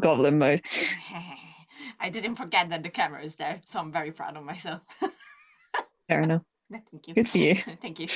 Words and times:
goblin 0.00 0.38
mode. 0.38 0.62
I 2.00 2.08
didn't 2.08 2.36
forget 2.36 2.70
that 2.70 2.82
the 2.82 2.88
camera 2.90 3.22
is 3.22 3.36
there, 3.36 3.60
so 3.66 3.78
I'm 3.80 3.92
very 3.92 4.10
proud 4.12 4.36
of 4.36 4.44
myself. 4.44 4.80
Fair 6.08 6.22
enough. 6.22 6.42
Thank 6.72 7.08
you. 7.08 7.14
Good 7.14 7.28
for 7.28 7.38
you. 7.38 7.56
Thank 7.82 7.98
you. 8.00 8.06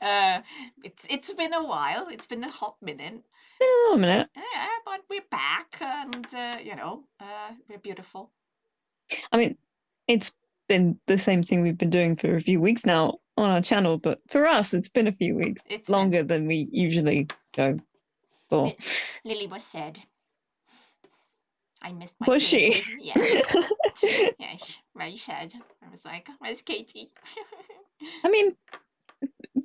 uh, 0.00 0.40
it's 0.82 1.06
it's 1.10 1.32
been 1.32 1.52
a 1.52 1.64
while. 1.64 2.06
It's 2.10 2.26
been 2.26 2.44
a 2.44 2.50
hot 2.50 2.76
minute. 2.80 3.22
Been 3.60 3.68
a 3.68 3.82
little 3.84 3.98
minute. 3.98 4.28
Yeah, 4.36 4.66
but 4.84 5.00
we're 5.10 5.28
back, 5.30 5.76
and 5.80 6.26
uh, 6.34 6.58
you 6.62 6.76
know, 6.76 7.04
uh, 7.20 7.52
we're 7.68 7.78
beautiful. 7.78 8.30
I 9.32 9.36
mean, 9.36 9.56
it's 10.08 10.32
been 10.68 10.98
the 11.06 11.18
same 11.18 11.42
thing 11.42 11.62
we've 11.62 11.76
been 11.78 11.90
doing 11.90 12.16
for 12.16 12.34
a 12.36 12.40
few 12.40 12.60
weeks 12.60 12.86
now 12.86 13.18
on 13.36 13.50
our 13.50 13.60
channel, 13.60 13.98
but 13.98 14.20
for 14.28 14.46
us, 14.46 14.72
it's 14.72 14.88
been 14.88 15.08
a 15.08 15.12
few 15.12 15.34
weeks 15.34 15.62
It's 15.68 15.88
been- 15.88 15.92
longer 15.92 16.22
than 16.22 16.46
we 16.46 16.68
usually 16.72 17.28
go 17.54 17.78
for. 18.48 18.66
Li- 18.66 18.76
Lily 19.24 19.46
was 19.48 19.64
sad. 19.64 20.00
I 21.84 21.92
missed 21.92 22.14
my 22.18 22.26
Was 22.32 22.42
she? 22.42 22.82
Yes. 22.98 23.44
yes. 24.38 24.78
Very 24.96 25.16
sad. 25.16 25.52
I 25.86 25.90
was 25.90 26.04
like, 26.04 26.28
where's 26.38 26.62
Katie? 26.62 27.10
I 28.24 28.28
mean, 28.30 28.56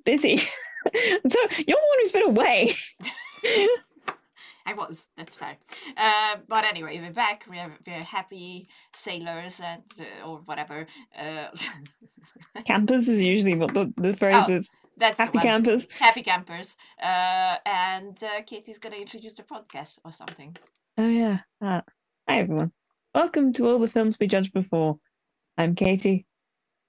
busy. 0.04 0.38
so 0.38 0.50
you're 0.94 1.30
the 1.30 1.90
one 1.90 2.00
who's 2.02 2.12
been 2.12 2.24
away. 2.24 2.76
I 4.66 4.74
was. 4.74 5.08
That's 5.18 5.36
fair. 5.36 5.58
Uh, 5.98 6.36
but 6.48 6.66
anyway, 6.66 7.00
we're 7.00 7.14
back. 7.14 7.46
We're, 7.50 7.74
we're 7.88 8.04
happy 8.04 8.66
sailors 8.94 9.62
and 9.64 9.82
uh, 10.00 10.28
or 10.28 10.40
whatever. 10.46 10.86
Uh, 11.18 11.48
Campers 12.66 13.08
is 13.08 13.22
usually 13.22 13.56
what 13.56 13.74
the, 13.74 13.92
the 13.98 14.16
phrase 14.16 14.46
Oh, 14.50 14.54
is. 14.54 14.70
that's 14.98 15.18
the 15.18 15.24
Happy 15.24 15.40
campers. 15.40 15.88
Happy 16.00 16.22
campers. 16.22 16.76
Uh, 17.02 17.56
and 17.66 18.22
uh, 18.24 18.42
Katie's 18.46 18.78
gonna 18.80 18.98
introduce 18.98 19.36
the 19.36 19.44
podcast 19.44 20.00
or 20.04 20.12
something. 20.12 20.56
Oh 20.98 21.08
yeah. 21.08 21.40
that. 21.62 21.86
Hi 22.30 22.42
everyone. 22.42 22.72
Welcome 23.16 23.54
to 23.54 23.68
all 23.68 23.80
the 23.80 23.88
films 23.88 24.20
we 24.20 24.28
judged 24.28 24.54
before. 24.54 25.00
I'm 25.58 25.74
Katie. 25.74 26.28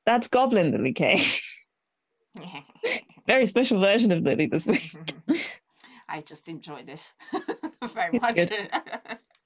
That's 0.04 0.28
Goblin 0.28 0.70
Lily 0.70 0.92
K. 0.92 1.24
Very 3.26 3.46
special 3.46 3.80
version 3.80 4.12
of 4.12 4.22
Lily 4.22 4.44
this 4.44 4.66
week. 4.66 4.94
I 6.10 6.20
just 6.20 6.46
enjoy 6.50 6.84
this 6.84 7.14
very 7.94 8.18
much. 8.18 8.50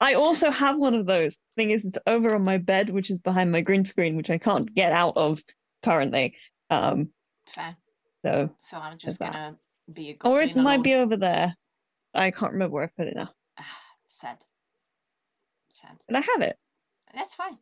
I 0.01 0.15
also 0.15 0.51
have 0.51 0.77
one 0.77 0.95
of 0.95 1.05
those. 1.05 1.37
Thing 1.55 1.71
is, 1.71 1.85
it's 1.85 1.97
over 2.05 2.35
on 2.35 2.43
my 2.43 2.57
bed, 2.57 2.89
which 2.89 3.09
is 3.09 3.17
behind 3.17 3.53
my 3.53 3.61
green 3.61 3.85
screen, 3.85 4.17
which 4.17 4.29
I 4.29 4.37
can't 4.37 4.75
get 4.75 4.91
out 4.91 5.15
of 5.15 5.41
currently. 5.81 6.35
Um, 6.69 7.11
Fair. 7.47 7.77
so 8.25 8.49
So 8.59 8.75
I'm 8.77 8.97
just 8.97 9.17
gonna 9.17 9.55
be 9.93 10.09
a 10.09 10.13
goblin. 10.15 10.39
or 10.39 10.41
it 10.43 10.55
might 10.57 10.73
alone. 10.73 10.83
be 10.83 10.93
over 10.95 11.15
there. 11.15 11.55
I 12.13 12.31
can't 12.31 12.51
remember 12.51 12.73
where 12.73 12.83
I 12.83 12.89
put 12.97 13.07
it 13.07 13.15
now, 13.15 13.29
sad. 14.09 14.39
Sad. 15.75 15.97
but 16.07 16.15
I 16.15 16.21
have 16.21 16.41
it. 16.41 16.57
That's 17.13 17.35
fine. 17.35 17.57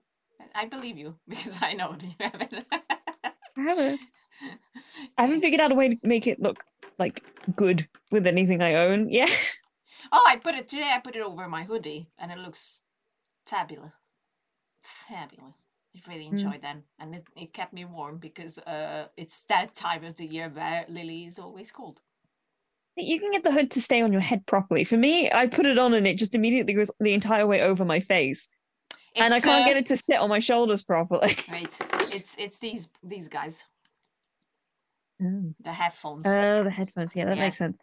I- 0.56 0.66
believe 0.66 0.97
you 0.97 1.16
because 1.28 1.59
I 1.61 1.73
know 1.73 1.94
that 1.94 2.03
you 2.03 2.16
have 2.19 2.42
it. 2.42 2.66
I 3.58 3.61
have 3.69 3.80
it. 3.80 4.00
I 5.17 5.22
haven't 5.23 5.42
figured 5.42 5.61
out 5.61 5.72
a 5.72 5.75
way 5.75 5.89
to 5.89 5.97
make 6.03 6.28
it 6.28 6.39
look 6.41 6.64
like 7.00 7.23
good 7.56 7.88
with 8.11 8.28
anything 8.28 8.61
I 8.61 8.75
own. 8.75 9.09
Yeah. 9.09 9.30
Oh, 10.11 10.25
I 10.28 10.36
put 10.36 10.53
it 10.53 10.67
today. 10.67 10.91
I 10.94 11.00
put 11.00 11.16
it 11.16 11.23
over 11.23 11.47
my 11.47 11.64
hoodie, 11.64 12.09
and 12.19 12.30
it 12.31 12.38
looks 12.38 12.81
fabulous. 13.47 13.94
Fabulous. 14.84 15.56
I 15.95 16.02
really 16.11 16.25
Mm. 16.25 16.31
enjoyed 16.34 16.61
them, 16.61 16.84
and 17.00 17.16
it, 17.16 17.25
it 17.36 17.53
kept 17.53 17.73
me 17.73 17.86
warm 17.86 18.17
because 18.17 18.58
uh, 18.59 19.08
it's 19.16 19.44
that 19.47 19.73
time 19.75 20.03
of 20.03 20.16
the 20.16 20.25
year 20.25 20.50
where 20.50 20.86
Lily 20.89 21.25
is 21.25 21.39
always 21.39 21.72
cold. 21.72 22.02
You 22.96 23.20
can 23.20 23.31
get 23.31 23.44
the 23.44 23.52
hood 23.52 23.72
to 23.72 23.81
stay 23.81 24.02
on 24.02 24.12
your 24.12 24.22
head 24.22 24.46
properly. 24.46 24.84
For 24.84 24.98
me, 24.98 25.31
I 25.31 25.48
put 25.48 25.66
it 25.66 25.80
on 25.80 25.94
and 25.94 26.06
it 26.08 26.18
just 26.18 26.36
immediately 26.36 26.74
goes 26.74 26.92
the 27.00 27.14
entire 27.14 27.48
way 27.48 27.62
over 27.62 27.84
my 27.84 28.00
face. 28.00 28.48
and 29.16 29.34
I 29.34 29.40
can't 29.40 29.64
uh, 29.64 29.68
get 29.68 29.78
it 29.78 29.86
to 29.88 29.98
sit 29.98 30.18
on 30.20 30.30
my 30.30 30.40
shoulders 30.40 30.84
properly. 30.84 31.36
Wait, 31.52 31.78
it's 32.14 32.36
it's 32.38 32.58
these 32.59 32.90
these 33.03 33.28
guys, 33.28 33.64
Oh, 35.22 35.53
the 35.64 35.72
headphones. 35.74 36.28
Oh, 36.28 36.64
the 36.64 36.70
headphones. 36.70 37.16
Yeah, 37.16 37.26
that 37.26 37.38
Yeah. 37.38 37.44
makes 37.44 37.58
sense. 37.58 37.80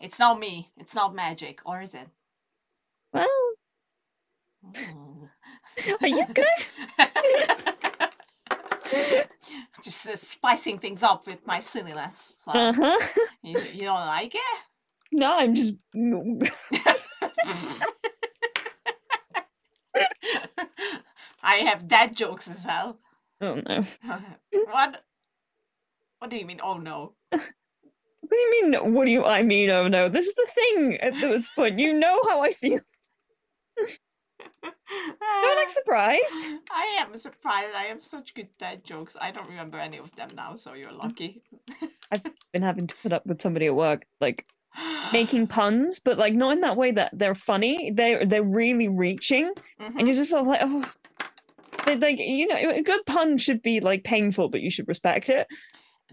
it's 0.00 0.18
not 0.18 0.38
me. 0.38 0.70
It's 0.76 0.94
not 0.94 1.14
magic, 1.14 1.60
or 1.66 1.82
is 1.82 1.94
it? 1.94 2.08
Well, 3.12 3.28
are 6.00 6.08
you 6.08 6.24
good? 6.32 6.46
Just 9.82 10.06
uh, 10.06 10.16
spicing 10.16 10.78
things 10.78 11.02
up 11.02 11.26
with 11.26 11.46
my 11.46 11.60
silliness. 11.60 12.36
So, 12.44 12.52
Uh 12.52 12.72
huh. 12.72 12.98
you, 13.42 13.58
you 13.72 13.82
don't 13.86 14.06
like 14.06 14.34
it? 14.34 14.40
No, 15.12 15.38
I'm 15.38 15.54
just. 15.54 15.74
I 21.42 21.56
have 21.56 21.88
dad 21.88 22.16
jokes 22.16 22.46
as 22.48 22.64
well. 22.64 22.98
Oh 23.40 23.54
no. 23.66 23.84
what? 24.70 25.02
What 26.18 26.30
do 26.30 26.36
you 26.36 26.46
mean? 26.46 26.60
Oh 26.62 26.76
no! 26.76 27.14
What 27.30 27.40
do 28.30 28.36
you 28.36 28.50
mean? 28.70 28.94
What 28.94 29.06
do 29.06 29.10
you? 29.10 29.24
I 29.24 29.42
mean, 29.42 29.70
oh 29.70 29.88
no. 29.88 30.08
This 30.08 30.26
is 30.26 30.34
the 30.34 30.46
thing 30.54 30.98
at 31.00 31.14
this 31.14 31.48
point. 31.56 31.78
You 31.78 31.92
know 31.94 32.20
how 32.28 32.42
I 32.42 32.52
feel. 32.52 32.80
You're 34.90 35.56
like 35.56 35.70
surprised. 35.80 36.50
I 36.70 36.98
am 37.00 37.16
surprised. 37.16 37.74
I 37.76 37.84
have 37.84 38.02
such 38.02 38.34
good 38.34 38.48
dad 38.58 38.84
jokes. 38.84 39.16
I 39.20 39.30
don't 39.30 39.48
remember 39.48 39.78
any 39.78 39.98
of 39.98 40.14
them 40.16 40.30
now, 40.34 40.54
so 40.56 40.74
you're 40.74 40.92
lucky. 40.92 41.42
I've 42.12 42.22
been 42.52 42.62
having 42.62 42.86
to 42.86 42.94
put 43.02 43.12
up 43.12 43.26
with 43.26 43.40
somebody 43.40 43.66
at 43.66 43.74
work, 43.74 44.04
like 44.20 44.46
making 45.12 45.46
puns, 45.58 46.00
but 46.00 46.18
like 46.18 46.34
not 46.34 46.52
in 46.52 46.60
that 46.62 46.76
way 46.76 46.90
that 46.92 47.10
they're 47.14 47.34
funny. 47.34 47.92
They're 47.94 48.26
they're 48.26 48.42
really 48.42 48.88
reaching, 48.88 49.52
Mhm. 49.80 49.94
and 49.98 50.06
you're 50.06 50.16
just 50.16 50.30
sort 50.30 50.42
of 50.42 50.46
like, 50.48 50.60
oh. 50.62 50.82
Like 51.86 52.18
you 52.18 52.46
know, 52.46 52.56
a 52.70 52.82
good 52.82 53.04
pun 53.06 53.36
should 53.36 53.62
be 53.62 53.80
like 53.80 54.04
painful, 54.04 54.48
but 54.48 54.60
you 54.60 54.70
should 54.70 54.86
respect 54.86 55.28
it. 55.28 55.48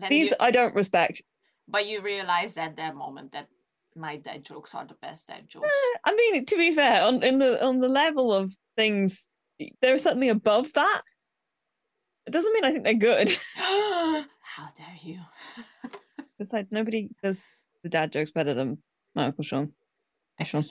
These 0.09 0.31
you- 0.31 0.37
I 0.39 0.49
don't 0.49 0.73
respect. 0.73 1.21
but 1.67 1.85
you 1.85 2.01
realize 2.01 2.57
at 2.57 2.77
that 2.77 2.95
moment 2.95 3.33
that 3.33 3.47
my 3.97 4.17
dad 4.17 4.45
jokes 4.45 4.73
are 4.75 4.85
the 4.85 4.93
best 5.01 5.27
dad 5.27 5.47
jokes. 5.47 5.67
I 6.05 6.15
mean, 6.15 6.45
to 6.45 6.57
be 6.57 6.73
fair, 6.73 7.03
on 7.03 7.23
in 7.23 7.39
the 7.39 7.63
on 7.63 7.79
the 7.79 7.89
level 7.89 8.33
of 8.33 8.53
things, 8.75 9.27
they're 9.81 9.97
certainly 9.97 10.29
above 10.29 10.71
that. 10.73 11.01
It 12.25 12.31
doesn't 12.31 12.53
mean 12.53 12.65
I 12.65 12.71
think 12.71 12.83
they're 12.83 12.93
good. 12.93 13.29
How 13.55 14.69
dare 14.77 14.97
you? 15.01 15.19
Besides, 16.39 16.67
nobody 16.71 17.09
does 17.23 17.45
the 17.83 17.89
dad 17.89 18.11
jokes 18.11 18.31
better 18.31 18.53
than 18.53 18.77
my 19.15 19.25
uncle 19.25 19.43
Sean. 19.43 19.71
Sean. 20.43 20.63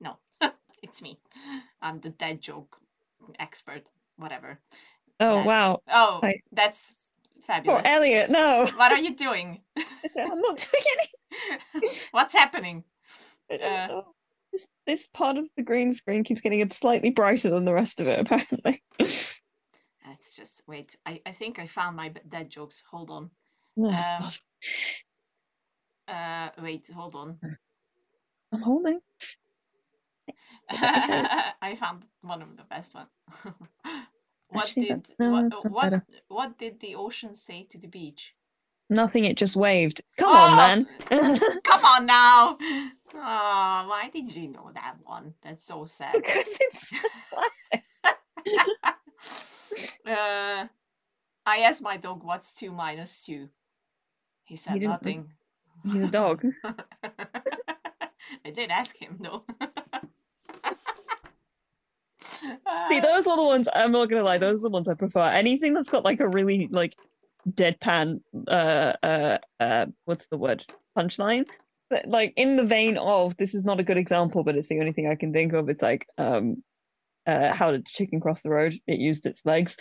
No, 0.00 0.18
it's 0.82 1.02
me. 1.02 1.18
I'm 1.80 2.00
the 2.00 2.10
dad 2.10 2.40
joke 2.42 2.78
expert. 3.38 3.90
Whatever. 4.16 4.60
Oh 5.18 5.44
wow, 5.44 5.80
Oh, 5.88 6.20
Hi. 6.22 6.40
that's 6.52 6.94
poor 7.36 7.44
fabulous. 7.46 7.82
Elliot. 7.84 8.30
No, 8.30 8.68
What 8.76 8.92
are 8.92 8.98
you 8.98 9.14
doing? 9.14 9.60
I'm 9.76 10.40
not 10.40 10.56
doing 10.56 10.84
any. 10.92 11.88
What's 12.10 12.32
happening? 12.34 12.84
Uh. 13.50 14.02
This 14.52 14.66
this 14.86 15.06
part 15.12 15.36
of 15.36 15.44
the 15.56 15.62
green 15.62 15.92
screen 15.92 16.24
keeps 16.24 16.40
getting 16.40 16.68
slightly 16.70 17.10
brighter 17.10 17.50
than 17.50 17.64
the 17.64 17.74
rest 17.74 18.00
of 18.00 18.06
it. 18.08 18.20
Apparently. 18.20 18.82
It's 20.12 20.34
just 20.36 20.62
wait. 20.66 20.96
I, 21.04 21.20
I 21.26 21.32
think 21.32 21.58
I 21.58 21.66
found 21.66 21.96
my 21.96 22.08
dad 22.28 22.48
jokes. 22.48 22.82
Hold 22.90 23.10
on. 23.10 23.30
Oh, 23.78 23.86
Um, 23.90 24.28
Uh, 26.08 26.48
wait. 26.62 26.88
Hold 26.94 27.14
on. 27.16 27.38
I'm 28.52 28.62
holding. 28.62 29.00
I 30.70 31.76
found 31.78 32.06
one 32.22 32.40
of 32.40 32.56
the 32.56 32.62
best 32.64 32.94
one. 32.94 33.08
What 34.48 34.62
Actually, 34.64 34.86
did 34.86 35.06
no, 35.18 35.30
what 35.32 35.70
what 35.72 35.82
better. 35.90 36.06
what 36.28 36.58
did 36.58 36.80
the 36.80 36.94
ocean 36.94 37.34
say 37.34 37.64
to 37.70 37.78
the 37.78 37.88
beach? 37.88 38.34
Nothing. 38.88 39.24
It 39.24 39.36
just 39.36 39.56
waved. 39.56 40.00
Come 40.16 40.28
Oh! 40.30 40.32
on, 40.32 40.86
man. 41.10 41.38
Come 41.64 41.84
on 41.84 42.06
now. 42.06 42.56
Oh, 42.60 43.86
why 43.88 44.10
did 44.12 44.34
you 44.34 44.48
know 44.48 44.70
that 44.74 44.96
one? 45.02 45.34
That's 45.42 45.66
so 45.66 45.84
sad. 45.86 46.12
because 46.14 46.56
it's 46.60 46.92
uh, 50.06 50.66
I 51.46 51.58
asked 51.58 51.82
my 51.82 51.96
dog, 51.96 52.22
"What's 52.22 52.54
two 52.54 52.70
minus 52.72 53.24
two? 53.24 53.48
He 54.44 54.56
said 54.56 54.74
res- 54.74 54.82
nothing. 54.84 55.32
a 55.92 56.06
dog. 56.06 56.44
I 58.44 58.50
did 58.52 58.70
ask 58.70 58.96
him 58.96 59.18
though. 59.20 59.44
See, 62.88 63.00
those 63.00 63.26
are 63.26 63.36
the 63.36 63.44
ones. 63.44 63.68
I'm 63.74 63.92
not 63.92 64.08
gonna 64.08 64.22
lie. 64.22 64.38
Those 64.38 64.58
are 64.58 64.62
the 64.62 64.70
ones 64.70 64.88
I 64.88 64.94
prefer. 64.94 65.28
Anything 65.28 65.74
that's 65.74 65.88
got 65.88 66.04
like 66.04 66.20
a 66.20 66.28
really 66.28 66.68
like 66.70 66.96
deadpan. 67.48 68.20
Uh, 68.48 68.92
uh, 69.02 69.38
uh. 69.60 69.86
What's 70.04 70.26
the 70.28 70.38
word? 70.38 70.64
Punchline. 70.96 71.46
Like 72.06 72.32
in 72.36 72.56
the 72.56 72.64
vein 72.64 72.96
of 72.96 73.36
this 73.36 73.54
is 73.54 73.64
not 73.64 73.80
a 73.80 73.84
good 73.84 73.96
example, 73.96 74.42
but 74.42 74.56
it's 74.56 74.68
the 74.68 74.80
only 74.80 74.92
thing 74.92 75.06
I 75.06 75.14
can 75.14 75.32
think 75.32 75.52
of. 75.52 75.68
It's 75.68 75.82
like 75.82 76.06
um, 76.18 76.62
uh, 77.26 77.52
how 77.52 77.70
did 77.70 77.82
the 77.82 77.90
chicken 77.90 78.20
cross 78.20 78.40
the 78.40 78.50
road? 78.50 78.78
It 78.86 78.98
used 78.98 79.26
its 79.26 79.44
legs. 79.44 79.76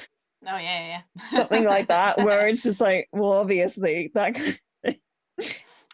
Oh 0.48 0.58
yeah, 0.58 0.60
yeah, 0.60 1.02
yeah. 1.32 1.40
Something 1.40 1.66
like 1.66 1.88
that, 1.88 2.18
where 2.24 2.48
it's 2.48 2.64
just 2.64 2.80
like, 2.80 3.08
well, 3.12 3.34
obviously 3.34 4.12
that. 4.14 4.36
Kind 4.36 4.60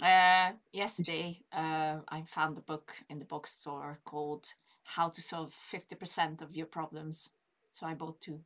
Uh, 0.02 0.54
yesterday, 0.74 1.40
uh, 1.54 1.98
I 2.10 2.24
found 2.26 2.58
a 2.58 2.62
book 2.62 2.92
in 3.10 3.20
the 3.20 3.26
bookstore 3.26 4.00
called 4.04 4.46
"How 4.96 5.10
to 5.10 5.22
Solve 5.22 5.54
Fifty 5.54 5.96
Percent 5.96 6.42
of 6.42 6.56
Your 6.56 6.66
Problems." 6.66 7.30
So 7.72 7.86
I 7.88 7.94
bought 7.94 8.20
two. 8.22 8.42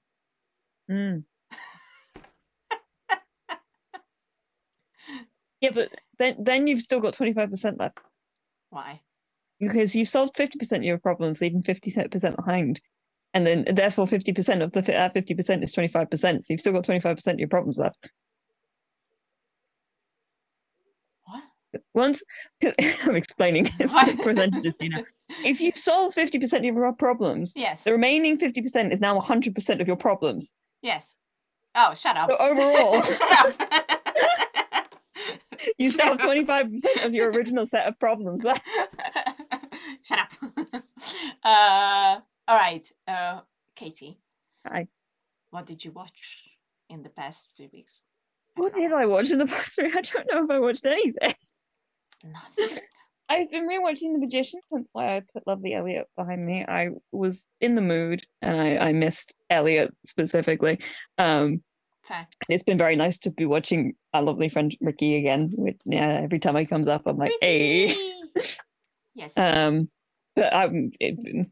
Mm. 0.89 1.24
yeah, 5.62 5.71
but 5.74 5.89
then 6.19 6.36
then 6.39 6.68
you've 6.68 6.81
still 6.81 7.00
got 7.00 7.13
twenty 7.13 7.33
five 7.33 7.50
percent 7.50 7.80
left 7.80 8.00
Why? 8.69 9.01
because 9.59 9.95
you 9.95 10.06
solved 10.06 10.36
fifty 10.38 10.59
percent 10.59 10.83
of 10.83 10.86
your 10.86 10.97
problems, 11.00 11.42
leaving 11.42 11.63
fifty 11.63 11.92
percent 12.12 12.36
behind, 12.36 12.81
and 13.33 13.45
then 13.47 13.65
therefore 13.74 14.06
fifty 14.07 14.33
percent 14.33 14.62
of 14.62 14.71
the 14.74 14.83
fi- 14.83 14.94
uh, 14.95 15.09
fifty 15.09 15.33
percent 15.33 15.63
is 15.63 15.71
twenty 15.71 15.88
five 15.89 16.09
percent. 16.09 16.44
So 16.44 16.53
you've 16.53 16.62
still 16.62 16.74
got 16.74 16.86
twenty 16.86 17.00
five 17.00 17.15
percent 17.15 17.36
of 17.36 17.39
your 17.39 17.50
problems 17.50 17.80
left. 17.80 18.09
What? 21.25 21.44
Once 21.94 22.22
I'm 23.04 23.16
explaining 23.16 23.69
it's 23.80 23.94
percentages, 24.24 24.75
you 24.80 24.89
know. 24.89 25.04
If 25.44 25.60
you 25.62 25.72
solve 25.75 26.13
fifty 26.13 26.39
percent 26.39 26.66
of 26.66 26.75
your 26.75 26.94
problems, 26.94 27.54
Yes. 27.56 27.83
the 27.83 27.92
remaining 27.92 28.38
fifty 28.38 28.62
percent 28.62 28.94
is 28.94 29.00
now 29.00 29.19
hundred 29.19 29.56
percent 29.56 29.81
of 29.81 29.88
your 29.88 29.95
problems. 29.98 30.54
Yes. 30.81 31.16
Oh, 31.75 31.94
shut 31.94 32.16
up. 32.18 32.30
So 32.30 32.38
overall, 32.38 33.01
shut 33.04 33.62
up. 33.62 34.94
you 35.77 35.89
still 35.89 36.06
have 36.06 36.16
up. 36.16 36.19
twenty 36.22 36.45
five 36.45 36.72
percent 36.72 37.01
of 37.06 37.13
your 37.13 37.31
original 37.31 37.66
set 37.66 37.88
of 37.88 38.00
problems. 38.00 38.44
Shut 40.04 40.19
up. 40.19 40.31
uh, 41.44 42.19
all 42.48 42.56
right, 42.57 42.89
uh, 43.07 43.42
Katie. 43.75 44.19
Hi. 44.68 44.88
What 45.50 45.66
did 45.66 45.83
you 45.83 45.92
watch 45.92 46.50
in 46.89 47.01
the 47.04 47.10
past 47.10 47.50
few 47.57 47.69
weeks? 47.74 48.01
What 48.56 48.74
did 48.74 48.94
I 48.94 49.06
watch 49.06 49.31
in 49.31 49.38
the 49.38 49.45
past 49.48 49.78
week? 49.78 49.95
I 49.95 50.01
don't 50.01 50.28
know 50.31 50.44
if 50.45 50.50
I 50.50 50.60
watched 50.60 50.86
anything. 50.86 51.33
Nothing. 52.31 52.80
I've 53.30 53.50
been 53.50 53.68
rewatching 53.68 54.13
The 54.13 54.19
Magicians 54.19 54.63
since 54.72 54.89
why 54.94 55.18
I 55.18 55.22
put 55.33 55.48
Lovely 55.48 55.74
Elliot 55.74 56.07
behind 56.16 56.45
me. 56.45 56.63
I 56.63 56.89
was 57.12 57.48
in 57.60 57.74
the 57.74 57.81
mood 57.81 58.24
and 58.42 58.62
I, 58.62 58.77
I 58.77 58.94
missed 58.94 59.33
Elliot 59.50 59.92
specifically. 60.06 60.80
Um, 61.18 61.63
Fair. 62.04 62.19
and 62.19 62.27
it's 62.50 62.62
been 62.62 62.77
very 62.77 62.95
nice 62.95 63.18
to 63.19 63.31
be 63.31 63.45
watching 63.45 63.95
our 64.13 64.22
lovely 64.22 64.48
friend 64.48 64.75
Ricky 64.80 65.16
again. 65.16 65.50
With 65.56 65.77
yeah, 65.86 66.19
every 66.22 66.38
time 66.38 66.56
he 66.56 66.68
comes 66.68 66.88
up, 66.88 67.04
I'm 67.07 67.18
like, 67.18 67.33
hey. 67.42 67.95
Yes. 69.16 69.31
Um, 69.38 69.89
but 70.36 70.54
I'm 70.54 70.92
it, 71.00 71.48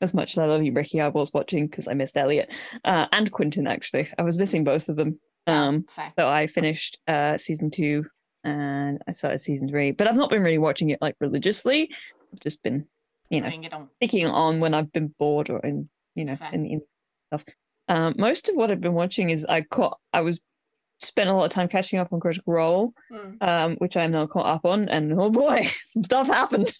as 0.00 0.12
much 0.12 0.32
as 0.32 0.38
I 0.38 0.46
love 0.46 0.64
you, 0.64 0.72
Ricky. 0.72 1.00
I 1.00 1.06
was 1.06 1.32
watching 1.32 1.68
because 1.68 1.86
I 1.86 1.94
missed 1.94 2.16
Elliot 2.16 2.50
uh, 2.84 3.06
and 3.12 3.30
Quentin. 3.30 3.68
Actually, 3.68 4.08
I 4.18 4.22
was 4.22 4.38
missing 4.38 4.64
both 4.64 4.88
of 4.88 4.96
them. 4.96 5.20
Um, 5.46 5.84
Fair. 5.88 6.12
so 6.18 6.28
I 6.28 6.48
finished 6.48 6.98
uh 7.06 7.38
season 7.38 7.70
two 7.70 8.06
and 8.44 9.02
I 9.06 9.12
started 9.12 9.38
season 9.40 9.68
three, 9.68 9.90
but 9.90 10.06
I've 10.08 10.16
not 10.16 10.30
been 10.30 10.42
really 10.42 10.58
watching 10.58 10.90
it 10.90 11.00
like 11.00 11.16
religiously. 11.20 11.90
I've 12.32 12.40
just 12.40 12.62
been, 12.62 12.86
you 13.28 13.40
know, 13.40 13.48
on. 13.72 13.88
sticking 13.96 14.26
on 14.26 14.60
when 14.60 14.74
I've 14.74 14.92
been 14.92 15.14
bored 15.18 15.50
or 15.50 15.58
in, 15.60 15.88
you 16.14 16.24
know, 16.24 16.36
Fair. 16.36 16.50
in, 16.52 16.64
in 16.66 16.80
stuff. 17.28 17.44
Um, 17.88 18.14
most 18.18 18.48
of 18.48 18.54
what 18.56 18.70
I've 18.70 18.80
been 18.80 18.94
watching 18.94 19.30
is 19.30 19.44
I 19.46 19.62
caught. 19.62 19.98
I 20.12 20.20
was 20.20 20.40
spent 21.00 21.28
a 21.30 21.32
lot 21.32 21.44
of 21.44 21.50
time 21.50 21.66
catching 21.68 21.98
up 21.98 22.12
on 22.12 22.20
Critical 22.20 22.52
Role, 22.52 22.92
Mm, 23.10 23.42
um, 23.42 23.74
which 23.76 23.96
I'm 23.96 24.12
now 24.12 24.26
caught 24.26 24.46
up 24.46 24.64
on, 24.64 24.88
and 24.88 25.12
oh 25.18 25.30
boy, 25.30 25.68
some 25.84 26.04
stuff 26.04 26.26
happened. 26.26 26.72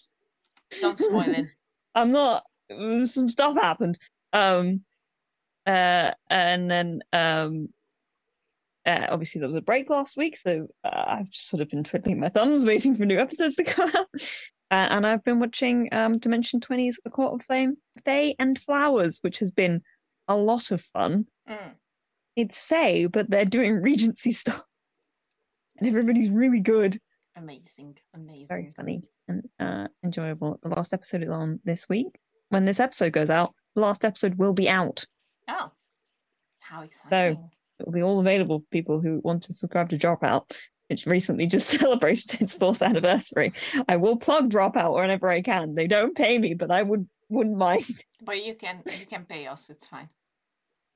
don't 0.79 0.97
spoil 0.97 1.29
it. 1.29 1.47
I'm 1.95 2.11
not. 2.11 2.43
Some 3.03 3.27
stuff 3.27 3.55
happened. 3.57 3.99
Um, 4.31 4.81
uh, 5.67 6.11
and 6.29 6.71
then 6.71 7.01
um, 7.11 7.69
uh, 8.85 9.05
obviously 9.09 9.39
there 9.39 9.47
was 9.47 9.55
a 9.55 9.61
break 9.61 9.89
last 9.89 10.17
week, 10.17 10.37
so 10.37 10.67
uh, 10.83 11.03
I've 11.07 11.29
just 11.29 11.47
sort 11.49 11.61
of 11.61 11.69
been 11.69 11.83
twiddling 11.83 12.19
my 12.19 12.29
thumbs, 12.29 12.65
waiting 12.67 12.95
for 12.95 13.05
new 13.05 13.19
episodes 13.19 13.55
to 13.55 13.63
come 13.63 13.89
out. 13.95 14.07
Uh, 14.71 14.87
and 14.89 15.05
I've 15.05 15.23
been 15.23 15.39
watching 15.39 15.89
um, 15.93 16.17
Dimension 16.17 16.59
20's 16.61 16.99
A 17.05 17.09
Court 17.09 17.33
of 17.33 17.45
Flame, 17.45 17.77
Fae 18.05 18.33
and 18.39 18.57
Flowers, 18.57 19.19
which 19.21 19.39
has 19.39 19.51
been 19.51 19.81
a 20.27 20.35
lot 20.35 20.71
of 20.71 20.81
fun. 20.81 21.25
Mm, 21.49 21.73
It's 22.37 22.61
Fae, 22.61 23.07
but 23.07 23.29
they're 23.29 23.43
doing 23.45 23.81
Regency 23.81 24.31
stuff, 24.43 24.63
and 25.77 25.87
everybody's 25.89 26.29
really 26.29 26.59
good 26.61 26.99
amazing. 27.35 27.97
Amazing. 28.13 28.47
very 28.47 28.71
funny 28.75 29.01
and 29.27 29.47
uh, 29.59 29.87
enjoyable. 30.03 30.59
The 30.61 30.69
last 30.69 30.93
episode 30.93 31.23
is 31.23 31.29
on 31.29 31.59
this 31.63 31.87
week. 31.89 32.07
When 32.49 32.65
this 32.65 32.79
episode 32.79 33.13
goes 33.13 33.29
out, 33.29 33.53
the 33.75 33.81
last 33.81 34.03
episode 34.05 34.35
will 34.35 34.53
be 34.53 34.67
out. 34.69 35.05
Oh, 35.49 35.71
how 36.59 36.81
exciting! 36.83 37.33
It 37.33 37.39
will 37.85 37.93
be 37.93 38.03
all 38.03 38.19
available 38.19 38.59
for 38.59 38.65
people 38.71 38.99
who 38.99 39.19
want 39.23 39.43
to 39.43 39.53
subscribe 39.53 39.89
to 39.89 39.97
Dropout. 39.97 40.51
It's 40.89 41.07
recently 41.07 41.47
just 41.47 41.69
celebrated 41.79 42.41
its 42.41 42.53
fourth 42.53 42.81
anniversary. 42.81 43.53
I 43.87 43.95
will 43.95 44.17
plug 44.17 44.49
Dropout 44.49 44.95
whenever 44.95 45.29
I 45.29 45.41
can. 45.41 45.75
They 45.75 45.87
don't 45.87 46.15
pay 46.15 46.37
me, 46.37 46.53
but 46.53 46.71
I 46.71 46.83
would 46.83 47.07
wouldn't 47.29 47.57
mind. 47.57 47.85
But 48.23 48.45
you 48.45 48.53
can 48.53 48.83
you 48.99 49.07
can 49.07 49.25
pay 49.25 49.47
us. 49.47 49.69
It's 49.71 49.87
fine. 49.87 50.09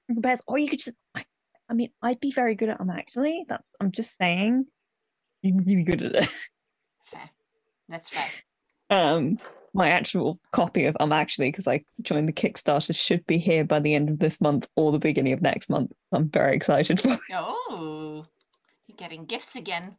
Best, 0.10 0.44
or 0.48 0.60
you 0.60 0.68
could 0.68 0.78
just. 0.78 0.96
I, 1.16 1.26
I 1.68 1.74
mean, 1.74 1.90
I'd 2.04 2.20
be 2.20 2.32
very 2.32 2.54
good 2.54 2.70
at 2.70 2.78
them 2.78 2.92
actually. 2.92 3.46
That's. 3.50 3.72
I'm 3.81 3.92
just 3.92 4.16
saying. 4.16 4.68
You're 5.42 5.58
really 5.64 5.84
good 5.84 6.04
at 6.04 6.16
it. 6.16 6.30
Fair. 7.06 7.30
That's 7.90 8.10
fair. 8.10 8.30
um 8.90 9.40
my 9.75 9.89
actual 9.89 10.39
copy 10.51 10.86
of 10.86 10.95
um 11.00 11.12
actually 11.12 11.50
because 11.51 11.68
i 11.68 11.83
joined 12.01 12.27
the 12.27 12.33
kickstarter 12.33 12.95
should 12.95 13.25
be 13.27 13.38
here 13.38 13.63
by 13.63 13.80
the 13.80 13.94
end 13.94 14.10
of 14.10 14.18
this 14.19 14.39
month 14.42 14.68
or 14.75 14.92
the 14.92 14.98
beginning 15.00 15.33
of 15.33 15.42
next 15.42 15.69
month 15.69 15.92
i'm 16.13 16.30
very 16.30 16.56
excited 16.56 17.00
for 17.01 17.13
it. 17.13 17.19
Oh, 17.33 18.24
you're 18.88 18.95
getting 18.95 19.25
gifts 19.25 19.56
again. 19.56 19.95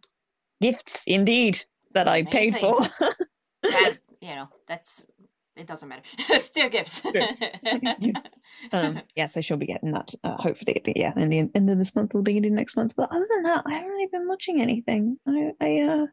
gifts 0.60 1.04
indeed 1.06 1.60
that 1.92 2.08
i 2.08 2.22
paid 2.24 2.56
for 2.56 2.80
Well, 3.00 3.14
you 4.20 4.34
know 4.34 4.48
that's 4.66 5.04
it. 5.56 5.66
Doesn't 5.66 5.88
matter. 5.88 6.02
Still 6.40 6.68
gifts. 6.68 7.00
um 8.72 9.00
yes 9.14 9.36
i 9.36 9.40
shall 9.40 9.56
be 9.56 9.66
getting 9.66 9.92
that 9.92 10.14
uh, 10.24 10.36
hopefully 10.36 10.76
at 10.76 10.84
the 10.84 10.92
yeah 10.96 11.12
in 11.16 11.28
the 11.30 11.38
end 11.54 11.70
of 11.70 11.78
this 11.78 11.94
month 11.94 12.14
or 12.14 12.22
beginning 12.22 12.52
of 12.52 12.56
next 12.56 12.76
month 12.76 12.94
but 12.96 13.10
other 13.10 13.26
than 13.32 13.42
that 13.42 13.62
i 13.66 13.74
haven't 13.74 13.88
really 13.90 14.08
been 14.12 14.28
watching 14.28 14.60
anything 14.60 15.16
i 15.26 15.50
i 15.60 15.78
uh 15.80 16.06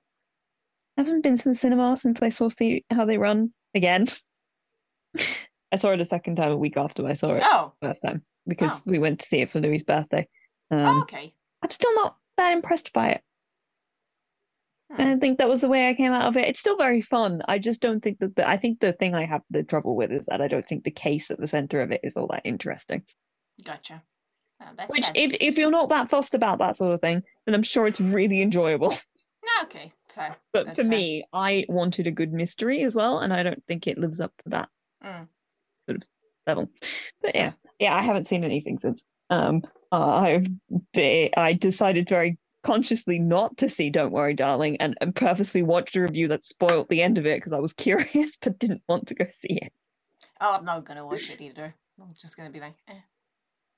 haven't 0.98 1.22
been 1.22 1.38
to 1.38 1.50
the 1.50 1.56
cinema 1.56 1.96
since 1.98 2.22
i 2.22 2.30
saw 2.30 2.50
see 2.50 2.84
how 2.90 3.06
they 3.06 3.18
run 3.18 3.52
again 3.74 4.08
i 5.72 5.76
saw 5.76 5.92
it 5.92 6.02
a 6.02 6.06
second 6.06 6.36
time 6.36 6.52
a 6.52 6.58
week 6.58 6.78
after 6.78 7.06
i 7.08 7.14
saw 7.14 7.34
it 7.34 7.44
oh, 7.46 7.74
first 7.82 8.02
time 8.02 8.24
because 8.48 8.84
we 8.86 9.00
went 9.00 9.20
to 9.20 9.26
see 9.26 9.42
it 9.42 9.52
for 9.52 9.60
Louis' 9.60 9.84
birthday. 9.84 10.28
Um, 10.72 10.80
oh, 10.80 11.02
okay. 11.02 11.34
I'm 11.62 11.70
still 11.70 11.94
not 11.96 12.18
that 12.38 12.54
impressed 12.54 12.94
by 12.94 13.10
it. 13.10 13.22
Hmm. 14.92 15.02
I 15.02 15.06
don't 15.06 15.20
think 15.20 15.38
that 15.38 15.50
was 15.50 15.62
the 15.62 15.68
way 15.68 15.90
I 15.90 15.94
came 15.94 16.12
out 16.12 16.28
of 16.28 16.38
it. 16.38 16.48
It's 16.48 16.60
still 16.60 16.78
very 16.78 17.02
fun. 17.02 17.42
I 17.48 17.60
just 17.60 17.82
don't 17.82 18.02
think 18.02 18.20
that 18.20 18.36
the, 18.36 18.48
I 18.48 18.58
think 18.58 18.80
the 18.80 18.94
thing 18.94 19.16
I 19.16 19.26
have 19.26 19.42
the 19.50 19.64
trouble 19.64 19.96
with 19.96 20.12
is 20.12 20.26
that 20.28 20.42
I 20.42 20.48
don't 20.48 20.68
think 20.68 20.84
the 20.84 20.92
case 20.92 21.32
at 21.32 21.40
the 21.40 21.48
center 21.48 21.82
of 21.82 21.92
it 21.92 22.02
is 22.04 22.18
all 22.18 22.28
that 22.28 22.42
interesting. 22.44 23.04
Gotcha. 23.64 24.04
Oh, 24.62 24.86
Which, 24.88 25.04
sad. 25.04 25.16
if 25.16 25.36
if 25.42 25.58
you're 25.58 25.72
not 25.72 25.90
that 25.90 26.10
fussed 26.10 26.34
about 26.34 26.60
that 26.60 26.78
sort 26.78 26.94
of 26.94 27.02
thing, 27.02 27.24
then 27.46 27.56
I'm 27.56 27.64
sure 27.64 27.88
it's 27.88 28.02
really 28.02 28.42
enjoyable. 28.42 28.96
No, 29.46 29.66
okay. 30.18 30.30
But 30.52 30.66
That's 30.66 30.76
for 30.78 30.82
fair. 30.84 30.90
me, 30.90 31.24
I 31.34 31.66
wanted 31.70 32.08
a 32.08 32.12
good 32.12 32.32
mystery 32.34 32.84
as 32.84 32.96
well, 32.96 33.20
and 33.20 33.34
I 33.34 33.44
don't 33.44 33.64
think 33.68 33.88
it 33.88 33.98
lives 33.98 34.20
up 34.20 34.32
to 34.44 34.50
that 34.50 34.70
Mm. 35.04 35.28
level. 36.48 36.70
But 37.22 37.36
yeah, 37.36 37.52
yeah, 37.80 37.96
I 37.96 38.02
haven't 38.02 38.28
seen 38.28 38.44
anything 38.44 38.78
since. 38.78 39.04
Um, 39.30 39.64
I've 39.92 40.48
I 40.96 41.54
decided 41.60 42.08
very 42.10 42.38
consciously 42.64 43.20
not 43.20 43.58
to 43.58 43.68
see 43.70 43.90
Don't 43.90 44.12
Worry, 44.12 44.34
Darling, 44.34 44.78
and, 44.80 44.98
and 45.02 45.14
purposely 45.16 45.62
watched 45.62 45.96
a 45.96 46.02
review 46.02 46.30
that 46.30 46.46
spoiled 46.46 46.88
the 46.90 47.02
end 47.02 47.18
of 47.18 47.26
it 47.26 47.38
because 47.38 47.52
I 47.54 47.60
was 47.60 47.74
curious 47.86 48.38
but 48.42 48.58
didn't 48.60 48.82
want 48.88 49.08
to 49.08 49.16
go 49.16 49.26
see 49.40 49.60
it. 49.62 49.74
Oh, 50.40 50.56
I'm 50.56 50.66
not 50.66 50.86
gonna 50.86 51.06
watch 51.06 51.30
it 51.30 51.42
either. 51.42 51.76
I'm 52.02 52.14
just 52.18 52.38
gonna 52.38 52.50
be 52.50 52.60
like, 52.62 52.76
eh. 52.88 53.02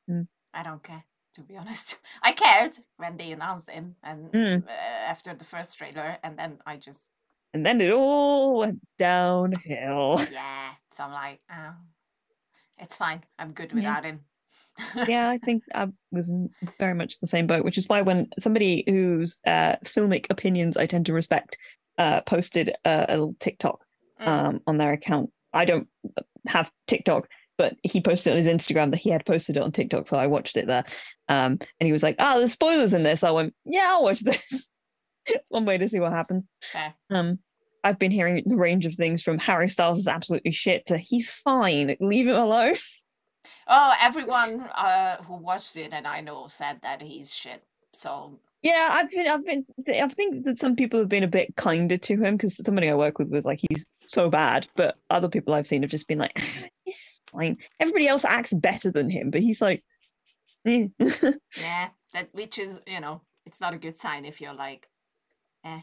Mm. 0.10 0.27
I 0.54 0.63
don't 0.63 0.82
care, 0.84 1.04
to 1.36 1.42
be 1.42 1.58
honest. 1.62 1.98
I 2.24 2.32
cared 2.32 2.77
when 2.98 3.18
they 3.18 3.32
announced 3.32 3.70
him 3.70 3.96
and 4.04 4.32
Mm. 4.32 4.63
uh, 4.68 4.72
after 5.12 5.34
the 5.34 5.46
first 5.46 5.77
trailer, 5.77 6.18
and 6.24 6.38
then 6.38 6.60
I 6.65 6.77
just 6.77 7.08
And 7.54 7.65
then 7.65 7.80
it 7.82 7.92
all 7.92 8.60
went 8.60 8.80
downhill. 8.98 10.20
yeah. 10.32 10.72
So 10.92 11.04
I'm 11.04 11.12
like, 11.13 11.39
oh, 11.51 11.74
it's 12.77 12.98
fine. 12.98 13.24
I'm 13.39 13.51
good 13.54 13.72
Yeah. 13.72 13.75
without 13.77 14.06
him. 14.06 14.20
yeah, 15.08 15.30
I 15.30 15.38
think 15.38 15.63
I 15.74 15.88
was 16.12 16.30
in 16.30 16.50
very 16.80 16.94
much 16.94 17.20
the 17.20 17.27
same 17.27 17.48
boat, 17.48 17.63
which 17.63 17.77
is 17.77 17.88
why 17.88 18.01
when 18.01 18.27
somebody 18.38 18.84
whose 18.88 19.39
uh, 19.48 19.75
filmic 19.86 20.25
opinions 20.30 20.75
I 20.75 20.86
tend 20.86 21.06
to 21.06 21.13
respect 21.13 21.58
uh, 21.98 22.22
posted 22.22 22.75
a, 22.84 23.06
a 23.10 23.12
little 23.13 23.36
TikTok 23.39 23.80
Mm. 24.22 24.27
um, 24.27 24.60
on 24.65 24.77
their 24.77 24.94
account. 24.94 25.30
I 25.54 25.65
don't 25.65 25.88
have 26.48 26.72
TikTok, 26.88 27.27
but 27.57 27.75
he 27.83 28.01
posted 28.01 28.31
it 28.31 28.38
on 28.38 28.43
his 28.43 28.47
Instagram 28.47 28.91
that 28.91 28.97
he 28.97 29.09
had 29.09 29.25
posted 29.25 29.57
it 29.57 29.63
on 29.63 29.71
TikTok, 29.71 30.07
so 30.07 30.17
I 30.17 30.27
watched 30.27 30.57
it 30.57 30.67
there. 30.67 30.85
Um, 31.29 31.59
and 31.79 31.88
he 31.88 31.91
was 31.91 32.03
like, 32.03 32.15
"Ah, 32.19 32.38
there's 32.38 32.51
spoilers 32.51 32.93
in 32.93 33.03
this." 33.03 33.24
I 33.24 33.31
went, 33.31 33.53
"Yeah, 33.65 33.88
I'll 33.89 34.03
watch 34.03 34.19
this." 34.21 34.67
it's 35.27 35.50
one 35.50 35.65
way 35.65 35.77
to 35.77 35.89
see 35.89 36.00
what 36.00 36.13
happens. 36.13 36.47
Fair. 36.71 36.93
Um, 37.09 37.39
I've 37.83 38.00
been 38.00 38.12
hearing 38.12 38.41
the 38.45 38.55
range 38.55 38.85
of 38.85 38.95
things 38.95 39.21
from 39.21 39.38
Harry 39.38 39.69
Styles 39.69 40.00
is 40.00 40.07
absolutely 40.07 40.51
shit 40.51 40.88
to 40.88 40.97
he's 40.97 41.29
fine, 41.29 41.95
leave 42.00 42.27
him 42.27 42.35
alone. 42.35 42.75
Oh, 43.67 43.93
everyone 44.01 44.62
uh, 44.62 45.17
who 45.24 45.35
watched 45.35 45.77
it 45.77 45.93
and 45.93 46.07
I 46.07 46.21
know 46.21 46.47
said 46.47 46.79
that 46.81 47.01
he's 47.01 47.33
shit. 47.33 47.63
So 47.93 48.39
Yeah, 48.63 48.89
I've 48.91 49.12
been, 49.12 49.27
I've 49.27 49.45
been, 49.45 49.65
I 49.88 50.07
think 50.09 50.45
that 50.45 50.59
some 50.59 50.75
people 50.75 51.00
have 51.00 51.09
been 51.09 51.24
a 51.24 51.27
bit 51.27 51.55
kinder 51.55 51.97
to 51.97 52.17
him 52.17 52.38
because 52.38 52.57
somebody 52.57 52.89
I 52.89 52.95
work 52.95 53.19
with 53.19 53.29
was 53.29 53.45
like, 53.45 53.59
he's 53.69 53.88
so 54.07 54.29
bad, 54.29 54.67
but 54.75 54.97
other 55.09 55.27
people 55.29 55.53
I've 55.53 55.67
seen 55.67 55.81
have 55.81 55.91
just 55.91 56.07
been 56.07 56.19
like, 56.19 56.31
"Ah, 56.38 56.67
he's 56.83 57.19
fine. 57.31 57.57
Everybody 57.79 58.07
else 58.07 58.25
acts 58.25 58.53
better 58.53 58.91
than 58.91 59.09
him, 59.09 59.31
but 59.31 59.41
he's 59.41 59.62
like, 59.62 59.83
eh. 60.65 60.88
Yeah, 61.00 61.89
that 62.13 62.29
which 62.33 62.57
is 62.59 62.79
you 62.88 63.00
know 63.00 63.21
it's 63.45 63.62
not 63.62 63.74
a 63.74 63.77
good 63.77 63.97
sign 63.97 64.25
if 64.25 64.41
you're 64.41 64.53
like, 64.53 64.88
eh, 65.63 65.81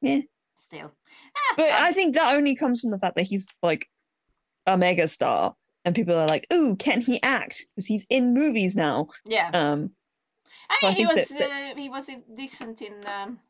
Yeah. 0.00 0.20
still. 0.54 0.92
Ah, 1.36 1.54
but 1.56 1.70
um, 1.70 1.82
I 1.82 1.92
think 1.92 2.14
that 2.14 2.34
only 2.36 2.54
comes 2.56 2.80
from 2.80 2.90
the 2.90 2.98
fact 2.98 3.16
that 3.16 3.26
he's 3.26 3.46
like 3.62 3.88
a 4.66 4.76
mega 4.78 5.08
star, 5.08 5.54
and 5.84 5.94
people 5.94 6.14
are 6.16 6.26
like, 6.28 6.46
"Ooh, 6.52 6.76
can 6.76 7.00
he 7.02 7.22
act?" 7.22 7.64
Because 7.74 7.86
he's 7.86 8.06
in 8.08 8.32
movies 8.34 8.74
now. 8.74 9.08
yeah, 9.26 9.50
Um, 9.52 9.90
I 10.70 10.78
so 10.80 10.86
I 10.86 10.90
mean 10.90 10.96
he 10.96 11.06
was 11.06 11.28
that- 11.28 11.72
uh, 11.74 11.78
he 11.80 11.88
was 11.90 12.10
decent 12.34 12.80
in 12.80 12.94
um, 13.06 13.40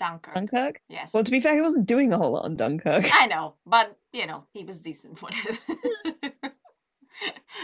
Dunkirk. 0.00 0.34
Dunkirk. 0.34 0.80
yes, 0.88 1.14
Well, 1.14 1.22
to 1.22 1.30
be 1.30 1.38
fair, 1.38 1.54
he 1.54 1.60
wasn't 1.60 1.86
doing 1.86 2.12
a 2.12 2.18
whole 2.18 2.32
lot 2.32 2.44
on 2.46 2.56
Dunkirk. 2.56 3.04
I 3.12 3.26
know, 3.26 3.54
but 3.64 3.96
you 4.12 4.26
know 4.26 4.46
he 4.52 4.64
was 4.64 4.80
decent 4.80 5.18
for 5.18 5.28
it. 5.32 5.60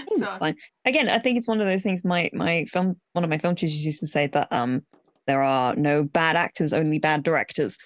He 0.08 0.20
was 0.20 0.28
so 0.28 0.36
fine. 0.38 0.56
Again, 0.84 1.08
I 1.08 1.18
think 1.18 1.38
it's 1.38 1.48
one 1.48 1.60
of 1.62 1.66
those 1.66 1.82
things. 1.82 2.04
My 2.04 2.28
my 2.34 2.66
film, 2.66 3.00
one 3.14 3.24
of 3.24 3.30
my 3.30 3.38
film 3.38 3.54
teachers 3.54 3.84
used 3.84 4.00
to 4.00 4.06
say 4.06 4.26
that 4.28 4.52
um 4.52 4.82
there 5.26 5.42
are 5.42 5.74
no 5.74 6.02
bad 6.02 6.36
actors, 6.36 6.74
only 6.74 6.98
bad 6.98 7.22
directors. 7.22 7.78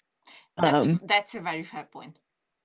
that's 0.61 0.89
Um, 0.89 1.01
that's 1.05 1.35
a 1.37 1.41
very 1.41 1.63
fair 1.63 1.85
point. 1.93 2.19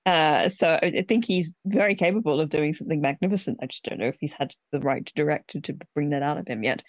uh, 0.06 0.48
so 0.48 0.78
I 0.82 0.86
I 0.86 1.04
think 1.08 1.24
he's 1.24 1.52
very 1.66 1.94
capable 1.94 2.40
of 2.40 2.48
doing 2.48 2.72
something 2.72 3.00
magnificent. 3.00 3.58
I 3.62 3.66
just 3.66 3.84
don't 3.84 4.00
know 4.00 4.08
if 4.08 4.16
he's 4.18 4.32
had 4.32 4.52
the 4.72 4.80
right 4.80 5.08
director 5.14 5.60
to 5.60 5.76
bring 5.94 6.10
that 6.10 6.22
out 6.22 6.38
of 6.38 6.48
him 6.48 6.64
yet. 6.64 6.82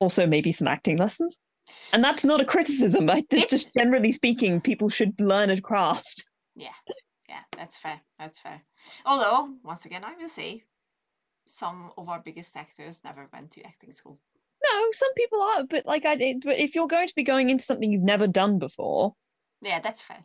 Also, 0.00 0.26
maybe 0.26 0.52
some 0.52 0.68
acting 0.68 0.98
lessons. 0.98 1.38
And 1.92 2.02
that's 2.02 2.24
not 2.24 2.40
a 2.40 2.44
criticism. 2.44 3.08
I, 3.10 3.18
it's 3.18 3.32
It's- 3.32 3.50
just 3.50 3.74
generally 3.76 4.12
speaking, 4.12 4.60
people 4.60 4.88
should 4.88 5.20
learn 5.20 5.50
a 5.50 5.60
craft. 5.60 6.24
Yeah, 6.54 6.74
yeah, 7.28 7.40
that's 7.56 7.78
fair. 7.78 8.00
That's 8.18 8.40
fair. 8.40 8.62
Although 9.06 9.54
once 9.62 9.84
again, 9.84 10.04
I 10.04 10.14
will 10.14 10.28
say, 10.28 10.64
some 11.46 11.90
of 11.98 12.08
our 12.08 12.20
biggest 12.20 12.56
actors 12.56 13.02
never 13.04 13.28
went 13.32 13.50
to 13.52 13.62
acting 13.66 13.92
school. 13.92 14.18
No, 14.64 14.88
some 14.92 15.12
people 15.14 15.42
are, 15.42 15.64
but 15.64 15.86
like 15.86 16.04
I 16.06 16.14
did. 16.14 16.42
But 16.44 16.58
if 16.58 16.74
you're 16.74 16.86
going 16.86 17.08
to 17.08 17.14
be 17.14 17.24
going 17.24 17.50
into 17.50 17.64
something 17.64 17.90
you've 17.90 18.02
never 18.02 18.26
done 18.26 18.58
before, 18.58 19.14
Yeah, 19.60 19.80
that's 19.80 20.02
fair. 20.02 20.24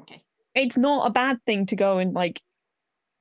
Okay, 0.00 0.22
it's 0.54 0.76
not 0.76 1.06
a 1.06 1.10
bad 1.10 1.38
thing 1.46 1.66
to 1.66 1.76
go 1.76 1.98
and 1.98 2.12
like 2.14 2.42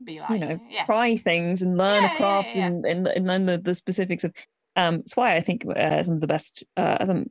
be 0.04 0.20
like, 0.20 0.30
you 0.32 0.40
know 0.40 0.60
yeah, 0.70 0.86
try 0.86 1.16
things 1.18 1.62
and 1.62 1.78
learn 1.78 2.04
Yeah, 2.04 2.14
a 2.14 2.18
craft 2.18 2.56
yeah. 2.56 2.66
and, 2.68 2.86
and 2.86 3.08
and 3.08 3.28
learn 3.28 3.46
the, 3.46 3.58
the 3.60 3.76
specifics 3.76 4.24
of 4.24 4.34
um 4.76 4.98
that's 4.98 5.16
why 5.16 5.36
i 5.36 5.42
think 5.42 5.64
uh, 5.68 6.02
some 6.02 6.16
of 6.16 6.22
the 6.22 6.28
best 6.28 6.64
uh 6.78 7.06
some 7.06 7.28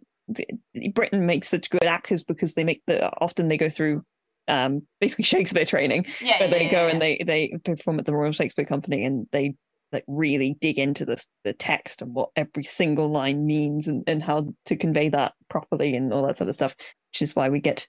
britain 0.94 1.26
makes 1.26 1.48
such 1.48 1.70
good 1.70 1.84
actors 1.84 2.22
because 2.22 2.54
they 2.54 2.64
make 2.64 2.82
the 2.86 3.10
often 3.20 3.48
they 3.48 3.56
go 3.56 3.68
through 3.68 4.04
um 4.48 4.82
basically 5.00 5.24
shakespeare 5.24 5.64
training. 5.64 6.06
Yeah, 6.20 6.40
where 6.40 6.48
yeah, 6.48 6.58
they 6.58 6.64
yeah, 6.64 6.70
go 6.70 6.88
and 6.88 7.00
they 7.00 7.22
they 7.24 7.54
perform 7.64 7.98
at 7.98 8.06
the 8.06 8.14
royal 8.14 8.32
shakespeare 8.32 8.64
company 8.64 9.04
and 9.04 9.26
they 9.32 9.54
like 9.92 10.04
really 10.06 10.56
dig 10.60 10.78
into 10.78 11.04
the 11.04 11.24
the 11.44 11.52
text 11.52 12.02
and 12.02 12.14
what 12.14 12.30
every 12.36 12.64
single 12.64 13.10
line 13.10 13.46
means 13.46 13.88
and, 13.88 14.04
and 14.06 14.22
how 14.22 14.52
to 14.66 14.76
convey 14.76 15.08
that 15.08 15.32
properly 15.48 15.94
and 15.94 16.12
all 16.12 16.26
that 16.26 16.36
sort 16.36 16.48
of 16.48 16.54
stuff 16.54 16.74
which 16.78 17.22
is 17.22 17.34
why 17.34 17.48
we 17.48 17.60
get 17.60 17.86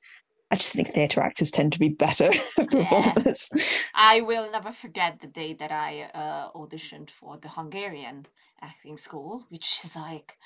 i 0.49 0.55
just 0.55 0.73
think 0.73 0.93
theatre 0.93 1.21
actors 1.21 1.51
tend 1.51 1.71
to 1.71 1.79
be 1.79 1.89
better 1.89 2.31
performers. 2.55 3.49
I 3.93 4.21
will 4.21 4.51
never 4.51 4.71
forget 4.71 5.19
the 5.19 5.27
day 5.27 5.53
that 5.53 5.71
I 5.71 6.09
uh, 6.13 6.51
auditioned 6.57 7.09
for 7.11 7.37
the 7.37 7.49
Hungarian 7.49 8.25
acting 8.61 8.97
school, 8.97 9.45
which 9.49 9.83
is 9.83 9.95
like 9.95 10.37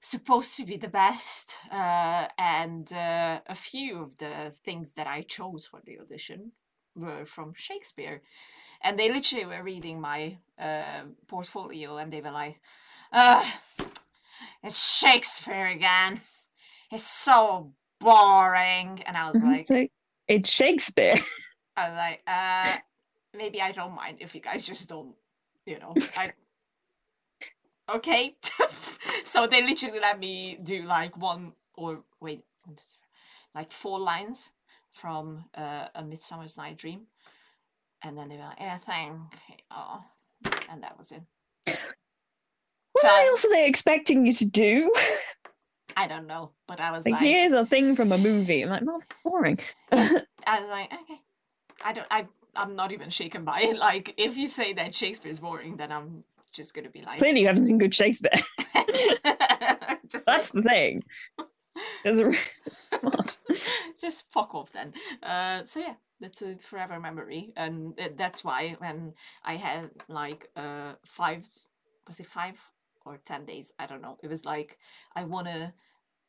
supposed 0.00 0.56
to 0.56 0.64
be 0.64 0.76
the 0.76 0.88
best. 0.88 1.58
Uh, 1.70 2.26
and 2.38 2.92
uh, 2.92 3.40
a 3.46 3.54
few 3.54 4.02
of 4.02 4.18
the 4.18 4.52
things 4.64 4.92
that 4.94 5.06
I 5.06 5.22
chose 5.22 5.66
for 5.66 5.80
the 5.84 5.98
audition 5.98 6.52
were 6.94 7.24
from 7.24 7.54
Shakespeare. 7.54 8.22
And 8.82 8.98
they 8.98 9.10
literally 9.10 9.46
were 9.46 9.62
reading 9.62 10.00
my 10.00 10.38
uh, 10.58 11.04
portfolio 11.26 11.96
and 11.96 12.12
they 12.12 12.20
were 12.20 12.30
like, 12.30 12.60
uh, 13.12 13.44
it's 14.62 14.98
Shakespeare 14.98 15.66
again. 15.68 16.20
It's 16.90 17.06
so 17.06 17.72
boring. 18.00 19.02
And 19.06 19.16
I 19.16 19.30
was 19.30 19.42
like, 19.70 19.92
it's 20.28 20.50
shakespeare 20.50 21.14
I 21.76 21.88
was 21.88 21.96
like, 21.96 22.22
uh, 22.26 22.78
maybe 23.36 23.60
I 23.60 23.72
don't 23.72 23.94
mind 23.94 24.18
if 24.20 24.34
you 24.34 24.40
guys 24.40 24.62
just 24.62 24.88
don't, 24.88 25.14
you 25.66 25.78
know, 25.78 25.94
I. 26.16 26.32
Okay, 27.88 28.34
so 29.24 29.46
they 29.46 29.62
literally 29.62 30.00
let 30.00 30.18
me 30.18 30.58
do 30.62 30.82
like 30.82 31.16
one 31.16 31.52
or 31.74 32.02
wait, 32.20 32.42
one, 32.64 32.74
two, 32.76 32.82
three, 32.84 33.08
like 33.54 33.70
four 33.70 34.00
lines 34.00 34.50
from 34.92 35.44
uh, 35.56 35.86
a 35.94 36.02
Midsummer's 36.02 36.56
Night 36.56 36.76
Dream, 36.78 37.02
and 38.02 38.18
then 38.18 38.28
they 38.28 38.36
were 38.36 38.42
like, 38.42 38.58
"Yeah, 38.58 38.78
thank," 38.78 39.12
oh, 39.70 40.02
and 40.68 40.82
that 40.82 40.98
was 40.98 41.12
it. 41.12 41.22
What 41.64 43.02
So- 43.02 43.08
else 43.08 43.44
are 43.44 43.50
they 43.50 43.66
expecting 43.68 44.26
you 44.26 44.32
to 44.32 44.44
do? 44.44 44.92
I 45.98 46.06
don't 46.06 46.26
know, 46.26 46.50
but 46.66 46.78
I 46.80 46.90
was 46.90 47.04
Like, 47.06 47.12
like, 47.12 47.22
here's 47.22 47.52
a 47.54 47.64
thing 47.64 47.96
from 47.96 48.12
a 48.12 48.18
movie. 48.18 48.62
I'm 48.62 48.68
like, 48.68 48.82
no, 48.82 48.98
it's 48.98 49.08
boring. 49.24 49.58
I 49.92 50.60
was 50.60 50.68
like, 50.68 50.92
okay, 50.92 51.20
I 51.82 51.92
don't, 51.94 52.06
I, 52.10 52.26
I'm 52.54 52.76
not 52.76 52.92
even 52.92 53.08
shaken 53.08 53.44
by 53.44 53.60
it. 53.62 53.78
Like, 53.78 54.12
if 54.18 54.36
you 54.36 54.46
say 54.46 54.74
that 54.74 54.94
Shakespeare's 54.94 55.40
boring, 55.40 55.76
then 55.78 55.90
I'm 55.92 56.24
just 56.56 56.74
gonna 56.74 56.90
be 56.90 57.02
like, 57.02 57.18
Clearly, 57.18 57.40
you 57.40 57.46
haven't 57.46 57.66
seen 57.66 57.78
good 57.78 57.94
Shakespeare. 57.94 58.30
just 60.08 60.26
That's 60.26 60.50
the 60.50 60.62
thing. 60.62 61.04
There's 62.04 62.18
a, 62.18 62.24
like, 63.02 63.36
just 64.00 64.24
fuck 64.30 64.54
off 64.54 64.72
then. 64.72 64.94
Uh, 65.22 65.64
so 65.64 65.80
yeah, 65.80 65.94
that's 66.20 66.42
a 66.42 66.56
forever 66.56 66.98
memory, 66.98 67.52
and 67.56 67.94
that's 68.16 68.42
why 68.44 68.76
when 68.78 69.14
I 69.44 69.56
had 69.56 69.90
like 70.08 70.50
uh 70.56 70.94
five, 71.04 71.46
was 72.06 72.20
it 72.20 72.26
five 72.26 72.58
or 73.04 73.18
ten 73.24 73.44
days? 73.44 73.72
I 73.78 73.86
don't 73.86 74.02
know. 74.02 74.16
It 74.22 74.28
was 74.28 74.44
like 74.44 74.78
I 75.14 75.24
won 75.24 75.46
a 75.46 75.74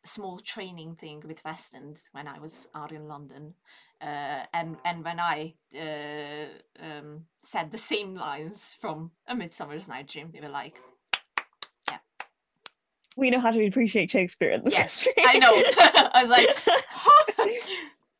small 0.03 0.39
training 0.39 0.95
thing 0.95 1.23
with 1.25 1.43
West 1.45 1.73
End 1.75 1.97
when 2.11 2.27
I 2.27 2.39
was 2.39 2.67
out 2.75 2.91
in 2.91 3.07
London, 3.07 3.53
uh, 4.01 4.43
and 4.53 4.77
and 4.85 5.03
when 5.03 5.19
I 5.19 5.55
uh, 5.75 6.83
um, 6.85 7.25
said 7.41 7.71
the 7.71 7.77
same 7.77 8.15
lines 8.15 8.75
from 8.79 9.11
A 9.27 9.35
Midsummer's 9.35 9.87
Night 9.87 10.07
Dream, 10.07 10.29
they 10.33 10.39
were 10.41 10.49
like, 10.49 10.79
"Yeah, 11.89 11.97
we 13.15 13.29
know 13.31 13.39
how 13.39 13.51
to 13.51 13.65
appreciate 13.65 14.11
Shakespeare 14.11 14.51
in 14.51 14.63
this 14.63 14.73
Yes, 14.73 15.05
country. 15.05 15.23
I 15.25 15.39
know. 15.39 15.51
I 16.13 16.21
was 16.23 16.29
like, 16.29 16.57
oh, 17.39 17.51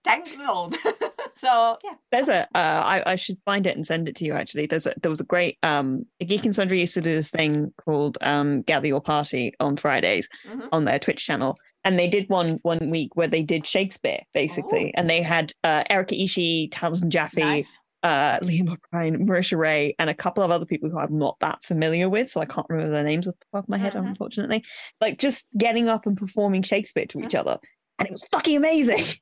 thank 0.03 0.38
Lord. 0.39 0.75
so 1.36 1.77
yeah, 1.84 1.93
There's 2.12 2.29
a. 2.29 2.43
Uh, 2.55 2.81
I 2.84 3.12
I 3.12 3.15
should 3.15 3.38
find 3.46 3.67
it 3.67 3.75
and 3.75 3.86
send 3.86 4.07
it 4.07 4.15
to 4.17 4.25
you. 4.25 4.34
Actually, 4.34 4.65
there's 4.65 4.88
a 4.88 4.93
there 5.01 5.12
was 5.12 5.22
a 5.22 5.25
great 5.25 5.57
um. 5.63 6.05
Geek 6.25 6.46
and 6.46 6.55
Sundry 6.55 6.79
used 6.79 6.96
to 6.96 7.01
do 7.01 7.13
this 7.13 7.29
thing 7.29 7.74
called 7.86 8.17
um 8.22 8.62
Gather 8.63 8.88
Your 8.88 9.01
Party 9.01 9.53
on 9.60 9.77
Fridays 9.77 10.27
Mhm. 10.50 10.69
on 10.72 10.86
their 10.86 10.98
Twitch 11.00 11.24
channel, 11.25 11.57
and 11.88 11.98
they 11.98 12.08
did 12.10 12.27
one 12.29 12.60
one 12.63 12.89
week 12.89 13.15
where 13.15 13.27
they 13.29 13.41
did 13.41 13.65
Shakespeare 13.65 14.20
basically, 14.34 14.88
Ooh. 14.88 14.91
and 14.96 15.10
they 15.10 15.22
had 15.22 15.53
uh, 15.63 15.84
Erica 15.89 16.15
Ishii, 16.15 16.70
Taliesin 16.70 17.08
Jaffe, 17.08 17.39
nice. 17.41 17.77
uh, 18.03 18.39
Liam 18.41 18.70
O'Brien, 18.74 19.25
Marisha 19.25 19.58
Ray, 19.58 19.96
and 19.98 20.10
a 20.10 20.13
couple 20.13 20.44
of 20.44 20.51
other 20.51 20.65
people 20.65 20.89
who 20.89 20.98
I'm 21.00 21.17
not 21.17 21.38
that 21.39 21.63
familiar 21.63 22.10
with, 22.10 22.29
so 22.29 22.41
I 22.41 22.46
can't 22.46 22.67
remember 22.70 22.91
their 22.91 23.03
names 23.03 23.27
off 23.27 23.36
the 23.39 23.46
top 23.58 23.63
of 23.63 23.70
my 23.70 23.77
head, 23.77 23.94
Mhm. 23.94 24.08
unfortunately. 24.10 24.63
Like 25.00 25.17
just 25.17 25.48
getting 25.58 25.88
up 25.88 26.06
and 26.06 26.17
performing 26.17 26.63
Shakespeare 26.63 27.06
to 27.08 27.22
each 27.22 27.36
other, 27.36 27.58
and 28.00 28.08
it 28.08 28.12
was 28.12 28.24
fucking 28.32 28.58
amazing. 28.58 29.00
it 29.00 29.08
is 29.08 29.17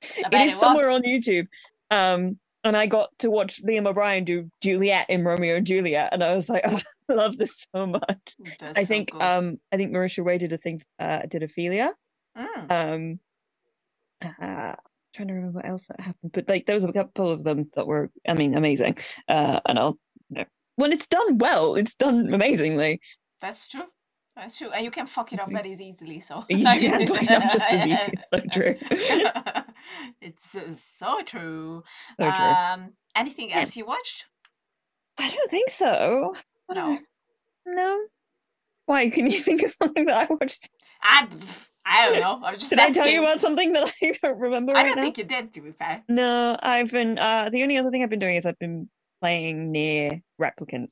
it 0.16 0.30
bet 0.30 0.48
is 0.48 0.54
it 0.54 0.58
somewhere 0.58 0.90
on 0.90 1.02
YouTube. 1.02 1.46
Um, 1.90 2.38
and 2.64 2.76
I 2.76 2.86
got 2.86 3.10
to 3.20 3.30
watch 3.30 3.62
Liam 3.62 3.86
O'Brien 3.86 4.24
do 4.24 4.50
Juliet 4.60 5.08
in 5.08 5.24
Romeo 5.24 5.56
and 5.56 5.66
Juliet, 5.66 6.10
and 6.12 6.22
I 6.22 6.34
was 6.34 6.48
like, 6.48 6.62
oh, 6.68 6.80
I 7.08 7.12
love 7.12 7.36
this 7.36 7.66
so 7.74 7.86
much. 7.86 8.36
That's 8.58 8.78
I 8.78 8.82
so 8.82 8.86
think 8.86 9.12
good. 9.12 9.22
um, 9.22 9.60
I 9.72 9.76
think 9.76 9.92
Marisha 9.92 10.24
Ray 10.24 10.38
did 10.38 10.52
a 10.52 10.58
thing, 10.58 10.82
uh, 10.98 11.20
did 11.28 11.42
Ophelia. 11.42 11.92
Mm. 12.36 12.70
Um, 12.70 13.20
uh, 14.22 14.74
trying 15.14 15.28
to 15.28 15.34
remember 15.34 15.56
what 15.56 15.68
else 15.68 15.88
that 15.88 16.00
happened, 16.00 16.32
but 16.32 16.48
like 16.48 16.66
there 16.66 16.74
was 16.74 16.84
a 16.84 16.92
couple 16.92 17.30
of 17.30 17.44
them 17.44 17.70
that 17.74 17.86
were, 17.86 18.10
I 18.28 18.34
mean, 18.34 18.56
amazing. 18.56 18.98
Uh, 19.28 19.60
and 19.66 19.78
I'll, 19.78 19.98
you 20.28 20.38
know, 20.38 20.44
when 20.76 20.92
it's 20.92 21.06
done 21.06 21.38
well, 21.38 21.74
it's 21.74 21.94
done 21.94 22.32
amazingly. 22.32 23.00
That's 23.40 23.66
true. 23.68 23.84
That's 24.40 24.56
true. 24.56 24.70
And 24.70 24.82
you 24.84 24.90
can 24.90 25.06
fuck 25.06 25.32
it 25.34 25.40
up 25.40 25.50
very 25.50 25.72
easily. 25.72 26.20
So 26.20 26.34
fuck 26.40 26.48
it 26.50 27.52
just 27.52 27.70
as 27.70 27.86
easy. 27.86 28.14
So 28.32 28.40
true. 28.50 28.74
it's 30.20 30.54
uh, 30.56 30.74
so 30.98 31.22
true. 31.22 31.84
So 32.18 32.24
true. 32.24 32.28
Um, 32.30 32.92
anything 33.14 33.50
Yeah. 33.50 33.60
else 33.60 33.76
you 33.76 33.84
watched? 33.84 34.26
I 35.18 35.28
don't 35.30 35.50
think 35.50 35.68
so. 35.68 36.34
No. 36.72 36.98
No. 37.66 38.00
Why? 38.86 39.10
Can 39.10 39.30
you 39.30 39.40
think 39.40 39.62
of 39.62 39.72
something 39.72 40.06
that 40.06 40.16
I 40.30 40.34
watched? 40.34 40.70
I, 41.02 41.28
I 41.84 42.10
don't 42.10 42.20
know. 42.20 42.40
I 42.46 42.52
was 42.52 42.60
just 42.60 42.70
Did 42.70 42.78
I 42.80 42.92
tell 42.92 43.06
you 43.06 43.20
about 43.22 43.40
something 43.42 43.72
that 43.74 43.92
I 44.02 44.12
don't 44.22 44.38
remember 44.38 44.72
I 44.72 44.76
right 44.76 44.86
don't 44.86 44.96
now? 44.96 45.02
think 45.02 45.18
you 45.18 45.24
did. 45.24 45.52
To 45.52 45.60
be 45.60 45.72
fair. 45.72 46.02
No, 46.08 46.56
I've 46.62 46.90
been. 46.90 47.18
Uh, 47.18 47.50
the 47.52 47.62
only 47.62 47.76
other 47.76 47.90
thing 47.90 48.02
I've 48.02 48.10
been 48.10 48.18
doing 48.18 48.36
is 48.36 48.46
I've 48.46 48.58
been 48.58 48.88
playing 49.20 49.72
NieR 49.74 50.22
Replicant. 50.40 50.88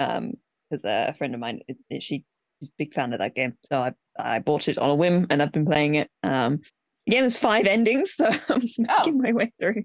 Um, 0.00 0.32
because 0.70 0.84
a 0.84 1.14
friend 1.16 1.34
of 1.34 1.40
mine, 1.40 1.60
it, 1.68 1.76
it- 1.88 2.02
she 2.02 2.24
big 2.78 2.94
fan 2.94 3.12
of 3.12 3.18
that 3.20 3.34
game, 3.34 3.54
so 3.64 3.78
I 3.78 3.92
I 4.18 4.38
bought 4.40 4.68
it 4.68 4.78
on 4.78 4.90
a 4.90 4.94
whim 4.94 5.26
and 5.30 5.42
I've 5.42 5.52
been 5.52 5.66
playing 5.66 5.94
it. 5.96 6.10
Um, 6.22 6.60
the 7.06 7.12
game 7.12 7.22
has 7.22 7.38
five 7.38 7.66
endings, 7.66 8.14
so 8.14 8.28
I'm 8.48 8.62
making 8.78 9.18
my 9.18 9.32
way 9.32 9.52
through. 9.58 9.84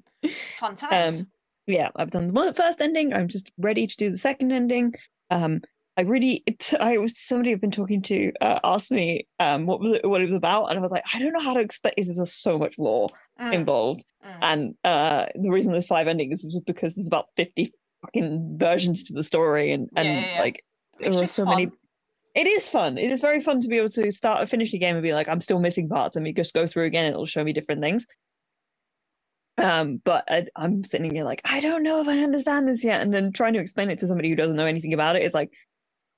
Fun 0.57 0.75
times. 0.75 1.21
Um, 1.21 1.27
yeah, 1.67 1.89
I've 1.95 2.11
done 2.11 2.33
the 2.33 2.53
first 2.55 2.81
ending. 2.81 3.13
I'm 3.13 3.27
just 3.27 3.51
ready 3.57 3.87
to 3.87 3.95
do 3.95 4.09
the 4.11 4.17
second 4.17 4.51
ending. 4.51 4.93
Um, 5.29 5.61
I 5.95 6.01
really, 6.01 6.43
it, 6.47 6.73
I 6.79 6.97
was 6.97 7.13
somebody 7.15 7.51
I've 7.51 7.61
been 7.61 7.71
talking 7.71 8.01
to 8.03 8.31
uh, 8.41 8.59
asked 8.63 8.91
me 8.91 9.27
um 9.39 9.67
what 9.67 9.79
was 9.79 9.91
it 9.91 10.09
what 10.09 10.21
it 10.21 10.25
was 10.25 10.33
about, 10.33 10.65
and 10.65 10.79
I 10.79 10.81
was 10.81 10.91
like, 10.91 11.03
I 11.13 11.19
don't 11.19 11.33
know 11.33 11.39
how 11.39 11.53
to 11.53 11.59
explain. 11.59 11.93
Is 11.97 12.13
there's 12.15 12.33
so 12.33 12.57
much 12.57 12.77
lore 12.77 13.07
Mm, 13.39 13.51
involved, 13.51 14.05
mm. 14.23 14.37
and 14.43 14.75
uh 14.83 15.25
the 15.33 15.49
reason 15.49 15.71
there's 15.71 15.87
five 15.87 16.07
endings 16.07 16.45
is 16.45 16.59
because 16.67 16.93
there's 16.93 17.07
about 17.07 17.25
fifty 17.35 17.71
fucking 18.03 18.57
versions 18.59 19.03
to 19.05 19.13
the 19.13 19.23
story, 19.23 19.71
and 19.71 19.89
and 19.95 20.07
Yeah, 20.07 20.13
yeah, 20.19 20.27
yeah. 20.35 20.39
like 20.41 20.63
there 20.99 21.15
are 21.15 21.25
so 21.25 21.43
many 21.43 21.65
fun. 21.65 21.77
It 22.35 22.47
is 22.47 22.67
fun. 22.67 22.97
It 22.97 23.11
is 23.11 23.21
very 23.21 23.41
fun 23.41 23.59
to 23.61 23.67
be 23.67 23.77
able 23.77 23.89
to 23.91 24.11
start 24.11 24.41
and 24.41 24.49
finish 24.49 24.73
a 24.73 24.77
game 24.77 24.95
and 24.95 25.03
be 25.03 25.13
like, 25.13 25.29
I'm 25.29 25.41
still 25.41 25.59
missing 25.59 25.87
parts, 25.87 26.15
and 26.15 26.23
we 26.25 26.33
just 26.33 26.53
go 26.53 26.65
through 26.65 26.85
again. 26.85 27.05
It'll 27.05 27.25
show 27.25 27.43
me 27.43 27.53
different 27.53 27.81
things. 27.81 28.07
Um, 29.59 30.01
but 30.03 30.23
I, 30.27 30.47
I'm 30.55 30.83
sitting 30.83 31.13
here 31.13 31.25
like, 31.25 31.41
I 31.45 31.59
don't 31.59 31.83
know 31.83 32.01
if 32.01 32.07
I 32.07 32.23
understand 32.23 32.67
this 32.67 32.83
yet, 32.83 33.01
and 33.01 33.13
then 33.13 33.31
trying 33.31 33.53
to 33.53 33.59
explain 33.59 33.91
it 33.91 33.99
to 33.99 34.07
somebody 34.07 34.29
who 34.29 34.35
doesn't 34.35 34.55
know 34.55 34.65
anything 34.65 34.93
about 34.93 35.15
it 35.15 35.21
is 35.21 35.35
like, 35.35 35.53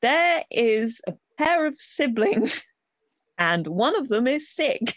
there 0.01 0.43
is 0.51 1.01
a 1.07 1.13
pair 1.38 1.65
of 1.65 1.77
siblings, 1.77 2.63
and 3.38 3.67
one 3.67 3.98
of 3.98 4.07
them 4.07 4.25
is 4.25 4.50
sick, 4.50 4.95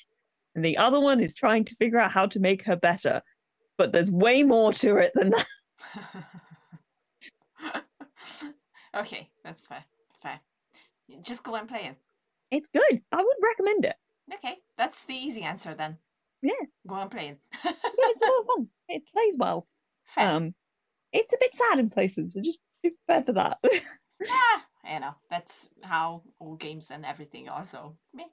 and 0.55 0.65
the 0.65 0.77
other 0.77 1.01
one 1.01 1.21
is 1.21 1.35
trying 1.35 1.65
to 1.65 1.75
figure 1.75 1.99
out 1.99 2.13
how 2.13 2.27
to 2.27 2.39
make 2.39 2.65
her 2.65 2.77
better. 2.77 3.23
But 3.77 3.93
there's 3.93 4.11
way 4.11 4.45
more 4.45 4.73
to 4.75 4.99
it 4.99 5.13
than 5.15 5.31
that. 5.31 5.47
okay, 8.95 9.31
that's 9.45 9.67
fair. 9.67 9.85
Just 11.23 11.43
go 11.43 11.55
and 11.55 11.69
play 11.69 11.87
it. 11.87 11.97
It's 12.51 12.69
good. 12.69 13.03
I 13.13 13.17
would 13.23 13.37
recommend 13.43 13.85
it. 13.85 13.97
Okay, 14.35 14.59
that's 14.77 15.05
the 15.05 15.15
easy 15.15 15.43
answer 15.43 15.75
then. 15.75 15.99
Yeah. 16.43 16.53
Go 16.87 16.97
and 16.97 17.11
play 17.11 17.29
it. 17.29 17.39
Yeah, 17.65 18.13
it's 18.13 18.23
a 18.23 18.27
lot 18.27 18.41
of 18.41 18.47
fun. 18.47 18.69
It 18.89 19.03
plays 19.13 19.37
well. 19.39 19.67
fair. 20.07 20.29
Um, 20.29 20.55
it's 21.13 21.33
a 21.33 21.39
bit 21.41 21.55
sad 21.55 21.79
in 21.79 21.91
places, 21.91 22.35
so 22.35 22.41
just 22.41 22.61
be 22.83 22.91
prepared 22.91 23.27
for 23.27 23.33
that. 23.33 23.59
yeah, 23.65 24.93
you 24.95 25.01
know, 25.01 25.15
that's 25.31 25.69
how 25.83 26.23
all 26.39 26.55
games 26.55 26.91
and 26.91 27.05
everything 27.05 27.49
are. 27.49 27.67
So, 27.67 27.97
me, 28.15 28.27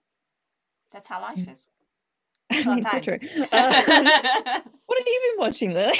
that's 0.91 1.07
how 1.07 1.21
life 1.21 1.47
is. 1.47 1.67
I 2.51 2.75
mean, 2.75 2.85
so 2.85 2.99
true. 2.99 3.19
Uh, 3.51 3.83
what 4.85 4.99
have 4.99 5.07
you 5.07 5.21
been 5.23 5.39
watching, 5.39 5.73
Lily? 5.73 5.97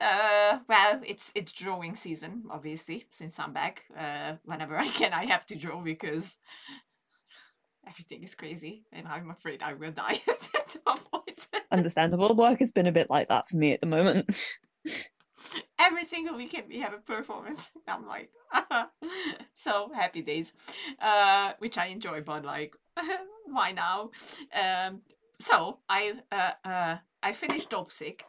Uh, 0.00 0.58
well, 0.68 1.00
it's 1.06 1.30
it's 1.34 1.52
drawing 1.52 1.94
season, 1.94 2.44
obviously, 2.50 3.06
since 3.10 3.38
I'm 3.38 3.52
back. 3.52 3.84
Uh, 3.96 4.34
whenever 4.44 4.76
I 4.76 4.88
can, 4.88 5.12
I 5.12 5.26
have 5.26 5.46
to 5.46 5.56
draw 5.56 5.80
because 5.80 6.36
everything 7.86 8.22
is 8.24 8.34
crazy, 8.34 8.84
and 8.92 9.06
I'm 9.06 9.30
afraid 9.30 9.62
I 9.62 9.74
will 9.74 9.92
die 9.92 10.20
at 10.28 10.70
some 10.70 10.98
point. 11.12 11.46
Understandable. 11.70 12.34
Work 12.34 12.58
has 12.58 12.72
been 12.72 12.88
a 12.88 12.92
bit 12.92 13.10
like 13.10 13.28
that 13.28 13.48
for 13.48 13.56
me 13.56 13.72
at 13.72 13.80
the 13.80 13.86
moment. 13.86 14.28
Every 15.78 16.04
single 16.04 16.36
weekend 16.36 16.68
we 16.68 16.80
have 16.80 16.92
a 16.94 16.98
performance. 16.98 17.70
I'm 17.88 18.06
like, 18.06 18.30
so 19.54 19.90
happy 19.94 20.22
days, 20.22 20.52
uh, 21.00 21.52
which 21.58 21.78
I 21.78 21.86
enjoy, 21.86 22.20
but 22.22 22.44
like, 22.44 22.76
why 23.46 23.72
now? 23.72 24.10
Um, 24.54 25.02
so 25.40 25.78
I 25.88 26.14
uh, 26.30 26.52
uh, 26.64 26.96
I 27.22 27.32
finished 27.32 27.70
Dopesick, 27.70 28.22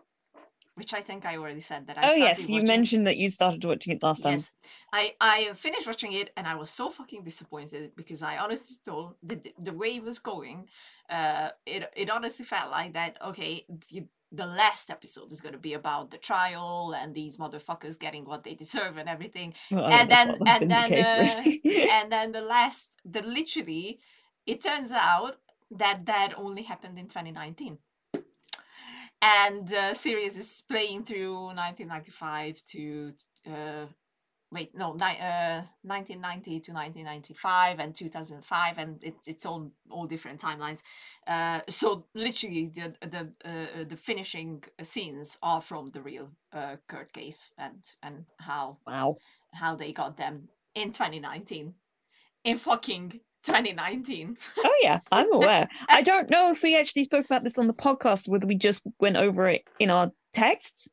which 0.75 0.93
I 0.93 1.01
think 1.01 1.25
I 1.25 1.37
already 1.37 1.61
said 1.61 1.87
that 1.87 1.97
I. 1.97 2.09
oh 2.11 2.15
yes, 2.15 2.39
you 2.49 2.55
watching. 2.55 2.67
mentioned 2.67 3.07
that 3.07 3.17
you 3.17 3.29
started 3.29 3.63
watching 3.63 3.93
it 3.93 4.03
last 4.03 4.23
time. 4.23 4.33
Yes, 4.33 4.51
I 4.91 5.15
I 5.21 5.51
finished 5.55 5.87
watching 5.87 6.13
it 6.13 6.31
and 6.35 6.47
I 6.47 6.55
was 6.55 6.69
so 6.69 6.89
fucking 6.89 7.23
disappointed 7.23 7.91
because 7.95 8.23
I 8.23 8.37
honestly 8.37 8.77
thought 8.83 9.17
the 9.21 9.35
the- 9.35 9.53
the 9.59 9.73
way 9.73 9.95
it 9.95 10.03
was 10.03 10.19
going, 10.19 10.67
uh, 11.09 11.49
it 11.65 11.91
it 11.95 12.09
honestly 12.09 12.45
felt 12.45 12.71
like 12.71 12.93
that. 12.93 13.17
Okay, 13.21 13.65
the 14.33 14.47
last 14.47 14.89
episode 14.89 15.31
is 15.31 15.41
going 15.41 15.53
to 15.53 15.59
be 15.59 15.73
about 15.73 16.11
the 16.11 16.17
trial 16.17 16.93
and 16.99 17.13
these 17.13 17.37
motherfuckers 17.37 17.99
getting 17.99 18.25
what 18.25 18.43
they 18.43 18.55
deserve 18.55 18.97
and 18.97 19.07
everything, 19.07 19.53
Well, 19.71 19.91
and 19.91 20.09
then 20.09 20.37
and 20.45 20.63
the 20.63 20.67
then 20.67 20.89
case, 20.89 21.05
uh, 21.05 21.41
really. 21.45 21.61
and 21.91 22.11
then 22.11 22.31
the 22.31 22.41
last 22.41 22.97
the 23.05 23.21
literally, 23.21 23.99
it 24.45 24.61
turns 24.61 24.91
out 24.91 25.37
that 25.71 26.05
that 26.05 26.33
only 26.37 26.63
happened 26.63 26.99
in 26.99 27.07
2019 27.07 27.77
and 29.23 29.67
the 29.69 29.93
series 29.93 30.37
is 30.37 30.63
playing 30.67 31.03
through 31.05 31.45
1995 31.55 32.61
to 32.65 33.13
uh 33.47 33.85
wait 34.53 34.75
no 34.75 34.93
ni- 34.93 35.19
uh 35.19 35.61
1990 35.81 36.59
to 36.59 36.71
1995 36.71 37.79
and 37.79 37.95
2005 37.95 38.77
and 38.77 39.03
it's 39.03 39.27
it's 39.27 39.45
all 39.45 39.71
all 39.89 40.05
different 40.05 40.39
timelines 40.39 40.81
uh 41.27 41.59
so 41.67 42.05
literally 42.13 42.71
the 42.73 42.93
the 43.01 43.29
uh, 43.43 43.83
the 43.87 43.97
finishing 43.97 44.63
scenes 44.81 45.37
are 45.41 45.61
from 45.61 45.87
the 45.87 46.01
real 46.01 46.29
uh 46.53 46.75
Kurt 46.87 47.11
case 47.13 47.51
and 47.57 47.83
and 48.01 48.25
how 48.39 48.77
wow. 48.85 49.17
how 49.53 49.75
they 49.75 49.91
got 49.91 50.17
them 50.17 50.49
in 50.75 50.91
2019 50.91 51.73
in 52.43 52.57
fucking 52.57 53.19
2019 53.43 54.37
Oh 54.63 54.75
yeah, 54.81 54.99
I'm 55.11 55.31
aware. 55.33 55.67
I 55.89 56.01
don't 56.01 56.29
know 56.29 56.51
if 56.51 56.63
we 56.63 56.77
actually 56.77 57.03
spoke 57.03 57.25
about 57.25 57.43
this 57.43 57.59
on 57.59 57.67
the 57.67 57.73
podcast, 57.73 58.29
whether 58.29 58.47
we 58.47 58.55
just 58.55 58.81
went 58.99 59.17
over 59.17 59.49
it 59.49 59.63
in 59.79 59.89
our 59.89 60.11
texts. 60.33 60.89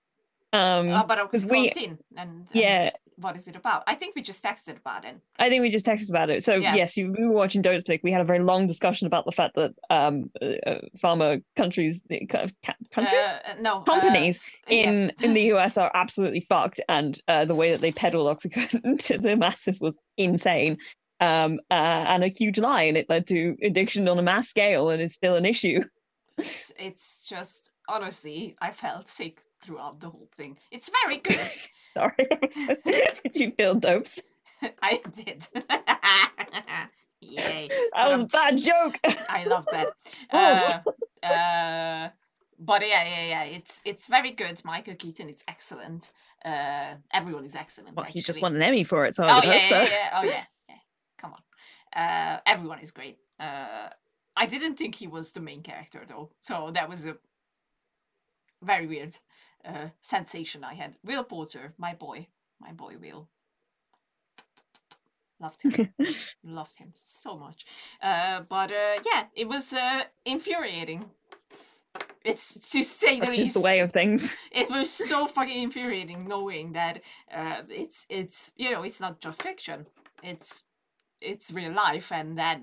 Um, 0.53 0.91
uh, 0.91 1.05
but 1.05 1.19
I 1.19 1.25
was 1.25 1.47
we- 1.47 1.69
in 1.71 1.91
and, 1.91 1.99
and 2.17 2.47
yeah. 2.53 2.91
what 3.17 3.37
is 3.37 3.47
it 3.47 3.55
about 3.55 3.85
i 3.87 3.95
think 3.95 4.17
we 4.17 4.23
just 4.23 4.43
texted 4.43 4.77
about 4.79 5.05
it 5.05 5.17
I 5.39 5.49
think 5.49 5.61
we 5.63 5.71
just 5.71 5.87
texted 5.87 6.11
about 6.11 6.29
it. 6.31 6.43
So 6.45 6.55
Yeah. 6.57 6.75
yes, 6.75 6.97
you, 6.97 7.13
we 7.17 7.25
were 7.27 7.33
watching 7.35 7.63
Dopesick. 7.63 8.01
We 8.03 8.13
had 8.13 8.21
a 8.21 8.25
very 8.25 8.41
long 8.41 8.67
discussion 8.67 9.07
about 9.07 9.25
the 9.27 9.33
fact 9.33 9.55
that 9.57 9.73
um, 9.89 10.31
uh, 10.43 10.47
uh, 10.71 10.81
pharma 11.03 11.43
countries, 11.57 12.03
the 12.09 12.27
kind 12.27 12.45
of 12.45 12.53
ca- 12.63 12.75
countries, 12.93 13.25
Uh, 13.25 13.55
no 13.61 13.79
uh, 13.79 13.83
companies 13.85 14.41
in 14.69 14.95
yes. 15.09 15.23
in 15.23 15.33
the 15.35 15.45
US 15.55 15.79
are 15.79 15.91
absolutely 15.95 16.41
fucked, 16.43 16.81
and 16.89 17.19
uh, 17.29 17.45
the 17.47 17.55
way 17.55 17.71
that 17.73 17.81
they 17.81 17.93
peddle 17.93 18.27
oxycontin 18.27 18.99
to 19.07 19.17
the 19.19 19.35
masses 19.37 19.81
was 19.81 19.95
insane. 20.19 20.77
Um, 21.21 21.61
uh, 21.71 22.05
and 22.13 22.23
a 22.25 22.29
huge 22.29 22.59
lie, 22.59 22.83
and 22.85 22.97
it 22.99 23.09
led 23.09 23.27
to 23.29 23.57
addiction 23.63 24.09
on 24.09 24.19
a 24.19 24.23
mass 24.23 24.49
scale, 24.49 24.91
and 24.91 25.01
it's 25.03 25.15
still 25.15 25.37
an 25.37 25.47
issue. 25.47 25.81
it's, 26.39 26.73
it's 26.79 27.27
just 27.29 27.71
honestly 27.89 28.57
i 28.61 28.71
felt 28.71 29.09
sick 29.09 29.43
throughout 29.61 30.01
the 30.01 30.09
whole 30.11 30.29
thing. 30.35 30.59
It's 30.71 30.91
very 31.05 31.19
good. 31.19 31.51
Sorry, 31.95 32.27
did 32.85 33.35
you 33.37 33.53
feel 33.53 33.75
dopes? 33.75 34.21
i 34.83 35.01
did. 35.15 35.47
Yay. 37.21 37.69
That 37.95 38.11
was 38.11 38.21
a 38.21 38.23
Um, 38.23 38.27
bad 38.27 38.59
joke. 38.59 38.99
i 39.29 39.45
love 39.45 39.67
that. 39.73 39.93
Oh. 40.33 40.81
uh, 41.23 41.27
uh, 41.27 42.11
but 42.59 42.83
yeah 42.83 43.05
yeah 43.05 43.27
yeah. 43.29 43.45
It's 43.45 43.81
it's 43.85 44.07
very 44.07 44.31
good. 44.31 44.61
Michael 44.65 44.95
keaton 44.95 45.29
is 45.29 45.43
excellent. 45.49 46.13
Uh 46.45 46.95
everyone 47.13 47.45
is 47.45 47.55
excellent 47.55 47.97
Well, 47.97 48.07
he 48.07 48.21
just 48.21 48.41
won 48.41 48.57
an 48.57 48.63
Emmy 48.63 48.85
for 48.85 49.05
it, 49.07 49.15
so 49.15 49.25
I 49.25 49.29
oh 49.31 49.43
yeah, 49.45 49.53
hope 49.59 49.69
so. 49.69 49.83
yeah, 49.83 49.89
yeah, 49.91 50.11
oh 50.19 50.23
yeah, 50.25 50.45
yeah. 50.69 50.75
Come 51.19 51.35
on, 51.35 52.03
uh, 52.03 52.41
everyone 52.47 52.79
is 52.81 52.91
great. 52.93 53.19
Uh, 53.39 53.89
I 54.37 54.47
didn't 54.47 54.77
think 54.77 54.95
he 54.95 55.07
was 55.07 55.33
the 55.33 55.41
main 55.41 55.63
character 55.63 56.03
though, 56.07 56.31
so 56.43 56.71
that 56.73 56.89
was 56.89 57.05
a 57.07 57.17
very 58.63 58.87
weird 58.87 59.19
uh, 59.65 59.89
sensation 60.01 60.65
I 60.65 60.75
had. 60.75 60.95
Will 61.05 61.25
Poulter, 61.25 61.75
my 61.79 61.95
boy, 61.95 62.29
my 62.61 62.73
boy 62.73 62.97
Will. 63.01 63.29
Loved 65.41 65.63
him, 65.63 65.95
loved 66.45 66.79
him 66.79 66.93
so 66.95 67.37
much. 67.37 67.65
Uh, 68.03 68.41
but 68.41 68.71
uh, 68.71 68.99
yeah, 69.07 69.25
it 69.35 69.49
was 69.49 69.73
uh, 69.73 70.03
infuriating. 70.27 71.07
It's 72.23 72.55
to 72.73 72.83
say 72.83 73.19
the 73.19 73.31
least 73.31 73.55
the 73.55 73.61
way 73.61 73.81
of 73.81 73.93
things. 73.93 74.37
it 74.53 74.69
was 74.69 74.93
so 74.93 75.27
fucking 75.27 75.63
infuriating 75.63 76.29
knowing 76.29 76.73
that 76.73 77.01
uh, 77.35 77.63
it's 77.71 78.05
it's 78.11 78.53
you 78.57 78.71
know 78.71 78.83
it's 78.83 79.01
not 79.01 79.21
just 79.21 79.43
fiction 79.43 79.87
it's 80.23 80.63
it's 81.21 81.53
real 81.53 81.73
life 81.73 82.13
and 82.13 82.39
that 82.39 82.61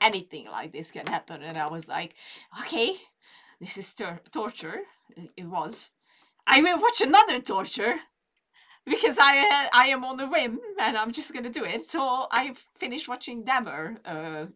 anything 0.00 0.46
like 0.46 0.72
this 0.72 0.90
can 0.90 1.06
happen 1.06 1.42
and 1.42 1.56
i 1.56 1.66
was 1.68 1.88
like 1.88 2.14
okay 2.60 2.96
this 3.60 3.78
is 3.78 3.94
tor- 3.94 4.20
torture 4.30 4.82
it 5.36 5.46
was 5.46 5.90
i 6.46 6.60
will 6.60 6.78
watch 6.80 7.00
another 7.00 7.40
torture 7.40 7.96
because 8.84 9.18
i 9.18 9.38
uh, 9.38 9.68
i 9.72 9.86
am 9.88 10.04
on 10.04 10.18
a 10.20 10.28
whim 10.28 10.58
and 10.80 10.96
i'm 10.96 11.12
just 11.12 11.32
gonna 11.34 11.50
do 11.50 11.64
it 11.64 11.84
so 11.84 12.26
i 12.30 12.54
finished 12.78 13.08
watching 13.08 13.44
Dahmer 13.44 13.96
uh 14.04 14.46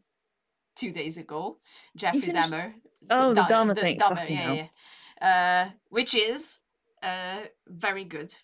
two 0.77 0.93
days 0.93 1.17
ago 1.19 1.59
jeffrey 1.97 2.21
finished- 2.21 2.51
Dahmer 2.51 2.73
Oh, 3.09 3.31
the 3.33 3.41
Da- 3.41 3.47
Dharma 3.49 3.75
thing. 3.75 3.99
Dahmer, 3.99 4.29
yeah, 4.29 4.53
yeah. 4.53 5.67
Uh, 5.67 5.71
which 5.89 6.15
is 6.15 6.59
uh, 7.03 7.41
very 7.67 8.05
good. 8.05 8.37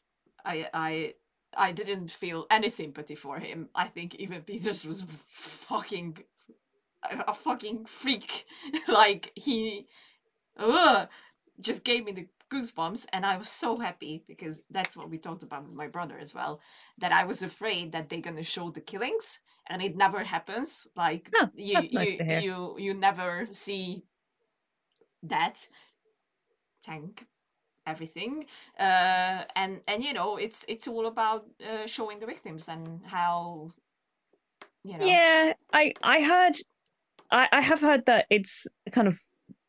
I 0.46 0.66
I 0.72 1.14
I 1.54 1.72
didn't 1.72 2.10
feel 2.10 2.46
any 2.50 2.70
sympathy 2.70 3.14
for 3.16 3.38
him. 3.38 3.68
I 3.74 3.88
think 3.88 4.16
Evan 4.18 4.40
Peters 4.42 4.86
was 4.86 5.04
fucking 5.26 6.24
a, 7.02 7.24
a 7.28 7.34
fucking 7.34 7.84
freak. 7.84 8.46
like 8.88 9.32
he, 9.34 9.86
ugh, 10.58 11.06
just 11.60 11.84
gave 11.84 12.06
me 12.06 12.12
the 12.12 12.26
goosebumps 12.50 13.06
and 13.12 13.26
i 13.26 13.36
was 13.36 13.48
so 13.48 13.76
happy 13.76 14.22
because 14.28 14.62
that's 14.70 14.96
what 14.96 15.10
we 15.10 15.18
talked 15.18 15.42
about 15.42 15.64
with 15.64 15.74
my 15.74 15.88
brother 15.88 16.16
as 16.18 16.32
well 16.32 16.60
that 16.96 17.12
i 17.12 17.24
was 17.24 17.42
afraid 17.42 17.92
that 17.92 18.08
they're 18.08 18.20
going 18.20 18.36
to 18.36 18.42
show 18.42 18.70
the 18.70 18.80
killings 18.80 19.40
and 19.68 19.82
it 19.82 19.96
never 19.96 20.24
happens. 20.24 20.86
Like 20.96 21.30
Oh, 21.34 21.48
you 21.54 21.88
nice 21.92 22.18
you, 22.18 22.26
you 22.40 22.76
you 22.78 22.94
never 22.94 23.48
see 23.50 24.04
that 25.22 25.68
tank 26.82 27.26
everything. 27.86 28.46
Uh 28.78 29.44
and 29.54 29.80
and 29.88 30.02
you 30.02 30.12
know 30.12 30.36
it's 30.36 30.64
it's 30.68 30.88
all 30.88 31.06
about 31.06 31.46
uh, 31.60 31.86
showing 31.86 32.20
the 32.20 32.26
victims 32.26 32.68
and 32.68 33.00
how 33.06 33.70
you 34.84 34.98
know. 34.98 35.06
Yeah, 35.06 35.52
I 35.72 35.92
I 36.02 36.22
heard, 36.22 36.56
I 37.30 37.48
I 37.52 37.60
have 37.60 37.80
heard 37.80 38.06
that 38.06 38.26
it's 38.30 38.66
kind 38.92 39.08
of 39.08 39.18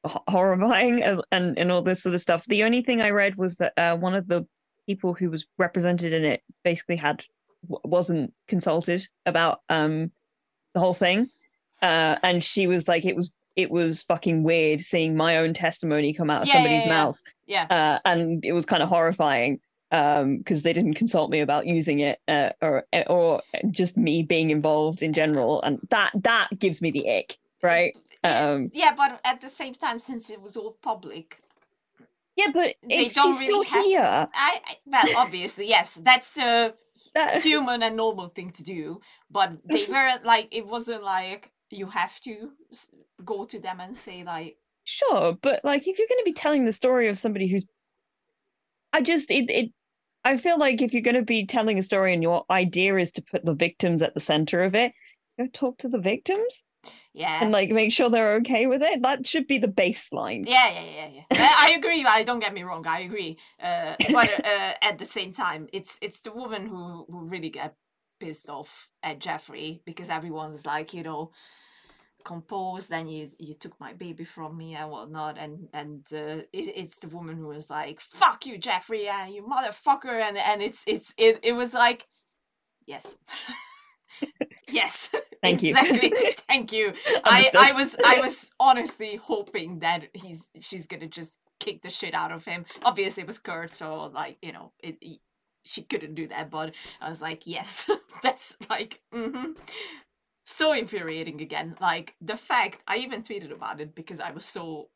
horrifying 0.06 1.02
and, 1.04 1.22
and 1.32 1.58
and 1.58 1.72
all 1.72 1.82
this 1.82 2.04
sort 2.04 2.16
of 2.16 2.22
stuff. 2.22 2.46
The 2.46 2.64
only 2.64 2.82
thing 2.82 3.02
I 3.02 3.10
read 3.10 3.36
was 3.36 3.56
that 3.56 3.74
uh, 3.78 3.96
one 3.98 4.16
of 4.16 4.28
the 4.28 4.46
people 4.86 5.14
who 5.14 5.30
was 5.30 5.46
represented 5.58 6.14
in 6.14 6.24
it 6.24 6.42
basically 6.64 6.96
had 6.96 7.24
wasn't 7.68 8.34
consulted 8.48 9.08
about 9.26 9.60
um 9.70 10.12
the 10.74 10.80
whole 10.80 10.94
thing, 10.94 11.30
uh, 11.82 12.18
and 12.24 12.44
she 12.44 12.68
was 12.68 12.88
like, 12.88 13.06
it 13.06 13.16
was 13.16 13.32
it 13.56 13.72
was 13.72 14.04
fucking 14.04 14.44
weird 14.44 14.82
seeing 14.82 15.16
my 15.16 15.38
own 15.38 15.54
testimony 15.54 16.14
come 16.14 16.30
out 16.30 16.44
of 16.44 16.48
Yeah, 16.48 16.54
somebody's 16.54 16.84
yeah, 16.84 16.88
yeah. 16.88 16.94
mouth, 16.94 17.22
yeah. 17.48 17.66
Uh, 17.70 18.00
and 18.06 18.46
it 18.46 18.54
was 18.54 18.66
kind 18.66 18.84
of 18.84 18.90
horrifying 18.90 19.60
um 19.92 20.38
because 20.40 20.64
they 20.64 20.74
didn't 20.74 20.96
consult 20.96 21.32
me 21.32 21.40
about 21.40 21.66
using 21.66 22.00
it 22.00 22.20
uh, 22.28 22.50
or 22.62 22.84
or 23.08 23.42
just 23.72 23.98
me 23.98 24.22
being 24.22 24.50
involved 24.50 25.02
in 25.02 25.14
general. 25.14 25.62
And 25.62 25.80
that 25.90 26.12
that 26.24 26.50
gives 26.60 26.82
me 26.82 26.92
the 26.92 27.10
ick 27.10 27.38
right 27.64 27.98
um 28.24 28.70
yeah 28.74 28.94
but 28.96 29.20
at 29.24 29.42
the 29.42 29.50
same 29.50 29.76
time 29.76 30.00
since 30.00 30.30
it 30.30 30.42
was 30.42 30.58
all 30.58 30.78
public 30.82 31.42
yeah 32.36 32.48
but 32.54 32.76
they 32.88 33.08
don't 33.10 33.34
she's 33.34 33.42
really 33.42 33.46
still 33.46 33.64
have 33.64 33.86
here? 33.86 34.00
To 34.00 34.30
I, 34.34 34.60
I 34.66 34.76
well 34.86 35.18
obviously 35.18 35.68
yes 35.68 36.00
that's 36.02 36.32
the 36.32 36.74
That- 37.14 37.44
human 37.44 37.84
and 37.84 37.96
normal 37.96 38.30
thing 38.30 38.50
to 38.52 38.64
do 38.64 39.02
but 39.30 39.54
they 39.66 39.84
weren't 39.92 40.26
like 40.26 40.48
it 40.52 40.66
wasn't 40.66 41.04
like 41.04 41.52
you 41.70 41.88
have 41.88 42.20
to 42.22 42.52
go 43.24 43.46
to 43.46 43.60
them 43.60 43.80
and 43.80 43.96
say 43.96 44.24
like 44.24 44.58
sure 44.84 45.38
but 45.42 45.62
like 45.64 45.88
if 45.88 46.00
you're 46.00 46.08
going 46.08 46.22
to 46.22 46.26
be 46.26 46.34
telling 46.34 46.66
the 46.66 46.72
story 46.72 47.08
of 47.08 47.20
somebody 47.20 47.48
who's 47.48 47.68
i 48.94 49.02
just 49.02 49.30
it, 49.30 49.50
it 49.52 49.72
i 50.24 50.38
feel 50.38 50.58
like 50.58 50.82
if 50.82 50.94
you're 50.94 51.02
going 51.04 51.16
to 51.16 51.22
be 51.22 51.46
telling 51.46 51.78
a 51.78 51.84
story 51.84 52.14
and 52.14 52.24
your 52.24 52.46
idea 52.50 52.96
is 52.98 53.12
to 53.12 53.22
put 53.22 53.46
the 53.46 53.54
victims 53.54 54.02
at 54.02 54.14
the 54.14 54.20
center 54.20 54.64
of 54.64 54.74
it 54.74 54.94
go 55.38 55.46
talk 55.54 55.78
to 55.78 55.90
the 55.90 56.00
victims 56.00 56.64
yeah 57.14 57.40
and 57.42 57.52
like 57.52 57.70
make 57.70 57.92
sure 57.92 58.10
they're 58.10 58.36
okay 58.36 58.68
with 58.68 58.82
it 58.82 59.02
that 59.02 59.26
should 59.26 59.48
be 59.48 59.58
the 59.58 59.68
baseline 59.68 60.44
Yeah, 60.48 60.70
yeah, 60.70 60.86
yeah, 60.96 61.10
yeah. 61.14 61.24
I 61.60 61.76
agree. 61.78 62.06
I 62.08 62.24
don't 62.24 62.40
get 62.40 62.54
me 62.54 62.64
wrong. 62.64 62.86
I 62.88 63.02
agree. 63.02 63.38
Uh, 63.62 63.96
but 64.12 64.30
uh, 64.46 64.74
at 64.82 64.98
the 64.98 65.06
same 65.06 65.34
time, 65.34 65.68
it's 65.74 65.98
it's 66.02 66.22
the 66.22 66.32
woman 66.32 66.68
who 66.68 67.06
who 67.10 67.26
really 67.26 67.50
get 67.50 67.76
pissed 68.20 68.50
off 68.50 68.90
at 69.04 69.20
Jeffrey 69.20 69.82
because 69.86 70.10
everyone's 70.10 70.66
like, 70.66 70.94
you 70.94 71.04
know, 71.04 71.32
composed. 72.24 72.90
Then 72.90 73.08
you 73.08 73.30
you 73.40 73.54
took 73.54 73.80
my 73.80 73.94
baby 73.94 74.24
from 74.24 74.58
me 74.58 74.76
and 74.76 74.90
whatnot, 74.92 75.38
and 75.38 75.68
and 75.74 76.06
uh, 76.14 76.44
it, 76.54 76.74
it's 76.76 76.98
the 76.98 77.10
woman 77.10 77.38
who 77.38 77.48
was 77.48 77.70
like, 77.70 78.00
"Fuck 78.02 78.46
you, 78.46 78.58
Jeffrey, 78.58 79.08
and 79.08 79.34
you 79.34 79.44
motherfucker," 79.44 80.22
and 80.22 80.38
and 80.38 80.62
it's 80.62 80.84
it's 80.88 81.14
it 81.18 81.40
it 81.44 81.54
was 81.54 81.74
like, 81.74 82.08
yes. 82.86 83.18
yes 84.70 85.10
Thank 85.44 85.62
you. 85.64 85.70
exactly 85.72 86.12
thank 86.50 86.72
you 86.72 86.94
I, 87.24 87.50
I 87.56 87.72
was 87.74 87.96
I 88.04 88.20
was 88.20 88.52
honestly 88.60 89.16
hoping 89.18 89.80
that 89.80 90.06
he's 90.14 90.50
she's 90.60 90.88
gonna 90.88 91.08
just 91.08 91.40
kick 91.60 91.82
the 91.82 91.90
shit 91.90 92.14
out 92.14 92.32
of 92.32 92.46
him. 92.46 92.66
Obviously, 92.84 93.22
it 93.22 93.28
was 93.28 93.40
Kurt, 93.40 93.76
so 93.76 94.06
like 94.14 94.38
you 94.42 94.52
know, 94.52 94.72
it, 94.80 94.98
he- 95.02 95.22
she 95.66 95.82
couldn't 95.82 96.16
do 96.16 96.28
that. 96.30 96.50
But 96.50 96.74
I 97.02 97.10
was 97.10 97.22
like, 97.22 97.44
yes, 97.46 97.90
that's 98.24 98.56
like 98.70 99.02
hmm 99.14 99.52
so 100.46 100.72
infuriating 100.74 101.42
again. 101.42 101.76
Like 101.82 102.16
the 102.22 102.38
fact 102.38 102.84
I 102.88 102.98
even 102.98 103.22
tweeted 103.22 103.52
about 103.52 103.82
it 103.82 103.94
because 103.96 104.20
I 104.20 104.32
was 104.32 104.46
so. 104.46 104.90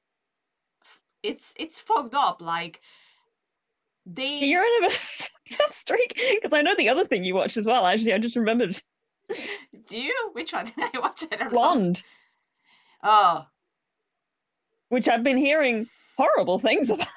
It's 1.23 1.53
it's 1.57 1.81
fucked 1.81 2.15
up. 2.15 2.41
Like 2.41 2.81
they 4.05 4.39
You're 4.39 4.63
in 4.63 4.83
a 4.83 4.87
bit 4.87 4.95
of 4.95 4.97
a 4.97 4.99
fucked 4.99 5.61
up 5.63 5.73
streak 5.73 6.13
because 6.41 6.53
I 6.57 6.61
know 6.61 6.75
the 6.75 6.89
other 6.89 7.05
thing 7.05 7.23
you 7.23 7.35
watched 7.35 7.57
as 7.57 7.67
well. 7.67 7.85
Actually, 7.85 8.13
I 8.13 8.17
just 8.17 8.35
remembered 8.35 8.81
do 9.87 9.99
you 9.99 10.13
which 10.33 10.53
one 10.53 10.65
did 10.65 10.73
I 10.93 10.99
watch? 10.99 11.23
I 11.31 11.35
don't 11.35 11.45
know. 11.45 11.49
Blonde, 11.51 12.03
Oh, 13.03 13.45
which 14.89 15.07
I've 15.07 15.23
been 15.23 15.37
hearing 15.37 15.87
horrible 16.17 16.59
things 16.59 16.89
about. 16.91 17.07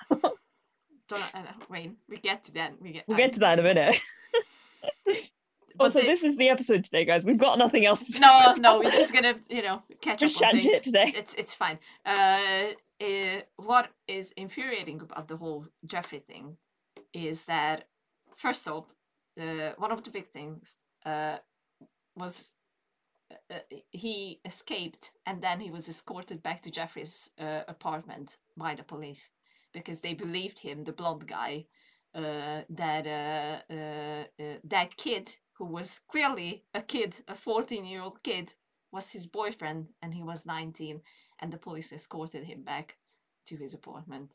don't 1.09 1.35
uh, 1.35 1.42
wait. 1.68 1.92
We 2.09 2.16
get 2.16 2.44
to 2.44 2.53
that. 2.53 2.81
We 2.81 2.92
get. 2.92 3.05
We'll 3.09 3.16
get 3.18 3.33
to 3.35 3.40
that 3.40 3.59
in 3.59 3.66
a 3.66 3.68
minute. 3.68 4.00
Also, 5.81 6.00
the- 6.00 6.07
this 6.07 6.22
is 6.22 6.37
the 6.37 6.48
episode 6.48 6.85
today, 6.85 7.05
guys. 7.05 7.24
We've 7.27 7.37
got 7.38 7.59
nothing 7.59 7.85
else 7.85 8.05
to 8.12 8.20
No, 8.20 8.55
no, 8.59 8.79
we're 8.79 8.92
just 8.92 9.12
gonna, 9.12 9.35
you 9.48 9.61
know, 9.62 9.83
catch 10.00 10.22
up 10.22 10.31
on 10.42 10.53
things. 10.53 10.62
shit 10.62 10.83
today. 10.85 11.12
It's 11.16 11.35
it's 11.35 11.55
fine. 11.57 11.79
Uh, 12.07 12.66
uh, 13.03 13.40
what 13.57 13.88
is 14.07 14.33
infuriating 14.37 15.00
about 15.03 15.27
the 15.27 15.37
whole 15.37 15.66
Jeffrey 15.85 16.20
thing 16.20 16.57
is 17.12 17.44
that 17.46 17.88
first 18.37 18.68
off, 18.68 18.85
uh, 19.40 19.72
one 19.77 19.90
of 19.90 20.05
the 20.05 20.11
big 20.11 20.29
things 20.29 20.77
uh, 21.05 21.38
was 22.16 22.53
uh, 23.31 23.55
uh, 23.55 23.77
he 23.90 24.40
escaped 24.44 25.12
and 25.27 25.42
then 25.42 25.61
he 25.61 25.70
was 25.70 25.88
escorted 25.88 26.42
back 26.42 26.62
to 26.62 26.70
Jeffrey's 26.70 27.31
uh, 27.38 27.61
apartment 27.68 28.37
by 28.57 28.74
the 28.74 28.83
police 28.83 29.31
because 29.72 30.00
they 30.00 30.14
believed 30.14 30.61
him, 30.61 30.85
the 30.85 30.92
blonde 30.92 31.27
guy, 31.27 31.66
uh, 32.14 32.62
that 32.68 33.07
uh, 33.07 33.74
uh, 33.74 34.24
that 34.62 34.96
kid 34.96 35.37
who 35.55 35.64
was 35.64 36.00
clearly 36.09 36.64
a 36.72 36.81
kid, 36.81 37.20
a 37.27 37.35
14 37.35 37.85
year 37.85 38.03
old 38.03 38.22
kid, 38.22 38.55
was 38.92 39.11
his 39.11 39.27
boyfriend 39.27 39.88
and 40.00 40.14
he 40.14 40.22
was 40.22 40.46
19 40.46 41.00
and 41.40 41.53
the 41.53 41.59
police 41.59 41.92
escorted 41.92 42.44
him 42.44 42.62
back 42.62 42.96
to 43.46 43.57
his 43.57 43.74
apartment. 43.74 44.31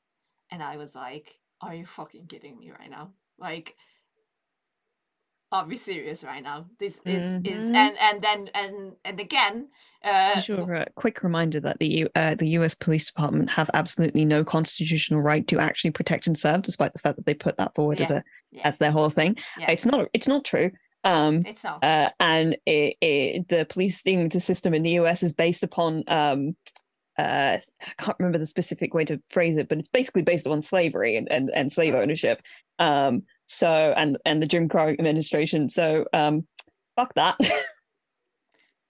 And 0.51 0.61
i 0.61 0.77
was 0.77 0.95
like 0.95 1.39
are 1.61 1.75
you 1.75 1.85
fucking 1.85 2.27
kidding 2.27 2.57
me 2.57 2.71
right 2.71 2.89
now? 2.89 3.11
Like 3.37 3.75
are 5.51 5.65
we 5.65 5.75
serious 5.75 6.23
right 6.23 6.43
now 6.43 6.65
this 6.79 6.99
is 7.05 7.23
is 7.43 7.69
Mhm. 7.69 7.75
and 7.75 7.97
and 7.99 8.21
then 8.21 8.49
and 8.53 8.93
and 9.03 9.19
again 9.19 9.67
uh 10.03 10.39
Sure. 10.39 10.75
A 10.75 10.89
quick 10.95 11.23
reminder 11.23 11.59
that 11.59 11.77
the 11.79 11.87
U- 11.87 12.09
uh, 12.15 12.35
the 12.35 12.47
U.S. 12.59 12.73
Police 12.73 13.07
Department 13.07 13.49
have 13.49 13.69
absolutely 13.73 14.23
no 14.23 14.45
constitutional 14.45 15.19
right 15.21 15.45
to 15.47 15.59
actually 15.59 15.91
protect 15.91 16.27
and 16.27 16.37
serve, 16.39 16.61
despite 16.61 16.93
the 16.93 16.99
fact 16.99 17.17
that 17.17 17.25
they 17.25 17.33
put 17.33 17.57
that 17.57 17.75
forward 17.75 17.99
as 17.99 18.09
a 18.09 18.23
yeah. 18.51 18.61
as 18.63 18.77
their 18.77 18.91
whole 18.91 19.09
thing. 19.09 19.35
yeah 19.57 19.71
It's 19.71 19.85
not. 19.85 20.07
It's 20.13 20.27
not 20.27 20.45
true. 20.45 20.71
Um, 21.03 21.43
it's 21.45 21.63
not 21.63 21.83
uh, 21.83 22.09
and 22.19 22.55
it, 22.65 22.95
it, 23.01 23.47
the 23.49 23.65
policing 23.65 24.29
system 24.39 24.73
in 24.73 24.83
the 24.83 24.91
US 25.01 25.23
is 25.23 25.33
based 25.33 25.63
upon 25.63 26.03
um, 26.07 26.55
uh, 27.17 27.57
I 27.81 27.91
can't 27.97 28.17
remember 28.19 28.37
the 28.37 28.45
specific 28.45 28.93
way 28.93 29.03
to 29.05 29.21
phrase 29.29 29.57
it, 29.57 29.67
but 29.67 29.77
it's 29.79 29.89
basically 29.89 30.21
based 30.21 30.47
on 30.47 30.61
slavery 30.61 31.17
and, 31.17 31.29
and, 31.29 31.49
and 31.53 31.69
slave 31.71 31.93
ownership. 31.93 32.41
Um, 32.79 33.23
so 33.49 33.93
and 33.97 34.17
and 34.25 34.41
the 34.41 34.45
Jim 34.47 34.69
Crow 34.69 34.89
administration. 34.89 35.69
So 35.69 36.05
um, 36.13 36.45
fuck 36.95 37.13
that. 37.15 37.35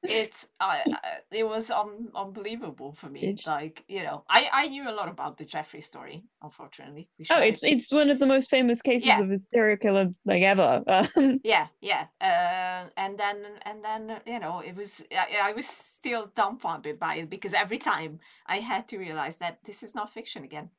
it's 0.04 0.48
I 0.62 0.82
I 0.88 1.00
it 1.32 1.46
was 1.46 1.70
un- 1.70 2.08
unbelievable 2.16 2.94
for 2.94 3.10
me 3.10 3.20
It's- 3.22 3.46
like 3.46 3.84
you 3.90 4.02
know 4.02 4.24
i 4.30 4.48
i 4.54 4.68
knew 4.70 4.90
a 4.90 4.96
lot 4.96 5.10
about 5.10 5.36
the 5.38 5.44
jeffrey 5.44 5.82
story 5.82 6.24
unfortunately 6.42 7.10
oh, 7.30 7.42
it's 7.42 7.66
it's 7.66 7.92
one 7.92 8.10
of 8.10 8.18
the 8.18 8.26
most 8.26 8.50
famous 8.50 8.82
cases 8.82 9.08
Yeah. 9.08 9.20
of 9.20 9.30
a 9.30 9.38
serial 9.38 9.76
killer 9.76 10.08
like 10.24 10.42
ever. 10.42 10.84
Yeah 11.44 11.68
yeah 11.82 12.06
uh, 12.22 12.88
and 12.96 13.18
then 13.20 13.38
and 13.64 13.84
then 13.84 14.22
you 14.26 14.40
know 14.40 14.62
it 14.62 14.74
was 14.74 15.04
I, 15.12 15.50
I 15.50 15.52
was 15.52 15.68
still 15.68 16.32
dumbfounded 16.34 16.98
by 16.98 17.16
it 17.16 17.30
because 17.30 17.54
every 17.54 17.78
time 17.78 18.20
i 18.48 18.60
had 18.72 18.88
to 18.90 18.98
realize 18.98 19.36
that 19.44 19.60
this 19.66 19.84
is 19.84 19.94
not 19.96 20.10
fiction 20.14 20.46
again 20.46 20.70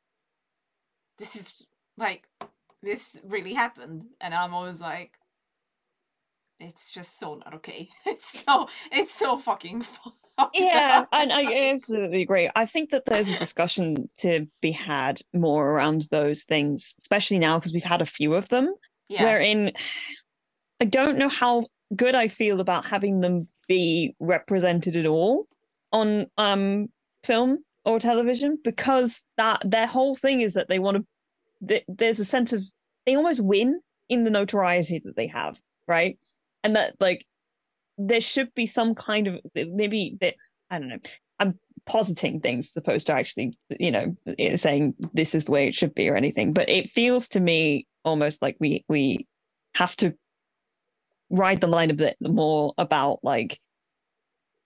this 1.19 1.37
is 1.37 1.67
like 1.99 2.23
this 2.83 3.21
really 3.25 3.55
happened. 3.55 4.07
And 4.21 4.35
i'm 4.35 4.55
always 4.55 4.81
like 4.81 5.13
it's 6.61 6.93
just 6.93 7.19
so 7.19 7.35
not 7.35 7.55
okay. 7.55 7.89
It's 8.07 8.45
so 8.45 8.69
it's 8.93 9.15
so 9.15 9.39
fucking 9.39 9.83
fucked 9.83 10.17
yeah 10.55 11.05
and 11.13 11.33
i 11.33 11.71
absolutely 11.71 12.23
agree. 12.23 12.49
I 12.55 12.65
think 12.65 12.91
that 12.91 13.05
there's 13.07 13.29
a 13.29 13.39
discussion 13.39 14.09
to 14.19 14.47
be 14.63 14.73
had 14.73 15.21
more 15.35 15.71
around 15.71 16.09
those 16.11 16.45
things 16.45 16.95
especially 17.01 17.39
now 17.39 17.59
because 17.59 17.73
we've 17.73 17.85
had 17.85 18.01
a 18.01 18.07
few 18.07 18.35
of 18.35 18.49
them 18.49 18.75
yeah. 19.09 19.23
wherein 19.23 19.73
i 20.81 20.85
don't 20.87 21.19
know 21.19 21.29
how 21.29 21.67
good 21.95 22.15
i 22.15 22.27
feel 22.27 22.61
about 22.61 22.87
having 22.87 23.21
them 23.21 23.49
be 23.69 24.15
represented 24.19 24.97
at 24.97 25.07
all 25.07 25.47
on 25.93 26.27
um 26.39 26.89
film 27.25 27.59
or 27.85 27.99
television 27.99 28.59
because 28.65 29.23
that 29.37 29.61
their 29.65 29.87
whole 29.87 30.15
thing 30.15 30.41
is 30.41 30.55
that 30.55 30.69
they 30.69 30.79
want 30.79 30.97
to 30.97 31.05
th- 31.67 31.85
there's 31.89 32.19
a 32.19 32.25
sense 32.25 32.53
of 32.53 32.65
they 33.07 33.17
almost 33.17 33.43
win 33.43 33.81
in 34.09 34.25
the 34.25 34.31
notoriety 34.31 35.01
that 35.05 35.17
they 35.17 35.27
have 35.27 35.59
right? 35.91 36.19
And 36.63 36.77
that 36.77 36.95
like 37.01 37.27
there 37.99 38.21
should 38.21 38.55
be 38.55 38.65
some 38.65 38.95
kind 38.95 39.27
of 39.27 39.41
maybe 39.55 40.17
that 40.23 40.35
i 40.71 40.79
don't 40.79 40.89
know 40.89 40.99
i'm 41.39 41.59
positing 41.85 42.41
things 42.41 42.73
opposed 42.77 43.07
to 43.07 43.13
actually 43.13 43.53
you 43.79 43.91
know 43.91 44.17
saying 44.57 44.95
this 45.13 45.35
is 45.35 45.45
the 45.47 45.53
way 45.53 45.69
it 45.69 45.75
should 45.75 45.95
be 45.95 46.09
or 46.09 46.17
anything. 46.17 46.53
But 46.53 46.69
it 46.69 46.91
feels 46.91 47.29
to 47.29 47.41
me 47.41 47.87
almost 48.05 48.41
like 48.41 48.57
we 48.61 48.85
we 48.89 49.27
have 49.75 49.97
to 49.97 50.15
ride 51.31 51.61
the 51.61 51.67
line 51.67 51.91
a 51.91 51.95
bit 51.95 52.17
more 52.21 52.75
about 52.79 53.21
like 53.23 53.59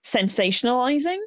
sensationalizing 0.05 1.17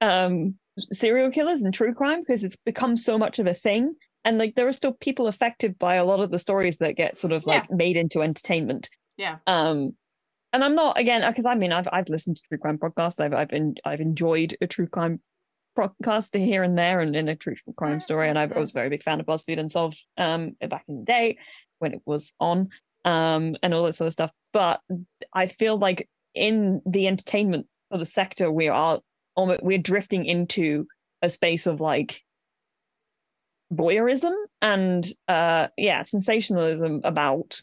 um 0.00 0.54
serial 0.78 1.30
killers 1.30 1.62
and 1.62 1.72
true 1.72 1.94
crime 1.94 2.20
because 2.20 2.44
it's 2.44 2.56
become 2.56 2.96
so 2.96 3.18
much 3.18 3.38
of 3.38 3.46
a 3.46 3.54
thing 3.54 3.94
and 4.26 4.36
like 4.38 4.54
there 4.56 4.68
are 4.68 4.72
still 4.72 4.92
people 4.92 5.26
affected 5.28 5.78
by 5.78 5.94
a 5.94 6.04
lot 6.04 6.20
of 6.20 6.30
the 6.30 6.38
stories 6.38 6.76
that 6.78 6.96
get 6.96 7.16
sort 7.16 7.32
of 7.32 7.44
Yeah. 7.46 7.54
like 7.54 7.70
made 7.70 7.96
into 7.96 8.20
entertainment. 8.22 8.90
Yeah. 9.16 9.36
um 9.46 9.96
and 10.52 10.62
i'm 10.62 10.74
not 10.74 10.98
again 10.98 11.22
because 11.26 11.46
i 11.46 11.54
mean 11.54 11.72
i've 11.72 11.88
i've 11.90 12.08
listened 12.10 12.36
to 12.36 12.42
true 12.48 12.58
crime 12.58 12.76
podcasts. 12.78 13.20
I've 13.20 13.32
i've 13.32 13.48
been 13.48 13.74
i've 13.86 14.00
enjoyed 14.00 14.54
a 14.60 14.66
true 14.66 14.86
crime 14.86 15.20
podcast 15.78 16.36
here 16.38 16.62
and 16.62 16.76
there 16.78 17.00
and 17.00 17.14
in 17.16 17.28
a 17.28 17.36
true 17.36 17.54
crime 17.76 18.00
story. 18.00 18.28
And 18.28 18.38
I've, 18.38 18.52
i 18.52 18.58
was 18.58 18.70
a 18.70 18.74
very 18.74 18.88
big 18.88 19.02
fan 19.02 19.20
of 19.20 19.26
buzzfeed 19.26 19.58
unsolved 19.58 20.02
um 20.18 20.56
back 20.68 20.84
in 20.88 20.98
the 20.98 21.04
day 21.04 21.38
when 21.78 21.92
it 21.94 22.00
was 22.06 22.32
on 22.40 22.68
um 23.04 23.56
and 23.62 23.72
all 23.74 23.84
that 23.84 23.94
sort 23.94 24.06
of 24.06 24.12
stuff. 24.12 24.32
But 24.52 24.80
i 25.32 25.46
feel 25.46 25.76
like 25.78 26.08
in 26.34 26.80
the 26.86 27.06
entertainment 27.06 27.66
sort 27.90 28.00
of 28.02 28.08
sector 28.08 28.50
we 28.50 28.68
are 28.68 29.00
almost 29.34 29.62
we're 29.62 29.78
drifting 29.78 30.24
into 30.26 30.86
a 31.22 31.28
space 31.28 31.66
of 31.66 31.80
like 31.80 32.22
voyeurism 33.72 34.32
and 34.62 35.08
uh 35.28 35.66
yeah 35.76 36.02
sensationalism 36.04 37.00
about 37.04 37.60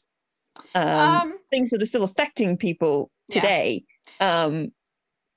um, 0.75 0.85
Um, 0.85 1.39
things 1.49 1.69
that 1.69 1.81
are 1.81 1.85
still 1.85 2.03
affecting 2.03 2.57
people 2.57 3.09
Yeah. 3.29 3.41
today 3.41 3.83
um 4.19 4.71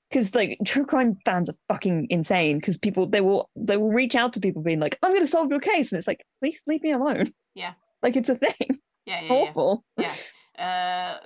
because 0.09 0.33
like 0.35 0.57
true 0.65 0.85
crime 0.85 1.17
fans 1.25 1.49
are 1.49 1.55
fucking 1.67 2.07
insane 2.09 2.57
because 2.59 2.77
people 2.77 3.07
they 3.07 3.21
will 3.21 3.49
they 3.55 3.77
will 3.77 3.89
reach 3.91 4.15
out 4.15 4.33
to 4.33 4.39
people 4.39 4.61
being 4.61 4.79
like 4.79 4.97
i'm 5.01 5.13
gonna 5.13 5.27
solve 5.27 5.49
your 5.49 5.59
case 5.59 5.91
and 5.91 5.99
it's 5.99 6.07
like 6.07 6.25
please 6.41 6.61
leave 6.67 6.83
me 6.83 6.91
alone 6.91 7.33
Yeah. 7.55 7.73
like 8.03 8.15
it's 8.15 8.29
a 8.29 8.35
thing 8.35 8.79
yeah, 9.05 9.21
yeah, 9.21 9.27
yeah. 9.27 9.33
awful 9.33 9.83
yeah 9.97 10.13
uh, 10.59 11.17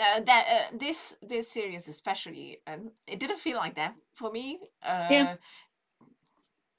uh, 0.00 0.20
that 0.20 0.44
uh, 0.72 0.76
this 0.78 1.16
this 1.22 1.50
series 1.50 1.88
especially 1.88 2.58
and 2.66 2.90
it 3.06 3.18
didn't 3.18 3.40
feel 3.40 3.56
like 3.56 3.74
that 3.74 3.94
for 4.14 4.30
me 4.30 4.60
uh 4.82 5.06
Yeah. 5.10 5.36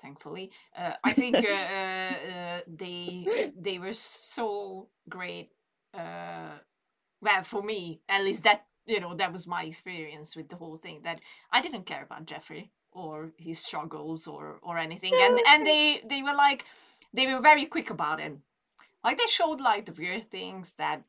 Thankfully. 0.01 0.51
Uh, 0.77 0.93
i 1.03 1.13
think 1.13 1.35
uh, 1.35 1.39
uh, 2.33 2.59
they 2.67 3.27
they 3.57 3.79
were 3.79 3.93
so 3.93 4.87
great 5.07 5.49
uh 5.93 6.57
well 7.21 7.43
for 7.43 7.63
me 7.63 8.01
at 8.07 8.23
least 8.23 8.43
that 8.43 8.65
you 8.85 8.99
know 8.99 9.13
that 9.15 9.31
was 9.31 9.47
my 9.47 9.63
experience 9.63 10.35
with 10.35 10.49
the 10.49 10.55
whole 10.55 10.75
thing 10.75 11.01
that 11.03 11.19
i 11.51 11.61
didn't 11.61 11.85
care 11.85 12.03
about 12.03 12.25
jeffrey 12.25 12.71
or 12.91 13.31
his 13.37 13.59
struggles 13.59 14.27
or 14.27 14.59
or 14.61 14.77
anything 14.77 15.13
and 15.13 15.39
and 15.47 15.65
they 15.65 16.01
they 16.07 16.21
were 16.21 16.35
like 16.35 16.65
they 17.13 17.25
were 17.31 17.41
very 17.41 17.65
quick 17.65 17.89
about 17.89 18.19
it. 18.19 18.37
Like 19.03 19.17
they 19.17 19.25
showed 19.27 19.61
like 19.61 19.85
the 19.85 19.93
weird 19.93 20.29
things 20.29 20.73
that 20.77 21.03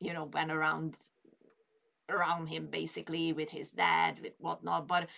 you 0.00 0.12
know 0.12 0.24
went 0.24 0.50
around 0.52 0.96
around 2.08 2.48
him 2.48 2.66
basically 2.66 3.32
with 3.32 3.50
his 3.50 3.70
dad 3.70 4.20
with 4.22 4.32
whatnot 4.38 4.86
but 4.86 5.08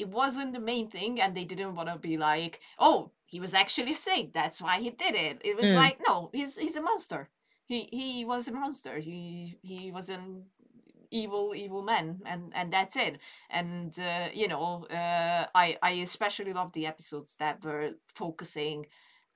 it 0.00 0.08
wasn't 0.08 0.52
the 0.52 0.60
main 0.60 0.88
thing 0.88 1.20
and 1.20 1.34
they 1.36 1.44
didn't 1.44 1.74
want 1.74 1.88
to 1.88 1.96
be 1.98 2.16
like 2.16 2.60
oh 2.78 3.10
he 3.26 3.40
was 3.40 3.54
actually 3.54 3.94
sick 3.94 4.32
that's 4.32 4.60
why 4.62 4.78
he 4.80 4.90
did 4.90 5.14
it 5.14 5.40
it 5.44 5.56
was 5.56 5.70
Mm. 5.70 5.74
like 5.74 5.98
no 6.06 6.30
he's 6.32 6.56
he's 6.56 6.76
a 6.76 6.82
monster 6.82 7.28
he 7.64 7.88
he 7.92 8.24
was 8.24 8.48
a 8.48 8.52
monster 8.52 8.98
he 8.98 9.58
he 9.62 9.90
was 9.90 10.08
an 10.10 10.44
evil 11.10 11.54
evil 11.54 11.82
man 11.82 12.20
and 12.26 12.52
and 12.54 12.72
that's 12.72 12.96
it 12.96 13.18
and 13.48 13.98
uh, 14.00 14.28
you 14.34 14.48
know 14.48 14.86
uh, 14.90 15.46
i 15.54 15.76
i 15.82 15.90
especially 16.02 16.52
love 16.52 16.72
the 16.72 16.86
episodes 16.86 17.34
that 17.38 17.64
were 17.64 17.90
focusing 18.14 18.86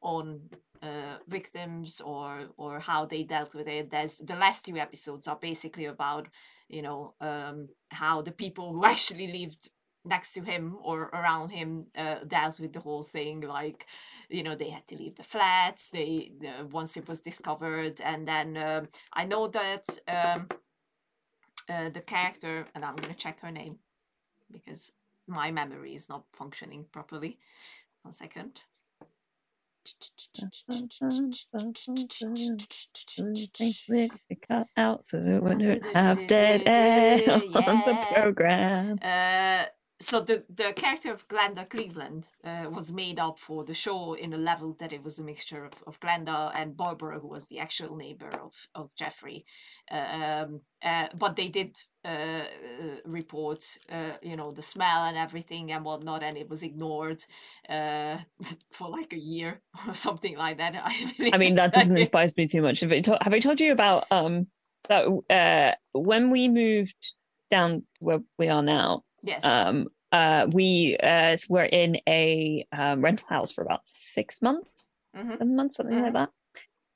on 0.02 0.40
uh, 0.82 1.18
victims 1.28 2.00
or 2.00 2.46
or 2.56 2.80
how 2.80 3.04
they 3.04 3.22
dealt 3.22 3.54
with 3.54 3.68
it. 3.68 3.90
There's 3.90 4.16
the 4.16 4.34
last 4.34 4.64
two 4.64 4.78
episodes 4.78 5.28
are 5.28 5.36
basically 5.36 5.84
about 5.84 6.28
you 6.68 6.80
know 6.80 7.14
um, 7.20 7.68
how 7.90 8.22
the 8.22 8.32
people 8.32 8.72
who 8.72 8.84
actually 8.94 9.26
lived 9.30 9.68
next 10.04 10.32
to 10.32 10.42
him 10.42 10.76
or 10.82 11.02
around 11.12 11.50
him 11.50 11.86
uh, 11.96 12.16
dealt 12.26 12.60
with 12.60 12.72
the 12.72 12.80
whole 12.80 13.02
thing. 13.02 13.40
Like 13.42 13.86
you 14.28 14.42
know 14.42 14.54
they 14.54 14.70
had 14.70 14.86
to 14.88 14.96
leave 14.96 15.16
the 15.16 15.22
flats. 15.22 15.90
They 15.90 16.32
uh, 16.46 16.66
once 16.66 16.96
it 16.96 17.08
was 17.08 17.20
discovered, 17.20 18.00
and 18.00 18.26
then 18.26 18.56
um 18.56 18.88
I 19.12 19.24
know 19.24 19.48
that 19.48 19.84
um, 20.08 20.48
uh, 21.68 21.88
the 21.90 22.00
character, 22.00 22.66
and 22.74 22.84
I'm 22.84 22.96
gonna 22.96 23.14
check 23.14 23.40
her 23.40 23.50
name 23.50 23.78
because 24.50 24.92
my 25.26 25.50
memory 25.50 25.94
is 25.94 26.08
not 26.08 26.24
functioning 26.32 26.86
properly. 26.92 27.38
One 28.02 28.12
second. 28.12 28.62
Cut 34.48 34.66
out 34.76 35.04
so 35.04 35.18
we 35.18 35.38
wouldn't 35.40 35.84
have 35.94 36.26
dead 36.26 36.62
air 36.66 37.32
on 37.54 37.82
the 37.86 38.06
program 38.12 38.98
Uh, 39.02 39.64
so 40.00 40.18
the 40.20 40.44
the 40.48 40.72
character 40.72 41.12
of 41.12 41.28
Glenda 41.28 41.68
Cleveland 41.68 42.28
uh, 42.42 42.66
was 42.70 42.90
made 42.90 43.18
up 43.18 43.38
for 43.38 43.64
the 43.64 43.74
show 43.74 44.14
in 44.14 44.32
a 44.32 44.38
level 44.38 44.74
that 44.78 44.92
it 44.92 45.04
was 45.04 45.18
a 45.18 45.22
mixture 45.22 45.66
of, 45.66 45.72
of 45.86 46.00
Glenda 46.00 46.50
and 46.54 46.74
Barbara, 46.76 47.18
who 47.20 47.28
was 47.28 47.46
the 47.46 47.58
actual 47.58 47.96
neighbor 47.96 48.30
of, 48.42 48.54
of 48.74 48.94
Jeffrey. 48.94 49.44
Um, 49.90 50.62
uh, 50.82 51.08
but 51.18 51.36
they 51.36 51.48
did 51.48 51.78
uh, 52.02 52.08
uh, 52.08 52.44
report, 53.04 53.62
uh, 53.92 54.12
you 54.22 54.36
know, 54.36 54.52
the 54.52 54.62
smell 54.62 55.04
and 55.04 55.18
everything 55.18 55.70
and 55.70 55.84
whatnot, 55.84 56.22
and 56.22 56.38
it 56.38 56.48
was 56.48 56.62
ignored 56.62 57.22
uh, 57.68 58.16
for 58.72 58.88
like 58.88 59.12
a 59.12 59.18
year 59.18 59.60
or 59.88 59.94
something 59.94 60.36
like 60.36 60.56
that. 60.58 60.74
I, 60.82 61.30
I 61.34 61.36
mean, 61.36 61.56
that 61.56 61.74
doesn't 61.74 61.96
inspire 61.96 62.28
me 62.38 62.46
too 62.46 62.62
much. 62.62 62.80
Have 62.80 62.92
I, 62.92 63.00
to- 63.00 63.18
have 63.20 63.34
I 63.34 63.38
told 63.38 63.60
you 63.60 63.72
about 63.72 64.06
um 64.10 64.46
that 64.88 65.04
uh 65.28 65.74
when 65.92 66.30
we 66.30 66.48
moved 66.48 67.14
down 67.50 67.82
where 67.98 68.20
we 68.38 68.48
are 68.48 68.62
now? 68.62 69.04
Yes. 69.22 69.44
Um, 69.44 69.88
uh, 70.12 70.46
we 70.52 70.96
uh 71.02 71.36
were 71.48 71.64
in 71.64 71.98
a 72.08 72.66
um, 72.72 73.00
rental 73.02 73.28
house 73.28 73.52
for 73.52 73.62
about 73.62 73.80
six 73.84 74.42
months, 74.42 74.90
Mhm. 75.16 75.32
seven 75.38 75.56
months, 75.56 75.76
something 75.76 75.96
Mhm. 75.96 76.02
like 76.02 76.12
that. 76.14 76.28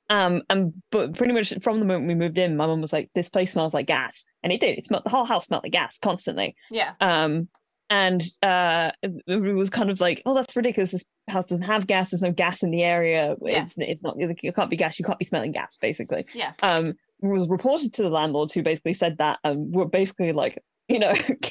Um, 0.09 0.43
and 0.49 0.73
but 0.91 1.15
pretty 1.15 1.33
much 1.33 1.53
from 1.63 1.79
the 1.79 1.85
moment 1.85 2.07
we 2.07 2.13
moved 2.15 2.37
in, 2.37 2.55
my 2.57 2.67
mum 2.67 2.81
was 2.81 2.93
like, 2.93 3.09
"This 3.15 3.29
place 3.29 3.53
smells 3.53 3.73
like 3.73 3.87
gas," 3.87 4.23
and 4.43 4.53
it 4.53 4.59
did. 4.59 4.77
It 4.77 4.85
smelled 4.85 5.03
the 5.03 5.09
whole 5.09 5.25
house 5.25 5.47
smelled 5.47 5.63
like 5.63 5.71
gas 5.71 5.97
constantly. 5.97 6.55
yeah. 6.69 6.93
Um, 6.99 7.47
and 7.89 8.23
uh, 8.41 8.89
it 9.03 9.53
was 9.55 9.69
kind 9.69 9.91
of 9.91 10.01
like, 10.01 10.21
oh, 10.25 10.33
that's 10.33 10.55
ridiculous. 10.55 10.89
This 10.91 11.05
house 11.29 11.45
doesn't 11.45 11.65
have 11.65 11.85
gas. 11.85 12.09
There's 12.09 12.23
no 12.23 12.31
gas 12.31 12.63
in 12.63 12.71
the 12.71 12.83
area. 12.83 13.35
Yeah. 13.43 13.61
It's 13.63 13.75
it's 13.77 14.01
not. 14.03 14.15
You 14.19 14.51
can't 14.53 14.69
be 14.71 14.75
gas. 14.75 14.97
You 14.99 15.05
can't 15.05 15.19
be 15.19 15.25
smelling 15.25 15.51
gas. 15.51 15.77
Basically. 15.77 16.25
Yeah. 16.33 16.53
Um, 16.63 16.89
it 16.89 17.27
was 17.27 17.47
reported 17.47 17.93
to 17.93 18.01
the 18.03 18.09
landlords 18.09 18.53
who 18.53 18.61
basically 18.63 18.93
said 18.95 19.17
that. 19.19 19.39
Um, 19.43 19.71
were 19.71 19.85
basically 19.87 20.31
like. 20.33 20.61
You 20.87 20.99
know, 20.99 21.13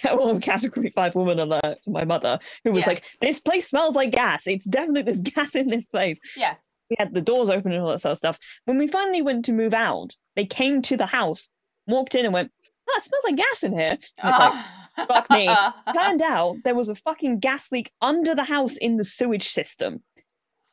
category 0.40 0.90
five 0.94 1.14
woman 1.14 1.38
alert 1.40 1.82
to 1.82 1.90
my 1.90 2.04
mother, 2.04 2.38
who 2.62 2.72
was 2.72 2.82
Yeah. 2.82 2.90
like, 2.90 3.04
"This 3.20 3.40
place 3.40 3.68
smells 3.68 3.94
like 3.94 4.12
gas. 4.12 4.46
It's 4.46 4.64
definitely 4.64 5.02
there's 5.02 5.20
gas 5.34 5.54
in 5.54 5.68
this 5.68 5.86
place." 5.86 6.18
Yeah. 6.36 6.54
We 6.90 6.96
had 6.98 7.14
the 7.14 7.20
doors 7.20 7.48
open 7.50 7.72
and 7.72 7.80
all 7.82 7.88
that 7.90 8.00
sort 8.00 8.12
of 8.12 8.18
stuff. 8.18 8.38
When 8.66 8.78
we 8.78 8.86
finally 8.86 9.22
went 9.22 9.44
to 9.46 9.52
move 9.52 9.72
out, 9.74 10.14
they 10.36 10.44
came 10.44 10.82
to 10.82 10.96
the 10.96 11.06
house, 11.06 11.48
walked 11.86 12.14
in, 12.14 12.24
and 12.24 12.34
went, 12.34 12.52
"Oh, 12.88 12.94
it 12.96 13.02
smells 13.04 13.24
like 13.24 13.36
gas 13.36 13.62
in 13.62 13.76
here." 13.76 13.92
It's 13.94 14.12
like, 14.22 14.34
ah. 14.52 14.88
fuck 15.08 15.30
me. 15.30 15.48
turned 15.94 16.22
out 16.22 16.56
there 16.62 16.74
was 16.74 16.88
a 16.88 16.94
fucking 16.94 17.40
gas 17.40 17.72
leak 17.72 17.90
under 18.00 18.34
the 18.34 18.44
house 18.44 18.76
in 18.76 18.96
the 18.96 19.04
sewage 19.04 19.48
system. 19.48 20.02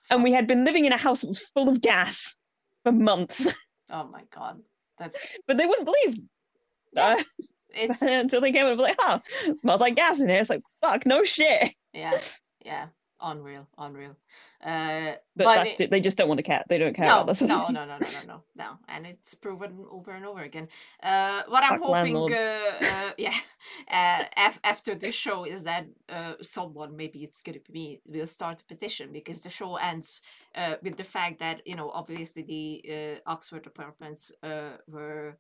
And 0.09 0.23
we 0.23 0.33
had 0.33 0.45
been 0.45 0.65
living 0.65 0.85
in 0.85 0.91
a 0.91 0.97
house 0.97 1.21
that 1.21 1.27
was 1.29 1.39
full 1.39 1.69
of 1.69 1.81
gas 1.81 2.35
for 2.83 2.91
months, 2.91 3.47
oh 3.89 4.07
my 4.11 4.23
god. 4.35 4.59
That's 4.99 5.37
but 5.47 5.57
they 5.57 5.65
wouldn't 5.65 5.85
believe 5.85 6.19
Yeah. 6.93 7.15
uh, 7.19 7.23
it's 7.69 8.01
until 8.01 8.41
they 8.41 8.51
came 8.51 8.67
and 8.67 8.77
were 8.77 8.83
like, 8.83 8.97
oh, 8.99 9.21
smells 9.57 9.81
like 9.81 9.95
gas 9.95 10.19
in 10.19 10.29
here. 10.29 10.39
It's 10.41 10.49
like, 10.49 10.63
fuck, 10.81 11.05
no 11.05 11.23
shit. 11.23 11.73
yeah 11.93 12.17
yeah 12.65 12.87
unreal 13.23 13.67
unreal 13.77 14.15
uh 14.63 15.11
But, 15.35 15.45
but, 15.45 15.55
that's 15.55 15.69
it- 15.71 15.81
it, 15.81 15.91
they 15.91 15.99
just 15.99 16.17
don't 16.17 16.27
want 16.27 16.39
to 16.39 16.43
care. 16.43 16.63
They 16.69 16.77
don't 16.79 16.95
care 16.95 17.05
no, 17.05 17.15
about 17.21 17.27
this. 17.27 17.41
no, 17.41 17.67
no, 17.69 17.85
no, 17.85 17.85
no, 17.85 17.97
no, 17.99 18.21
no, 18.27 18.43
no, 18.55 18.69
and 18.87 19.05
it's 19.05 19.35
proven 19.35 19.85
over 19.91 20.11
and 20.11 20.25
over 20.25 20.41
again. 20.41 20.67
Uh, 21.03 21.41
what 21.47 21.63
I'm 21.63 21.81
hoping, 21.81 22.15
uh, 22.17 22.71
uh, 22.81 23.11
yeah, 23.17 23.35
uh, 23.91 24.23
af- 24.37 24.59
after 24.63 24.95
this 24.95 25.15
show 25.15 25.45
is 25.45 25.63
that 25.63 25.85
uh, 26.09 26.33
someone, 26.41 26.95
maybe 26.97 27.23
it's 27.23 27.41
gonna 27.43 27.59
be 27.59 27.73
me, 27.73 28.01
will 28.05 28.27
start 28.27 28.61
a 28.61 28.65
petition 28.65 29.11
because 29.11 29.41
the 29.41 29.49
show 29.49 29.75
ends 29.77 30.21
uh, 30.55 30.75
with 30.83 30.97
the 30.97 31.03
fact 31.03 31.39
that 31.39 31.61
you 31.65 31.75
know 31.75 31.89
obviously 31.91 32.41
the 32.43 33.19
uh, 33.27 33.31
Oxford 33.31 33.65
apartments 33.67 34.31
uh, 34.43 34.77
were 34.87 35.37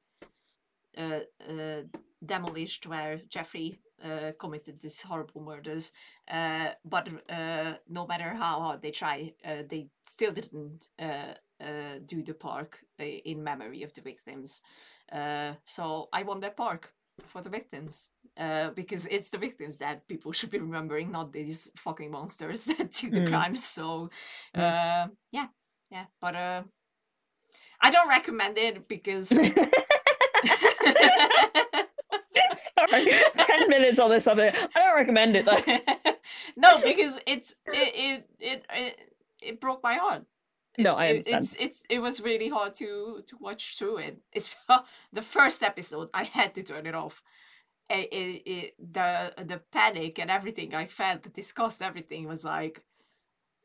demolished 2.25 2.87
where 2.87 3.21
Jeffrey 3.29 3.79
uh, 4.03 4.31
committed 4.39 4.79
these 4.79 5.01
horrible 5.01 5.41
murders. 5.41 5.91
Uh, 6.29 6.69
but 6.85 7.07
uh, 7.29 7.73
no 7.87 8.05
matter 8.07 8.33
how 8.33 8.59
hard 8.59 8.81
they 8.81 8.91
try, 8.91 9.33
uh, 9.45 9.63
they 9.67 9.87
still 10.07 10.31
didn't 10.31 10.89
uh, 10.99 11.33
uh, 11.59 11.99
do 12.05 12.23
the 12.23 12.33
park 12.33 12.79
uh, 12.99 13.03
in 13.03 13.43
memory 13.43 13.83
of 13.83 13.93
the 13.93 14.01
victims. 14.01 14.61
Uh, 15.11 15.53
so 15.65 16.09
I 16.13 16.23
want 16.23 16.41
that 16.41 16.55
park. 16.57 16.93
for 17.25 17.41
the 17.41 17.49
victims. 17.49 18.07
Uh, 18.37 18.69
because 18.75 19.05
it's 19.11 19.29
the 19.29 19.37
victims 19.37 19.77
that 19.77 20.07
people 20.07 20.31
should 20.31 20.49
be 20.49 20.57
remembering, 20.59 21.11
not 21.11 21.31
these 21.31 21.69
fucking 21.75 22.09
monsters 22.11 22.63
that 22.69 22.91
do 22.93 23.09
the 23.11 23.21
Mm. 23.21 23.27
crimes. 23.27 23.63
So, 23.63 24.09
Mm. 24.55 24.61
uh, 24.61 25.07
yeah, 25.31 25.47
yeah. 25.91 26.05
But 26.21 26.35
uh, 26.35 26.63
I 27.81 27.91
don't 27.91 28.09
recommend 28.09 28.57
it 28.57 28.87
because. 28.87 29.31
Sorry, 32.53 33.11
ten 33.37 33.69
minutes 33.69 33.99
on 33.99 34.09
this 34.09 34.23
subject. 34.25 34.57
I 34.75 34.79
don't 34.79 34.95
recommend 34.95 35.35
it 35.35 35.45
though. 35.45 36.11
no, 36.55 36.81
because 36.81 37.19
it's 37.25 37.55
it 37.67 37.93
it 37.95 38.29
it 38.39 38.65
it, 38.73 38.99
it 39.41 39.61
broke 39.61 39.81
my 39.83 39.95
heart. 39.95 40.23
No, 40.77 40.95
I 40.95 41.05
It- 41.05 41.09
understand. 41.27 41.43
It's 41.43 41.55
it's 41.59 41.81
it 41.89 41.99
was 41.99 42.21
really 42.21 42.49
hard 42.49 42.75
to 42.75 43.23
to 43.27 43.37
watch 43.39 43.77
through 43.77 43.97
it. 43.97 44.17
It's 44.33 44.55
the 45.13 45.21
first 45.21 45.63
episode. 45.63 46.09
I 46.13 46.23
had 46.23 46.53
to 46.55 46.63
turn 46.63 46.85
it 46.85 46.95
off. 46.95 47.21
It, 47.89 48.07
it, 48.13 48.49
it, 48.49 48.73
the 48.93 49.33
the 49.43 49.57
panic 49.71 50.17
and 50.19 50.31
everything 50.31 50.73
I 50.73 50.85
felt, 50.85 51.23
the 51.23 51.29
disgust, 51.29 51.81
everything 51.81 52.27
was 52.27 52.43
like 52.43 52.83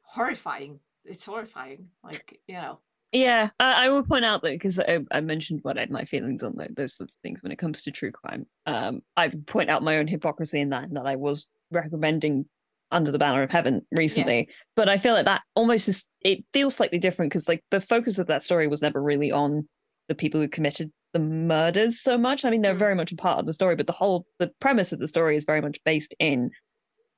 horrifying. 0.03 0.81
It's 1.05 1.27
horrifying. 1.27 1.91
Like 2.03 2.41
you 2.49 2.55
know. 2.55 2.81
Yeah, 3.17 3.49
I, 3.59 3.87
I 3.87 3.89
will 3.89 4.03
point 4.03 4.27
out 4.27 4.43
that 4.43 4.51
because 4.51 4.79
I, 4.79 4.99
I 5.11 5.21
mentioned 5.23 5.61
what 5.63 5.79
I, 5.79 5.87
my 5.89 6.05
feelings 6.05 6.43
on 6.43 6.55
those 6.77 6.95
sorts 6.95 7.15
of 7.17 7.21
things 7.23 7.43
when 7.43 7.51
it 7.51 7.57
comes 7.57 7.83
to 7.85 7.91
true 7.91 8.13
crime. 8.13 8.47
Um, 8.67 9.01
I 9.17 9.29
point 9.47 9.71
out 9.71 9.83
my 9.83 9.97
own 9.97 10.07
hypocrisy 10.07 10.61
in 10.61 10.69
that, 10.69 10.85
in 10.85 10.95
that 10.95 11.07
I 11.07 11.17
was 11.17 11.47
recommending 11.71 12.45
Under 12.91 13.11
the 13.11 13.19
Banner 13.19 13.43
of 13.43 13.51
Heaven 13.51 13.87
recently, 13.91 14.49
but 14.75 14.91
I 14.91 14.99
feel 14.99 15.15
like 15.15 15.25
that 15.25 15.41
almost 15.55 15.89
is. 15.89 16.07
It 16.21 16.45
feels 16.53 16.75
slightly 16.75 16.99
different 16.99 17.33
because 17.33 17.49
like 17.49 17.65
the 17.71 17.81
focus 17.81 18.19
of 18.19 18.27
that 18.27 18.43
story 18.43 18.69
was 18.69 18.83
never 18.83 19.03
really 19.03 19.33
on 19.33 19.67
the 20.09 20.15
people 20.15 20.39
who 20.39 20.49
committed 20.49 20.93
the 21.15 21.19
murders 21.19 22.03
so 22.03 22.19
much. 22.19 22.45
I 22.45 22.51
mean, 22.51 22.61
they're 22.61 22.75
Mm. 22.75 22.79
very 22.81 22.95
much 22.97 23.13
a 23.13 23.17
part 23.17 23.39
of 23.39 23.47
the 23.47 23.55
story, 23.55 23.77
but 23.77 23.87
the 23.87 23.95
whole 23.95 24.27
the 24.41 24.53
premise 24.61 24.93
of 24.93 24.99
the 24.99 25.09
story 25.09 25.37
is 25.37 25.47
very 25.47 25.63
much 25.63 25.79
based 25.87 26.15
in, 26.19 26.51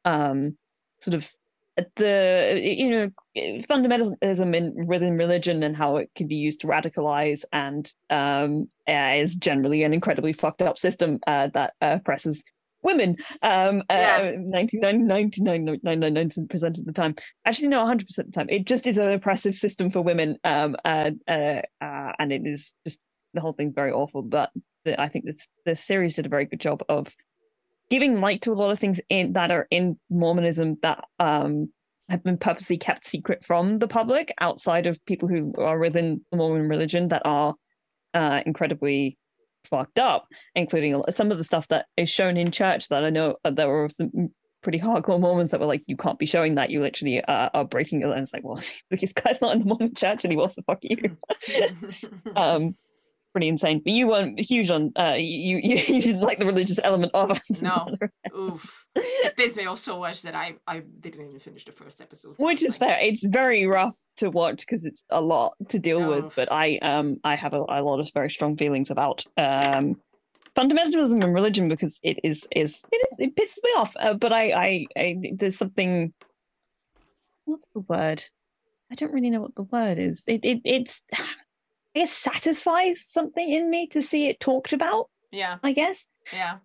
um, 0.05 0.57
sort 1.01 1.17
of 1.17 1.29
the 1.97 2.61
you 2.63 2.91
know 2.91 3.11
fundamentalism 3.69 4.57
in 4.57 4.87
within 4.87 5.17
religion 5.17 5.63
and 5.63 5.77
how 5.77 5.97
it 5.97 6.11
can 6.15 6.27
be 6.27 6.35
used 6.35 6.61
to 6.61 6.67
radicalize 6.67 7.45
and 7.53 7.93
um 8.11 8.69
uh, 8.89 9.15
is 9.17 9.35
generally 9.35 9.83
an 9.83 9.93
incredibly 9.93 10.33
fucked 10.33 10.63
up 10.63 10.79
system 10.79 11.19
uh, 11.27 11.49
that 11.55 11.75
uh, 11.81 11.97
oppresses 12.01 12.45
women. 12.83 13.17
Um 13.43 13.83
Yeah. 13.91 14.33
uh, 14.35 14.39
99 14.39 15.07
percent 16.49 16.79
of 16.79 16.85
the 16.85 16.93
time. 16.93 17.15
Actually 17.45 17.69
no 17.69 17.81
100 17.81 18.07
percent 18.07 18.29
of 18.29 18.35
the 18.35 18.41
time. 18.41 18.49
It 18.51 18.65
just 18.67 18.87
is 18.87 18.99
an 18.99 19.13
oppressive 19.13 19.55
system 19.55 19.91
for 19.91 20.03
women 20.03 20.39
um 20.45 20.77
uh, 20.85 21.11
uh, 21.27 21.63
uh 21.81 22.13
and 22.19 22.33
it 22.33 22.47
is 22.47 22.75
just 22.87 23.01
the 23.35 23.41
whole 23.41 23.53
thing's 23.53 23.75
very 23.75 23.93
awful 23.93 24.23
but 24.23 24.51
the, 24.85 25.01
i 25.01 25.09
think 25.09 25.25
this 25.25 25.49
the 25.67 25.75
series 25.75 26.15
did 26.15 26.27
a 26.27 26.31
very 26.31 26.47
good 26.47 26.61
job 26.61 26.83
of 26.89 27.09
giving 27.91 28.21
light 28.21 28.43
to 28.43 28.53
a 28.53 28.55
lot 28.55 28.71
of 28.71 28.79
things 28.79 29.01
in 29.09 29.33
that 29.33 29.51
are 29.51 29.67
in 29.71 29.99
Mormonism 30.11 30.77
that 30.83 31.05
um 31.19 31.71
have 32.09 32.25
been 32.25 32.39
purposely 32.39 32.79
kept 32.79 33.05
secret 33.05 33.45
from 33.45 33.79
the 33.79 33.89
public 33.89 34.33
outside 34.41 34.87
of 34.87 35.05
people 35.05 35.29
who 35.29 35.53
are 35.59 35.79
within 35.79 36.25
the 36.31 36.37
Mormon 36.37 36.69
religion 36.69 37.09
that 37.09 37.23
are 37.25 37.55
uh 38.15 38.41
incredibly 38.47 39.19
fucked 39.69 39.99
up, 39.99 40.27
including 40.55 41.03
some 41.11 41.31
of 41.31 41.39
the 41.39 41.45
stuff 41.45 41.69
that 41.69 41.87
is 41.97 42.09
shown 42.09 42.37
in 42.37 42.51
church 42.51 42.89
that 42.89 43.05
I 43.05 43.11
know 43.11 43.37
uh, 43.45 43.51
there 43.51 43.69
were 43.69 43.89
some 43.91 44.31
pretty 44.63 44.79
hardcore 44.79 45.21
Mormons 45.21 45.51
that 45.51 45.61
were 45.61 45.67
like, 45.67 45.83
you 45.87 45.97
can't 45.97 46.19
be 46.19 46.27
showing 46.27 46.57
that. 46.57 46.71
You 46.71 46.81
literally 46.81 47.21
uh, 47.23 47.51
are 47.55 47.65
breaking 47.65 48.03
it. 48.03 48.09
And 48.09 48.21
it's 48.21 48.33
like, 48.33 48.45
well, 48.45 48.63
this 48.91 49.13
guy's 49.13 49.41
not 49.41 49.55
in 49.55 49.61
the 49.61 49.65
Mormon 49.67 49.95
church 49.95 50.25
anymore, 50.25 50.51
so 50.51 50.63
fuck 50.63 50.79
you. 50.83 51.17
um, 52.37 52.77
pretty 53.39 53.49
insane. 53.49 53.81
But 53.85 53.93
you 53.93 54.09
weren't 54.09 54.41
huge 54.41 54.69
on 54.71 54.93
uh, 54.99 55.15
you. 55.17 55.59
You, 55.59 55.77
you 55.95 56.03
didn't 56.03 56.23
like 56.23 56.39
the 56.39 56.45
religious 56.47 56.81
element 56.83 57.13
of 57.15 57.31
it. 57.31 57.63
No. 57.63 57.95
Oof. 58.37 58.85
It 58.97 59.37
pissed 59.37 59.57
me 59.57 59.67
off 59.67 59.79
so 59.79 60.01
much 60.01 60.23
that 60.23 60.35
I 60.35 60.57
I 60.67 60.81
didn't 61.01 61.25
even 61.29 61.39
finish 61.39 61.65
the 61.65 61.71
first 61.73 62.01
episode. 62.01 62.35
which 62.39 62.65
is 62.65 62.77
fair. 62.77 62.99
It's 63.01 63.25
very 63.25 63.65
rough 63.67 63.97
to 64.17 64.29
watch 64.29 64.59
because 64.67 64.85
it's 64.85 65.05
a 65.11 65.21
lot 65.21 65.55
to 65.69 65.79
deal 65.79 66.03
Oh. 66.03 66.09
with. 66.21 66.35
But 66.35 66.51
I 66.51 66.79
um 66.79 67.19
I 67.23 67.37
have 67.37 67.55
a, 67.55 67.61
a 67.69 67.81
lot 67.83 68.01
of 68.01 68.11
very 68.13 68.31
strong 68.31 68.57
feelings 68.57 68.91
about 68.91 69.25
um 69.37 70.01
fundamentalism 70.57 71.23
and 71.23 71.33
religion 71.33 71.69
because 71.69 72.01
it 72.03 72.19
is 72.25 72.49
is 72.51 72.85
it 72.91 72.97
is 73.13 73.19
it 73.21 73.37
pisses 73.37 73.63
me 73.63 73.71
off. 73.77 73.93
Uh, 74.01 74.15
but 74.15 74.33
I, 74.33 74.51
I 74.51 74.87
I 74.97 75.17
there's 75.35 75.57
something. 75.59 76.13
What's 77.45 77.69
the 77.73 77.81
word? 77.81 78.25
I 78.91 78.95
don't 78.97 79.13
really 79.13 79.31
know 79.31 79.43
what 79.43 79.55
the 79.55 79.63
word 79.63 79.99
is. 79.99 80.25
It 80.27 80.45
it 80.45 80.61
it's. 80.65 81.03
I 81.99 82.03
guess 82.03 82.13
satisfies 82.13 83.05
something 83.09 83.51
in 83.51 83.69
me 83.69 83.89
to 83.89 84.01
see 84.01 84.29
it 84.29 84.39
talked 84.39 84.73
about. 84.73 85.11
Yeah, 85.33 85.57
I 85.65 85.73
guess. 85.73 86.07
yeah. 86.33 86.59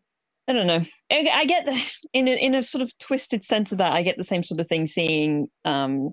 I 0.48 0.54
don't 0.54 0.68
know. 0.68 0.84
I, 1.12 1.30
I 1.34 1.46
get 1.46 1.66
the 1.66 1.82
in 2.14 2.28
a, 2.28 2.36
in 2.36 2.54
a 2.54 2.62
sort 2.62 2.84
of 2.84 2.96
twisted 3.00 3.44
sense 3.44 3.72
of 3.72 3.80
that. 3.80 3.94
I 3.94 4.04
get 4.04 4.18
the 4.18 4.24
same 4.24 4.44
sort 4.44 4.60
of 4.60 4.68
thing 4.68 4.86
seeing 4.86 5.48
um 5.66 6.12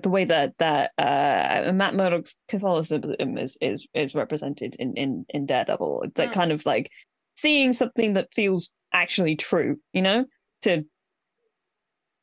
the 0.00 0.08
way 0.08 0.24
that 0.24 0.52
that 0.58 0.92
uh 0.98 1.72
Matt 1.72 1.96
Murdock's 1.96 2.36
Catholicism 2.48 3.38
is 3.38 3.56
is 3.60 3.88
is 3.92 4.14
represented 4.14 4.76
in 4.78 4.96
in 4.96 5.26
in 5.30 5.46
Daredevil. 5.46 6.04
That 6.14 6.28
Mm. 6.28 6.32
kind 6.32 6.52
of 6.52 6.64
like 6.64 6.92
seeing 7.36 7.72
something 7.72 8.12
that 8.12 8.32
feels 8.34 8.70
actually 8.92 9.34
true. 9.34 9.78
You 9.92 10.02
know, 10.02 10.26
to 10.62 10.84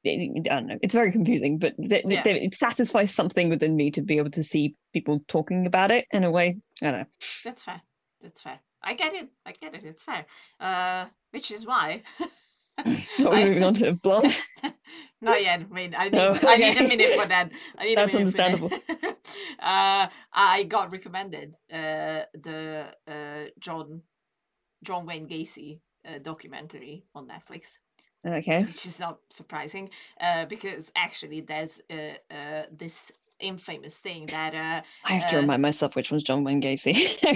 I 0.05 0.31
don't 0.43 0.67
know. 0.67 0.79
It's 0.81 0.93
very 0.95 1.11
confusing, 1.11 1.57
but 1.59 1.75
th- 1.77 2.05
th- 2.05 2.25
Yeah. 2.25 2.33
it 2.33 2.55
satisfies 2.55 3.13
something 3.13 3.49
within 3.49 3.75
me 3.75 3.91
to 3.91 4.01
be 4.01 4.17
able 4.17 4.31
to 4.31 4.43
see 4.43 4.75
people 4.93 5.23
talking 5.27 5.65
about 5.65 5.91
it 5.91 6.05
in 6.11 6.23
a 6.23 6.31
way. 6.31 6.57
I 6.81 6.85
don't 6.91 6.99
know. 7.01 7.05
That's 7.43 7.63
fair. 7.63 7.81
That's 8.21 8.41
fair. 8.41 8.59
I 8.83 8.93
get 8.95 9.13
it. 9.13 9.29
I 9.45 9.51
get 9.51 9.75
it. 9.75 9.83
It's 9.83 10.03
fair. 10.03 10.25
Uh, 10.59 11.05
which 11.31 11.51
is 11.51 11.65
why. 11.65 12.01
I- 12.77 13.05
we're 13.19 13.45
moving 13.45 13.63
on 13.63 13.73
to 13.75 13.93
Blonde. 13.93 14.39
Not 15.21 15.41
yet. 15.43 15.59
I 15.69 15.73
mean, 15.73 15.93
I 15.95 16.09
need, 16.09 16.17
Oh, 16.19 16.39
I 16.47 16.57
need 16.57 16.77
a 16.77 16.87
minute 16.87 17.13
for 17.19 17.27
that. 17.27 17.51
I 17.77 17.83
need 17.85 17.97
That's 17.97 18.15
a 18.15 18.19
minute 18.19 18.39
understandable. 18.39 18.71
uh, 19.59 20.07
I 20.33 20.63
got 20.67 20.91
recommended 20.91 21.55
uh, 21.71 22.21
the 22.33 22.87
uh, 23.07 23.49
John 23.59 24.01
John 24.83 25.05
Wayne 25.05 25.27
Gacy 25.27 25.79
uh, 26.07 26.17
documentary 26.19 27.03
on 27.13 27.27
Netflix, 27.27 27.77
Okay. 28.25 28.63
which 28.63 28.85
is 28.85 28.99
not 28.99 29.19
surprising 29.29 29.89
uh, 30.19 30.45
because 30.45 30.91
actually 30.95 31.41
there's 31.41 31.81
uh, 31.89 31.95
uh, 32.33 32.63
this 32.71 33.11
infamous 33.39 33.97
thing 33.97 34.27
that 34.27 34.53
uh, 34.53 34.81
I 35.03 35.13
have 35.13 35.27
to 35.31 35.37
Uh, 35.37 35.41
remind 35.41 35.61
myself 35.63 35.95
which 35.95 36.11
one's 36.11 36.23
John 36.23 36.43
Wayne 36.43 36.61
Gacy. 36.61 36.93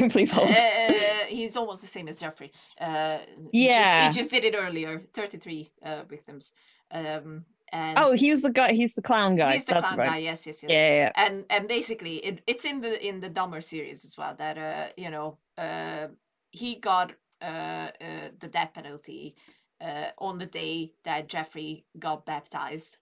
Please 0.12 0.32
hold. 0.32 0.52
uh, 0.52 0.94
he's 1.28 1.58
almost 1.58 1.82
the 1.82 1.88
same 1.88 2.08
as 2.08 2.20
Jeffrey. 2.20 2.52
Uh, 2.80 3.18
he 3.52 3.66
Yeah. 3.68 4.06
just, 4.08 4.18
he 4.18 4.22
just 4.22 4.32
did 4.32 4.46
it 4.46 4.56
earlier. 4.56 5.02
Thirty-three 5.14 5.72
uh, 5.84 6.04
victims. 6.08 6.54
Um, 6.92 7.46
and 7.74 7.98
oh, 7.98 8.12
he's 8.12 8.44
the 8.44 8.52
guy. 8.52 8.74
He's 8.74 8.94
the 8.94 9.02
clown 9.02 9.36
guy. 9.36 9.54
he's 9.54 9.66
the 9.66 9.74
That's 9.74 9.88
clown 9.88 9.98
right. 10.00 10.10
guy. 10.12 10.18
Yes, 10.20 10.46
yes, 10.46 10.62
yes. 10.62 10.72
Yeah, 10.72 10.88
yeah, 10.88 10.96
yeah. 11.04 11.12
and 11.26 11.46
and 11.50 11.68
basically 11.68 12.18
it, 12.18 12.42
it's 12.46 12.64
in 12.66 12.82
the 12.82 12.94
in 13.10 13.22
the 13.22 13.30
Dahmer 13.32 13.64
series 13.64 14.06
as 14.06 14.16
well 14.20 14.36
that 14.38 14.58
uh 14.60 14.88
you 15.04 15.10
know 15.10 15.40
uh 15.58 16.08
he 16.52 16.76
got 16.76 17.14
uh, 17.42 17.46
uh 17.46 18.30
the 18.40 18.48
death 18.48 18.72
penalty 18.76 19.36
uh 19.82 20.08
on 20.18 20.38
the 20.38 20.46
day 20.46 20.94
that 21.04 21.28
Jeffrey 21.28 21.86
got 21.98 22.26
baptized 22.26 22.98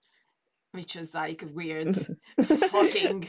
which 0.72 0.96
was 0.96 1.14
like 1.14 1.40
a 1.40 1.46
weird 1.46 1.94
fucking 2.42 3.28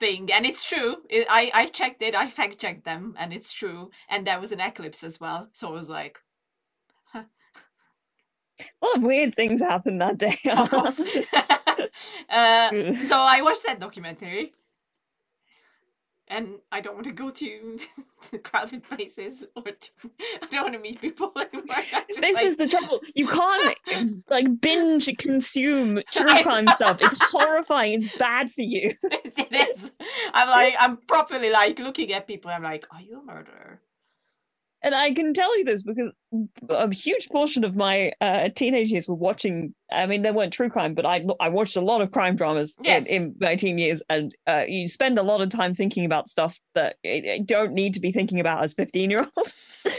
thing. 0.00 0.32
And 0.32 0.46
it's 0.46 0.66
true. 0.66 0.96
It, 1.10 1.26
I 1.28 1.50
I 1.52 1.66
checked 1.66 2.00
it. 2.00 2.14
I 2.14 2.30
fact 2.30 2.58
checked 2.58 2.86
them 2.86 3.14
and 3.18 3.34
it's 3.34 3.52
true. 3.52 3.90
And 4.08 4.26
there 4.26 4.40
was 4.40 4.50
an 4.50 4.60
eclipse 4.60 5.04
as 5.04 5.20
well. 5.20 5.50
So 5.52 5.68
I 5.68 5.72
was 5.72 5.90
like 5.90 6.20
lot 8.86 8.96
of 8.96 9.02
weird 9.02 9.34
things 9.34 9.60
happened 9.60 10.00
that 10.00 10.16
day. 10.18 10.38
uh 10.46 10.90
so 12.98 13.18
I 13.18 13.42
watched 13.42 13.66
that 13.66 13.80
documentary, 13.80 14.52
and 16.28 16.58
I 16.72 16.80
don't 16.80 16.94
want 16.94 17.06
to 17.06 17.12
go 17.12 17.30
to, 17.30 17.78
to 18.30 18.38
crowded 18.42 18.82
places 18.82 19.44
or 19.54 19.62
to, 19.62 19.90
I 20.42 20.46
don't 20.50 20.62
want 20.64 20.74
to 20.74 20.80
meet 20.80 21.00
people 21.00 21.32
anymore. 21.36 21.64
This 22.08 22.36
like, 22.36 22.44
is 22.44 22.56
the 22.56 22.66
trouble. 22.66 23.00
You 23.14 23.28
can't 23.28 24.24
like 24.28 24.60
binge 24.60 25.16
consume 25.18 26.00
true 26.10 26.42
crime 26.42 26.66
stuff. 26.68 26.98
It's 27.00 27.14
horrifying. 27.20 28.02
It's 28.02 28.16
bad 28.16 28.50
for 28.50 28.62
you. 28.62 28.94
it 29.02 29.70
is. 29.70 29.92
I'm 30.32 30.48
like 30.48 30.74
I'm 30.78 30.96
properly 30.98 31.50
like 31.50 31.78
looking 31.78 32.12
at 32.12 32.26
people. 32.26 32.50
I'm 32.50 32.62
like, 32.62 32.86
are 32.90 33.00
you 33.00 33.20
a 33.20 33.22
murderer? 33.22 33.80
And 34.86 34.94
I 34.94 35.12
can 35.12 35.34
tell 35.34 35.58
you 35.58 35.64
this 35.64 35.82
because 35.82 36.12
a 36.68 36.94
huge 36.94 37.28
portion 37.28 37.64
of 37.64 37.74
my 37.74 38.12
uh, 38.20 38.50
teenage 38.54 38.92
years 38.92 39.08
were 39.08 39.16
watching. 39.16 39.74
I 39.90 40.06
mean, 40.06 40.22
they 40.22 40.30
weren't 40.30 40.52
true 40.52 40.68
crime, 40.68 40.94
but 40.94 41.04
I 41.04 41.24
I 41.40 41.48
watched 41.48 41.74
a 41.76 41.80
lot 41.80 42.02
of 42.02 42.12
crime 42.12 42.36
dramas 42.36 42.72
Yes. 42.84 43.06
in, 43.06 43.14
in 43.24 43.34
my 43.40 43.56
teen 43.56 43.78
years, 43.78 44.00
and 44.08 44.32
uh, 44.46 44.62
you 44.68 44.88
spend 44.88 45.18
a 45.18 45.24
lot 45.24 45.40
of 45.40 45.50
time 45.50 45.74
thinking 45.74 46.04
about 46.04 46.28
stuff 46.28 46.60
that 46.76 46.94
you 47.02 47.14
you 47.20 47.44
don't 47.44 47.72
need 47.72 47.94
to 47.94 48.00
be 48.00 48.12
thinking 48.12 48.38
about 48.38 48.62
as 48.62 48.74
fifteen 48.74 49.10
year 49.10 49.26
olds. 49.36 49.54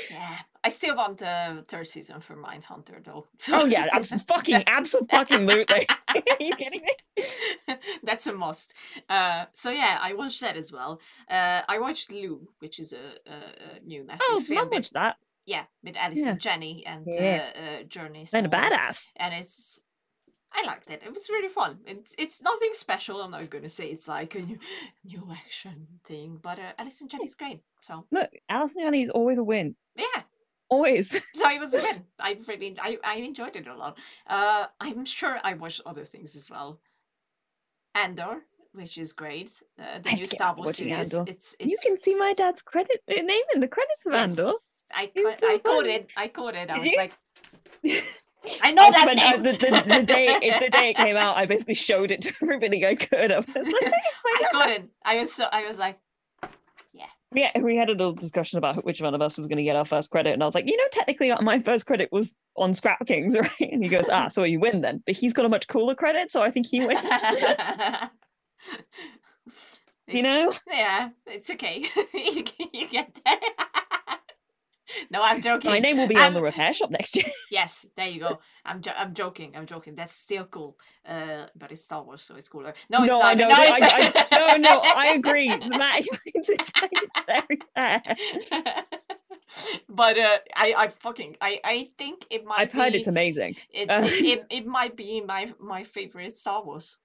Yeah, 0.09 0.37
I 0.67 0.69
still 0.69 0.95
want 0.95 1.17
the 1.19 1.63
third 1.71 1.87
season 1.87 2.19
for 2.19 2.35
Mindhunter 2.35 2.97
though. 3.03 3.25
Oh 3.57 3.65
yeah, 3.65 3.85
abs- 3.97 4.23
fucking 4.23 4.63
absolutely. 4.67 5.17
Fucking 5.17 5.45
loot. 5.51 5.71
Are 6.09 6.43
you 6.47 6.55
kidding 6.55 6.83
me? 6.89 6.95
That's 8.03 8.27
a 8.27 8.33
must. 8.33 8.73
Uh, 9.09 9.45
so 9.53 9.69
yeah, 9.81 9.97
I 10.01 10.13
watched 10.13 10.41
that 10.41 10.57
as 10.57 10.71
well. 10.71 10.99
Uh, 11.29 11.61
I 11.73 11.79
watched 11.79 12.11
Lou, 12.11 12.49
which 12.59 12.79
is 12.79 12.93
a, 12.93 13.05
a, 13.35 13.37
a 13.67 13.79
new 13.85 14.01
Netflix 14.03 14.17
Oh, 14.29 14.39
film. 14.39 14.69
with- 14.69 14.73
much 14.77 14.89
that. 14.91 15.15
yeah, 15.45 15.65
with 15.83 15.95
Allison 15.97 16.25
Yeah. 16.35 16.43
Janney 16.45 16.85
and 16.85 17.05
Yes. 17.07 17.53
uh, 17.55 17.59
uh, 17.59 17.83
Jurnee. 17.93 18.29
And 18.33 18.45
a 18.45 18.49
badass. 18.49 19.07
and 19.15 19.33
it's 19.33 19.81
I 20.59 20.63
liked 20.65 20.89
it. 20.89 21.03
It 21.05 21.13
was 21.13 21.29
really 21.29 21.49
fun. 21.49 21.79
It's 21.85 22.15
it's 22.17 22.41
nothing 22.41 22.71
special. 22.73 23.21
I'm 23.21 23.31
not 23.31 23.49
gonna 23.49 23.69
say 23.69 23.85
it's 23.95 24.07
like 24.07 24.33
a 24.35 24.41
new, 24.49 24.59
new 25.11 25.23
action 25.43 25.77
thing, 26.09 26.39
but 26.41 26.57
uh, 26.59 26.71
Allison 26.79 27.07
Janney's 27.07 27.35
great. 27.35 27.59
So 27.81 28.05
Look, 28.11 28.29
Allison 28.49 28.83
Janney 28.83 29.01
is 29.03 29.09
always 29.09 29.37
a 29.37 29.43
win. 29.43 29.75
yeah, 29.95 30.21
Always. 30.69 31.11
so 31.33 31.49
it 31.49 31.59
was 31.59 31.73
a 31.73 31.79
win. 31.79 32.03
I 32.19 32.37
really 32.47 32.75
I, 32.81 32.97
I 33.03 33.15
enjoyed 33.17 33.55
it 33.55 33.67
a 33.67 33.75
lot. 33.75 33.97
Uh, 34.27 34.65
I'm 34.79 35.05
sure 35.05 35.39
I 35.43 35.53
watched 35.53 35.81
other 35.85 36.03
things 36.03 36.35
as 36.35 36.49
well. 36.49 36.79
Andor, 37.95 38.41
which 38.73 38.97
is 38.97 39.13
great. 39.13 39.49
Uh, 39.79 39.99
the 39.99 40.09
I 40.09 40.13
new 40.13 40.19
have 40.19 40.29
to 40.29 40.29
get 40.29 40.29
Star 40.29 40.55
Wars 40.55 40.77
series. 40.77 41.13
Andor. 41.13 41.23
It's 41.31 41.55
you 41.59 41.77
can 41.81 41.97
see 41.97 42.15
my 42.15 42.33
dad's 42.33 42.61
credit 42.61 43.01
uh, 43.09 43.21
name 43.21 43.41
in 43.53 43.61
the 43.61 43.67
credits 43.67 44.05
of. 44.05 44.13
Andor. 44.13 44.53
I 44.93 45.11
It's 45.15 45.23
caught, 45.25 45.39
so 45.41 45.47
I 45.49 45.57
caught 45.57 46.55
it. 46.55 46.67
I. 46.69 46.75
I 46.75 46.79
was 46.79 46.93
like, 46.95 47.13
I 48.61 48.71
know 48.71 48.83
I 48.83 48.91
that 48.91 49.01
spent- 49.01 49.19
uh, 49.19 49.37
the, 49.37 49.51
the, 49.57 49.97
the 49.99 50.03
day 50.03 50.27
it, 50.41 50.59
the 50.59 50.69
day 50.69 50.89
it 50.91 50.95
came 51.05 51.17
out, 51.17 51.35
I 51.37 51.45
basically 51.45 51.73
showed 51.73 52.11
it 52.11 52.21
to 52.21 52.33
everybody 52.41 52.85
I 52.85 52.95
could. 52.95 53.31
I 53.31 53.37
was 53.37 53.47
like, 53.47 53.65
"Look 53.65 53.83
at 53.83 53.91
my 53.91 54.35
I 54.35 54.41
dad." 54.41 54.51
couldn't. 54.51 54.89
I 55.03 55.15
was 55.19 55.33
so 55.33 55.47
I 55.51 55.67
was 55.67 55.77
like, 55.77 55.99
Yeah, 57.35 57.51
we 57.59 57.75
had 57.75 57.89
a 57.89 57.91
little 57.91 58.13
discussion 58.13 58.57
about 58.57 58.85
which 58.85 59.01
one 59.01 59.13
of 59.13 59.21
us 59.21 59.37
was 59.37 59.47
going 59.47 59.57
to 59.57 59.63
get 59.63 59.75
our 59.75 59.85
first 59.85 60.09
credit, 60.09 60.31
and 60.33 60.41
I 60.41 60.45
was 60.45 60.55
like, 60.55 60.65
you 60.65 60.77
know, 60.77 60.87
technically 60.91 61.29
uh, 61.29 61.41
my 61.41 61.59
first 61.59 61.85
credit 61.85 62.09
was 62.11 62.33
on 62.55 62.73
Scrap 62.73 63.05
Kings, 63.05 63.35
right? 63.39 63.51
And 63.59 63.83
he 63.83 63.89
goes, 63.89 64.07
ah, 64.09 64.29
so 64.29 64.43
you 64.43 64.59
win 64.61 64.79
then. 64.81 65.03
But 65.05 65.15
he's 65.15 65.33
got 65.33 65.45
a 65.45 65.49
much 65.49 65.67
cooler 65.67 65.93
credit, 65.93 66.31
so 66.31 66.41
I 66.41 66.51
think 66.51 66.67
he 66.67 66.85
wins. 66.85 67.01
you 70.07 70.21
know? 70.21 70.53
Yeah, 70.71 71.09
it's 71.25 71.49
okay. 71.49 71.83
you, 72.13 72.43
get- 72.43 72.73
you 72.73 72.87
get 72.87 73.19
there. 73.25 73.39
no, 75.11 75.21
I'm 75.21 75.41
joking. 75.41 75.69
My 75.71 75.79
name 75.79 75.97
will 75.97 76.07
be 76.07 76.15
on 76.15 76.21
I'm- 76.21 76.33
the 76.33 76.41
repair 76.41 76.73
shop 76.73 76.91
next 76.91 77.15
year. 77.15 77.25
Yes, 77.51 77.85
there 77.95 78.07
you 78.07 78.19
go. 78.19 78.39
I'm 78.65 78.81
jo- 78.81 78.93
I'm 78.95 79.13
joking. 79.13 79.55
I'm 79.55 79.65
joking. 79.65 79.95
That's 79.95 80.13
still 80.13 80.43
cool. 80.45 80.77
Uh, 81.05 81.45
but 81.55 81.71
it's 81.71 81.83
Star 81.83 82.03
Wars, 82.03 82.21
so 82.21 82.35
it's 82.35 82.49
cooler. 82.49 82.73
No, 82.89 83.03
it's 83.03 83.07
no, 83.11 83.19
not. 83.19 83.25
I 83.25 83.33
know. 83.35 83.47
No, 83.47 83.55
no, 83.55 83.63
I, 83.63 84.13
I, 84.31 84.37
no, 84.37 84.57
no, 84.57 84.81
I 84.83 85.07
agree. 85.15 85.47
Matt 85.47 85.99
explains 85.99 86.49
it. 86.49 86.71
Very 87.25 87.59
fair. 87.73 88.01
but 89.89 90.17
uh, 90.17 90.37
I 90.55 90.73
I 90.77 90.87
fucking 90.89 91.37
I 91.41 91.59
I 91.63 91.89
think 91.97 92.25
it 92.29 92.45
might. 92.45 92.59
I've 92.59 92.71
heard 92.71 92.93
be, 92.93 92.99
it's 92.99 93.07
amazing. 93.07 93.55
It, 93.71 93.89
Uh, 93.89 94.01
it, 94.03 94.39
it 94.39 94.45
it 94.49 94.65
might 94.65 94.95
be 94.95 95.21
my 95.21 95.53
my 95.59 95.83
favorite 95.83 96.37
Star 96.37 96.63
Wars. 96.63 96.97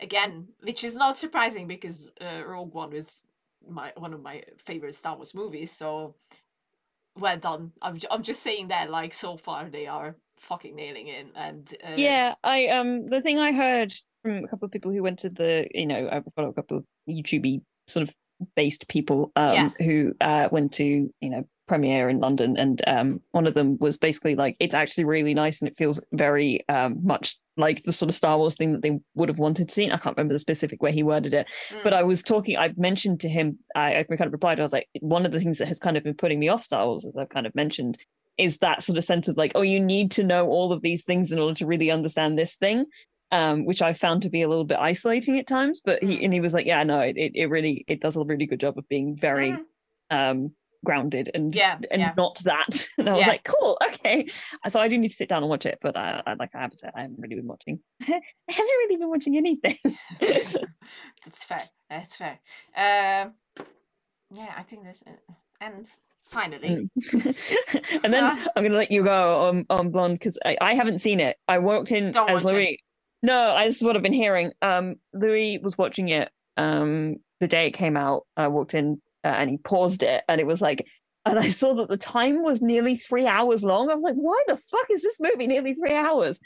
Again, 0.00 0.48
which 0.62 0.84
is 0.84 0.94
not 0.94 1.16
surprising 1.16 1.66
because 1.68 2.12
uh, 2.20 2.42
Rogue 2.46 2.74
One 2.74 2.92
is 2.92 3.20
my 3.68 3.92
one 3.96 4.12
of 4.12 4.20
my 4.20 4.42
favorite 4.58 4.94
Star 4.94 5.16
Wars 5.16 5.34
movies. 5.34 5.70
So 5.72 6.16
well 7.16 7.36
done. 7.36 7.72
I'm 7.82 7.98
I'm 8.10 8.22
just 8.22 8.42
saying 8.42 8.68
that 8.68 8.90
like 8.90 9.14
so 9.14 9.36
far 9.36 9.68
they 9.68 9.86
are 9.86 10.16
fucking 10.38 10.74
nailing 10.74 11.06
it 11.08 11.26
and 11.36 11.72
uh, 11.84 11.94
yeah, 11.96 12.34
I 12.42 12.66
um 12.68 13.08
the 13.08 13.20
thing 13.20 13.38
I 13.38 13.52
heard 13.52 13.94
from 14.22 14.44
a 14.44 14.48
couple 14.48 14.66
of 14.66 14.72
people 14.72 14.90
who 14.92 15.02
went 15.02 15.20
to 15.20 15.30
the 15.30 15.66
you 15.74 15.86
know 15.86 16.08
I 16.10 16.22
follow 16.34 16.48
a 16.48 16.52
couple 16.54 16.78
of 16.78 16.84
YouTubey 17.08 17.62
sort 17.86 18.08
of 18.08 18.14
based 18.56 18.88
people 18.88 19.30
um 19.36 19.54
Yeah. 19.54 19.70
who 19.78 20.12
uh 20.20 20.48
went 20.50 20.72
to 20.74 20.84
you 20.84 21.30
know 21.30 21.44
premiere 21.68 22.08
in 22.08 22.18
London 22.18 22.56
and 22.56 22.82
um 22.88 23.20
one 23.30 23.46
of 23.46 23.54
them 23.54 23.78
was 23.78 23.96
basically 23.96 24.34
like 24.34 24.56
it's 24.58 24.74
actually 24.74 25.04
really 25.04 25.32
nice 25.32 25.60
and 25.60 25.68
it 25.68 25.76
feels 25.76 26.00
very 26.12 26.64
um 26.68 26.98
much 27.02 27.36
like 27.56 27.82
the 27.84 27.92
sort 27.92 28.08
of 28.08 28.14
Star 28.14 28.38
Wars 28.38 28.56
thing 28.56 28.72
that 28.72 28.82
they 28.82 28.98
would 29.14 29.28
have 29.28 29.38
wanted 29.38 29.68
to 29.68 29.74
see. 29.74 29.84
I 29.90 29.96
can't 29.98 30.16
remember 30.16 30.32
the 30.34 30.38
specific 30.38 30.82
way 30.82 30.90
he 30.92 31.02
worded 31.02 31.34
it, 31.34 31.46
mm, 31.70 31.82
but 31.84 31.92
I 31.92 32.02
was 32.02 32.22
talking, 32.22 32.56
I 32.56 32.72
mentioned 32.76 33.20
to 33.20 33.28
him, 33.28 33.58
I, 33.74 33.98
I 33.98 34.02
kind 34.04 34.22
of 34.22 34.32
replied, 34.32 34.58
I 34.58 34.62
was 34.62 34.72
like, 34.72 34.88
one 35.00 35.26
of 35.26 35.32
the 35.32 35.38
things 35.38 35.58
that 35.58 35.68
has 35.68 35.78
kind 35.78 35.96
of 35.96 36.02
been 36.02 36.14
putting 36.14 36.38
me 36.40 36.48
off 36.48 36.62
Star 36.62 36.86
Wars, 36.86 37.04
as 37.04 37.16
I've 37.16 37.28
kind 37.28 37.46
of 37.46 37.54
mentioned, 37.54 37.98
is 38.38 38.58
that 38.58 38.82
sort 38.82 38.96
of 38.96 39.04
sense 39.04 39.28
of 39.28 39.36
like, 39.36 39.52
oh, 39.54 39.60
you 39.60 39.78
need 39.80 40.10
to 40.12 40.24
know 40.24 40.48
all 40.48 40.72
of 40.72 40.80
these 40.80 41.04
things 41.04 41.30
in 41.30 41.38
order 41.38 41.54
to 41.56 41.66
really 41.66 41.90
understand 41.90 42.38
this 42.38 42.56
thing. 42.56 42.86
Um, 43.30 43.64
which 43.64 43.80
I 43.80 43.94
found 43.94 44.20
to 44.22 44.28
be 44.30 44.42
a 44.42 44.48
little 44.48 44.64
bit 44.64 44.76
isolating 44.78 45.38
at 45.38 45.46
times, 45.46 45.80
but 45.82 46.02
he 46.02 46.18
Mm. 46.18 46.24
and 46.24 46.34
he 46.34 46.40
was 46.40 46.52
like, 46.52 46.66
yeah, 46.66 46.82
no, 46.82 47.00
it, 47.00 47.16
it 47.16 47.46
really 47.46 47.82
it 47.88 48.00
does 48.00 48.14
a 48.14 48.24
really 48.24 48.44
good 48.44 48.60
job 48.60 48.76
of 48.76 48.86
being 48.90 49.16
very 49.16 49.52
mhm. 49.52 49.64
um 50.10 50.52
grounded 50.84 51.30
and 51.34 51.54
Yeah, 51.54 51.78
and 51.90 52.00
yeah. 52.00 52.12
not 52.16 52.40
that. 52.44 52.86
And 52.98 53.08
I 53.08 53.12
was 53.12 53.20
Yeah. 53.20 53.28
like, 53.28 53.44
cool, 53.44 53.78
okay. 53.88 54.26
So 54.68 54.80
I 54.80 54.88
do 54.88 54.98
need 54.98 55.08
to 55.08 55.14
sit 55.14 55.28
down 55.28 55.42
and 55.42 55.50
watch 55.50 55.66
it, 55.66 55.78
but 55.82 55.96
I, 55.96 56.22
I 56.26 56.34
like 56.34 56.50
I 56.54 56.60
haven't 56.62 56.82
I 56.94 57.02
haven't 57.02 57.18
really 57.18 57.36
been 57.36 57.46
watching. 57.46 57.80
I 58.02 58.20
haven't 58.48 58.78
really 58.80 58.96
been 58.96 59.08
watching 59.08 59.36
anything. 59.36 59.78
That's 60.20 61.44
fair. 61.44 61.62
That's 61.88 62.16
fair. 62.16 62.38
Um, 62.76 63.34
yeah, 64.34 64.52
I 64.56 64.62
think 64.62 64.84
this. 64.84 65.02
uh, 65.06 65.32
And 65.60 65.88
finally, 66.24 66.88
Mm. 67.12 67.36
and 68.04 68.12
then 68.14 68.24
Ah. 68.24 68.46
I'm 68.56 68.62
gonna 68.64 68.76
let 68.76 68.90
you 68.90 69.02
go 69.04 69.44
on 69.48 69.66
on 69.70 69.90
blonde 69.90 70.18
because 70.18 70.38
I, 70.44 70.56
I 70.60 70.74
haven't 70.74 71.00
seen 71.00 71.20
it. 71.20 71.36
I 71.48 71.58
walked 71.58 71.92
in 71.92 72.16
as 72.16 72.42
it. 72.42 72.46
Louis. 72.46 72.78
No, 73.22 73.52
I, 73.54 73.66
this 73.66 73.76
is 73.76 73.84
what 73.84 73.94
I've 73.96 74.02
been 74.02 74.12
hearing. 74.12 74.52
Um, 74.62 74.96
Louis 75.12 75.58
was 75.58 75.78
watching 75.78 76.08
it 76.08 76.30
um 76.56 77.16
the 77.40 77.48
day 77.48 77.66
it 77.68 77.72
came 77.72 77.96
out. 77.96 78.26
I 78.36 78.48
walked 78.48 78.74
in 78.74 78.94
uh, 78.94 78.96
and 79.24 79.50
he 79.50 79.56
paused 79.58 80.02
it, 80.02 80.22
and 80.28 80.40
it 80.40 80.46
was 80.46 80.60
like, 80.60 80.86
and 81.24 81.38
I 81.38 81.48
saw 81.50 81.74
that 81.74 81.88
the 81.88 81.96
time 81.96 82.42
was 82.42 82.60
nearly 82.60 82.96
three 82.96 83.26
hours 83.26 83.62
long. 83.62 83.90
I 83.90 83.94
was 83.94 84.02
like, 84.04 84.14
why 84.16 84.42
the 84.48 84.56
fuck 84.70 84.86
is 84.90 85.02
this 85.02 85.18
movie 85.20 85.46
nearly 85.46 85.74
three 85.74 85.94
hours? 85.94 86.40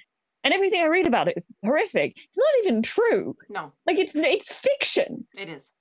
And 0.44 0.52
everything 0.54 0.80
I 0.82 0.86
read 0.86 1.06
about 1.06 1.28
it 1.28 1.34
is 1.36 1.48
horrific. 1.64 2.14
It's 2.16 2.36
not 2.36 2.46
even 2.64 2.82
true. 2.82 3.34
no, 3.48 3.72
Like 3.86 3.98
it's 3.98 4.14
it's 4.14 4.52
fiction. 4.52 5.26
it 5.34 5.48
is. 5.48 5.72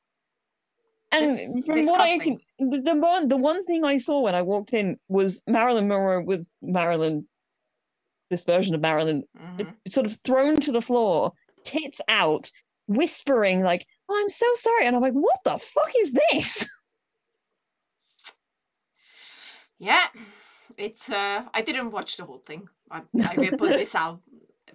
And 1.11 1.63
from 1.65 1.85
what 1.85 2.01
I 2.01 2.17
can, 2.17 2.37
the, 2.59 2.81
the 2.81 2.95
one 2.95 3.27
the 3.27 3.37
one 3.37 3.63
thing 3.65 3.85
I 3.85 3.97
saw 3.97 4.21
when 4.21 4.33
I 4.35 4.41
walked 4.41 4.73
in 4.73 4.97
was 5.07 5.41
Marilyn 5.47 5.87
Monroe 5.87 6.21
with 6.23 6.45
Marilyn, 6.61 7.27
this 8.29 8.43
version 8.43 8.73
of 8.75 8.81
Marilyn, 8.81 9.23
Mhm. 9.37 9.73
sort 9.87 10.07
of 10.07 10.17
thrown 10.23 10.57
to 10.61 10.71
the 10.71 10.81
floor, 10.81 11.31
tits 11.63 12.01
out, 12.07 12.49
whispering 12.87 13.61
like, 13.61 13.85
"Oh, 14.09 14.19
I'm 14.19 14.29
so 14.29 14.47
sorry," 14.55 14.87
and 14.87 14.95
I'm 14.95 15.01
like, 15.01 15.13
"What 15.13 15.39
the 15.45 15.57
fuck 15.59 15.91
is 15.99 16.11
this?" 16.31 16.67
Yeah, 19.79 20.07
it's. 20.77 21.09
Uh, 21.09 21.43
I 21.53 21.61
didn't 21.61 21.91
watch 21.91 22.17
the 22.17 22.25
whole 22.25 22.43
thing. 22.45 22.67
I, 22.89 23.01
I 23.23 23.35
will 23.37 23.57
put 23.57 23.77
this 23.77 23.95
out 24.03 24.19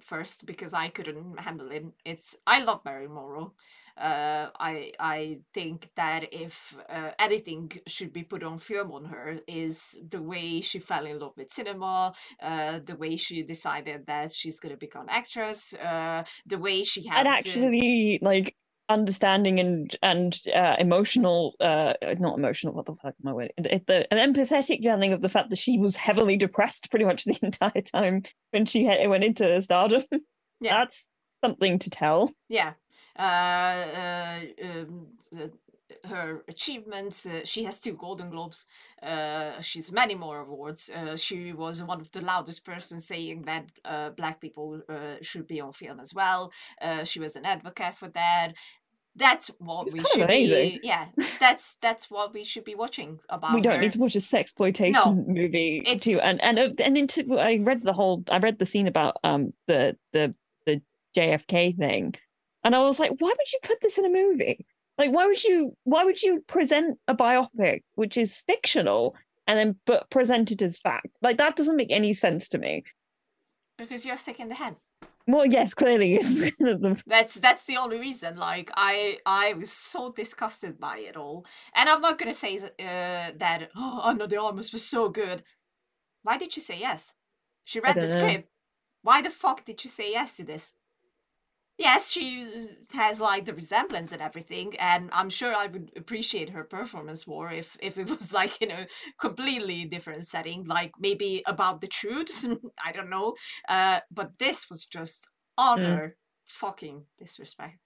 first 0.01 0.47
because 0.47 0.75
I 0.75 0.89
couldn't 0.89 1.41
handle 1.41 1.71
it. 1.71 1.85
It's. 2.05 2.37
I 2.47 2.63
love 2.65 2.81
Mary 2.85 3.09
Morrow. 3.09 3.55
Uh, 4.01 4.49
I 4.59 4.93
I 4.99 5.41
think 5.53 5.91
that 5.97 6.33
if 6.33 6.77
uh, 6.89 7.11
anything 7.19 7.71
should 7.87 8.13
be 8.13 8.23
put 8.23 8.43
on 8.43 8.59
film 8.59 8.93
on 8.93 9.05
her 9.07 9.41
is 9.47 9.99
the 10.09 10.23
way 10.23 10.63
she 10.63 10.79
fell 10.79 11.05
in 11.05 11.19
love 11.19 11.33
with 11.37 11.53
cinema, 11.53 12.15
uh, 12.43 12.81
the 12.85 12.97
way 12.97 13.17
she 13.17 13.43
decided 13.43 14.07
that 14.07 14.33
she's 14.33 14.59
gonna 14.59 14.77
become 14.77 15.07
actress, 15.09 15.75
uh, 15.75 16.25
the 16.47 16.59
way 16.59 16.83
she 16.83 17.07
had 17.07 17.27
and 17.27 17.29
actually 17.29 18.19
like 18.23 18.57
understanding 18.91 19.61
and 19.61 19.97
and 20.03 20.41
uh, 20.55 20.77
emotional 20.79 21.55
uh 21.61 21.95
not 22.19 22.37
emotional 22.37 22.75
what 22.75 22.85
the 22.87 22.95
fuck 22.95 23.15
am 23.25 23.29
i 23.29 23.33
word 23.33 23.53
it, 23.57 23.87
the, 23.87 24.13
an 24.13 24.35
empathetic 24.35 24.83
feeling 25.01 25.13
of 25.13 25.23
the 25.23 25.29
fact 25.29 25.51
that 25.51 25.59
she 25.59 25.79
was 25.79 25.97
heavily 25.97 26.37
depressed 26.37 26.91
pretty 26.91 27.05
much 27.05 27.25
the 27.25 27.39
entire 27.43 27.83
time 27.83 28.23
when 28.51 28.67
she 28.67 28.85
had, 28.85 29.09
went 29.09 29.25
into 29.25 29.63
stardom. 29.63 30.03
Yeah. 30.61 30.79
that's 30.79 31.07
something 31.43 31.79
to 31.79 31.91
tell. 31.91 32.33
Yeah. 32.49 32.73
Uh, 33.19 33.23
uh, 33.23 34.41
um, 34.63 35.07
her 36.05 36.45
achievements 36.49 37.27
uh, 37.27 37.41
she 37.45 37.65
has 37.65 37.79
two 37.79 37.95
golden 37.95 38.31
globes. 38.31 38.67
Uh, 39.03 39.61
she's 39.61 39.93
many 39.93 40.15
more 40.15 40.41
awards. 40.41 40.91
Uh, 40.91 41.17
she 41.17 41.53
was 41.53 41.83
one 41.83 42.01
of 42.01 42.11
the 42.13 42.21
loudest 42.21 42.65
persons 42.65 43.07
saying 43.07 43.43
that 43.43 43.65
uh, 43.85 44.11
black 44.11 44.41
people 44.41 44.81
uh, 44.89 45.17
should 45.21 45.47
be 45.47 45.61
on 45.61 45.73
film 45.73 46.01
as 46.01 46.15
well. 46.15 46.53
Uh, 46.81 47.05
she 47.05 47.21
was 47.21 47.37
an 47.37 47.45
advocate 47.45 47.95
for 47.95 48.09
that 48.09 48.53
that's 49.21 49.49
what 49.59 49.87
It's 49.87 49.95
we 49.95 50.05
should 50.13 50.23
amazing. 50.23 50.81
be 50.81 50.81
yeah 50.83 51.07
that's 51.41 51.77
that's 51.81 52.11
what 52.11 52.33
we 52.35 52.43
should 52.43 52.65
be 52.65 52.75
watching 52.75 53.21
about 53.29 53.55
we 53.55 53.61
don't 53.61 53.77
her. 53.77 53.81
need 53.83 53.93
to 53.93 53.99
watch 54.01 54.17
a 54.17 54.19
sexploitation 54.19 55.27
movie 55.29 55.83
it's- 55.87 56.03
too 56.03 56.19
and 56.21 56.41
and 56.43 56.59
uh, 56.59 56.71
and 56.83 56.97
into 56.99 57.39
i 57.39 57.59
read 57.59 57.85
the 57.85 57.93
whole 57.93 58.25
i 58.31 58.39
read 58.39 58.59
the 58.59 58.67
scene 58.67 58.89
about 58.89 59.17
um 59.23 59.53
the 59.69 59.97
the 60.15 60.35
the 60.67 60.81
jfk 61.17 61.77
thing 61.77 62.15
and 62.65 62.75
i 62.75 62.79
was 62.81 62.99
like 62.99 63.13
why 63.21 63.29
would 63.29 63.53
you 63.53 63.59
put 63.63 63.79
this 63.83 63.99
in 63.99 64.05
a 64.07 64.09
movie 64.09 64.65
like 64.99 65.11
why 65.13 65.27
would 65.27 65.43
you 65.45 65.77
why 65.85 66.03
would 66.05 66.21
you 66.23 66.41
present 66.47 66.99
a 67.07 67.15
biopic 67.15 67.83
which 67.95 68.17
is 68.17 68.43
fictional 68.49 69.15
and 69.47 69.59
then 69.59 69.77
but 69.87 70.09
present 70.11 70.51
it 70.51 70.63
as 70.63 70.79
fact 70.79 71.09
like 71.23 71.37
that 71.37 71.57
doesn't 71.57 71.77
make 71.77 71.91
any 71.93 72.13
sense 72.13 72.49
to 72.49 72.59
me 72.59 72.83
because 73.79 74.05
you're 74.07 74.17
sick 74.17 74.41
in 74.41 74.49
the 74.49 74.55
head 74.55 74.77
well 75.33 75.47
yes 75.47 75.75
clearly 75.75 76.15
it's 76.21 76.45
the 76.59 77.03
that's 77.07 77.35
that's 77.37 77.65
the 77.67 77.77
only 77.77 77.99
reason 77.99 78.37
like 78.37 78.71
i 78.77 79.19
i 79.27 79.53
was 79.55 79.71
so 79.73 80.13
disgusted 80.13 80.79
by 80.81 80.99
it 80.99 81.17
all 81.17 81.45
and 81.75 81.89
i'm 81.89 82.01
not 82.01 82.19
gonna 82.19 82.35
say 82.35 82.59
uh, 82.59 83.33
that 83.37 83.71
oh 83.77 84.01
Ana 84.05 84.27
de 84.27 84.41
Armas 84.41 84.73
was 84.73 84.85
so 84.85 85.09
good 85.09 85.43
Why 86.23 86.39
did 86.39 86.53
she 86.53 86.61
say 86.61 86.79
yes? 86.81 87.15
She 87.65 87.81
read 87.81 88.01
the 88.01 88.07
know. 88.07 88.07
script. 88.07 88.49
Why 89.03 89.23
the 89.23 89.31
fuck 89.31 89.65
did 89.65 89.81
she 89.81 89.89
say 89.89 90.13
yes 90.13 90.37
to 90.37 90.45
this? 90.45 90.75
Yes, 91.81 92.11
she 92.11 92.47
has 92.93 93.21
like 93.21 93.47
the 93.47 93.55
resemblance 93.55 94.13
and 94.13 94.21
everything, 94.21 94.77
and 94.79 95.09
I'm 95.15 95.31
sure 95.31 95.55
I 95.55 95.67
would 95.67 95.91
appreciate 95.97 96.51
her 96.51 96.63
performance 96.63 97.27
more 97.27 97.51
if 97.51 97.79
if 97.81 97.97
it 97.97 98.11
was 98.19 98.35
like 98.35 98.61
in 98.61 98.71
a 98.71 98.87
completely 99.19 99.87
different 99.87 100.27
setting, 100.27 100.65
like 100.67 100.93
maybe 101.01 101.43
about 101.47 101.81
the 101.81 101.87
truth. 101.87 102.47
I 102.85 102.93
don't 102.93 103.09
know. 103.09 103.35
Uh, 103.67 104.01
but 104.11 104.39
this 104.39 104.69
was 104.69 104.85
just 104.85 105.27
utter 105.57 106.17
fucking 106.45 107.07
disrespect 107.19 107.79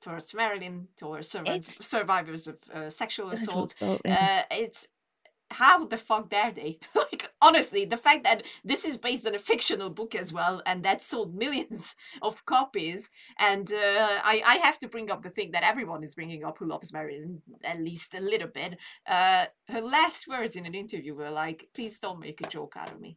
towards 0.00 0.32
Marilyn, 0.32 0.86
towards 0.96 1.28
survivors, 1.28 1.84
survivors 1.84 2.46
of 2.46 2.56
uh, 2.72 2.88
sexual 2.88 3.30
assault. 3.32 3.74
yeah. 4.04 4.44
Uh, 4.48 4.54
it's 4.54 4.86
how 5.50 5.84
the 5.86 5.96
fuck 5.96 6.30
dare 6.30 6.52
they? 6.52 6.78
like 6.94 7.30
honestly, 7.42 7.84
the 7.84 7.96
fact 7.96 8.24
that 8.24 8.42
this 8.64 8.84
is 8.84 8.96
based 8.96 9.26
on 9.26 9.34
a 9.34 9.38
fictional 9.38 9.90
book 9.90 10.14
as 10.14 10.32
well, 10.32 10.62
and 10.66 10.82
that 10.84 11.02
sold 11.02 11.34
millions 11.44 11.96
of 12.22 12.44
copies, 12.46 13.10
and 13.38 13.72
uh, 13.72 14.20
I 14.24 14.42
I 14.44 14.56
have 14.56 14.78
to 14.80 14.88
bring 14.88 15.10
up 15.10 15.22
the 15.22 15.30
thing 15.30 15.52
that 15.52 15.62
everyone 15.62 16.04
is 16.04 16.14
bringing 16.14 16.44
up 16.44 16.58
who 16.58 16.66
loves 16.66 16.92
Marilyn 16.92 17.42
at 17.64 17.80
least 17.80 18.14
a 18.14 18.20
little 18.20 18.48
bit. 18.48 18.78
Uh, 19.06 19.46
her 19.68 19.80
last 19.80 20.28
words 20.28 20.56
in 20.56 20.66
an 20.66 20.74
interview 20.74 21.14
were 21.14 21.30
like, 21.30 21.68
"Please 21.74 21.98
don't 21.98 22.20
make 22.20 22.40
a 22.40 22.48
joke 22.48 22.74
out 22.76 22.90
of 22.92 23.00
me," 23.00 23.16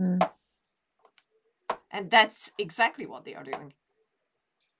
Mm. 0.00 0.30
and 1.90 2.10
that's 2.10 2.52
exactly 2.58 3.06
what 3.06 3.24
they 3.24 3.34
are 3.34 3.44
doing. 3.44 3.72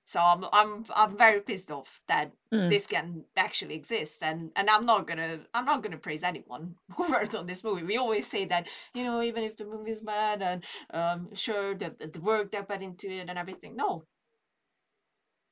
So 0.05 0.19
I'm 0.21 0.45
I'm 0.53 0.85
I'm 0.95 1.17
very 1.17 1.41
pissed 1.41 1.71
off 1.71 2.01
that 2.07 2.31
Mm. 2.53 2.69
this 2.69 2.87
can 2.87 3.25
actually 3.35 3.75
exist 3.75 4.23
and 4.23 4.51
and 4.55 4.69
i'm 4.69 4.85
not 4.85 5.07
gonna 5.07 5.41
i'm 5.53 5.65
not 5.65 5.83
gonna 5.83 5.97
praise 5.97 6.23
anyone 6.23 6.75
who 6.95 7.11
worked 7.11 7.35
on 7.35 7.47
this 7.47 7.63
movie. 7.63 7.83
We 7.83 7.97
always 7.97 8.27
say 8.27 8.45
that 8.45 8.67
you 8.93 9.03
know 9.03 9.21
even 9.23 9.43
if 9.43 9.57
the 9.57 9.65
movie 9.65 9.91
is 9.91 10.01
bad 10.01 10.41
and 10.41 10.63
um 10.93 11.29
sure 11.35 11.75
the, 11.75 11.89
the 12.13 12.21
work 12.21 12.51
they 12.51 12.61
put 12.61 12.81
into 12.81 13.09
it 13.09 13.29
and 13.29 13.37
everything. 13.39 13.75
No. 13.75 14.05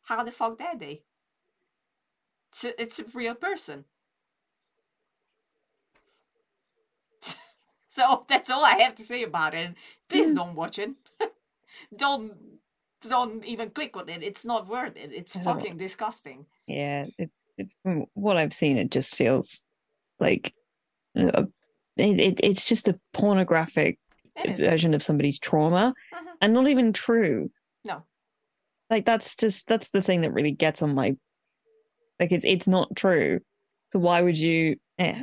How 0.04 0.24
the 0.24 0.32
fuck 0.32 0.60
dare 0.60 0.78
they? 0.78 1.04
It's 2.52 2.64
a, 2.64 2.82
it's 2.82 3.00
a 3.00 3.04
real 3.14 3.36
person. 3.36 3.84
So 7.90 8.26
that's 8.28 8.50
all 8.50 8.66
i 8.66 8.76
have 8.80 8.96
to 8.96 9.04
say 9.04 9.24
about 9.24 9.54
it. 9.54 9.76
Please 10.10 10.32
Mm. 10.32 10.36
don't 10.36 10.56
watch 10.56 10.80
it. 10.80 10.92
Don't 11.96 12.60
don't 13.10 13.44
even 13.46 13.70
click 13.70 13.96
on 13.98 14.10
it 14.10 14.24
it's 14.24 14.44
not 14.46 14.68
worth 14.68 14.96
it 14.96 15.12
it's 15.14 15.36
No. 15.38 15.44
fucking 15.44 15.78
disgusting 15.78 16.46
Yeah, 16.68 17.06
it's, 17.18 17.40
it's 17.58 17.74
from 17.84 18.06
what 18.14 18.38
I've 18.38 18.54
seen. 18.54 18.78
It 18.78 18.90
just 18.92 19.16
feels 19.16 19.62
like 20.20 20.54
uh, 21.18 21.44
it, 21.98 22.20
it, 22.20 22.40
it's 22.44 22.66
just 22.66 22.88
a 22.88 23.00
pornographic 23.14 24.00
version 24.58 24.94
of 24.94 25.04
somebody's 25.04 25.38
trauma, 25.38 25.94
Mhm. 26.14 26.18
and 26.42 26.54
not 26.54 26.68
even 26.68 26.94
true. 26.94 27.52
No. 27.86 28.04
like 28.90 29.06
that's 29.06 29.36
just 29.36 29.68
that's 29.68 29.90
the 29.90 30.02
thing 30.02 30.22
that 30.22 30.34
really 30.34 30.52
gets 30.52 30.82
on 30.82 30.96
my. 30.96 31.16
Like 32.20 32.32
it's 32.32 32.46
it's 32.46 32.68
not 32.68 32.96
true. 32.96 33.40
So 33.92 34.00
why 34.00 34.22
would 34.22 34.38
you? 34.38 34.78
Eh. 34.98 35.22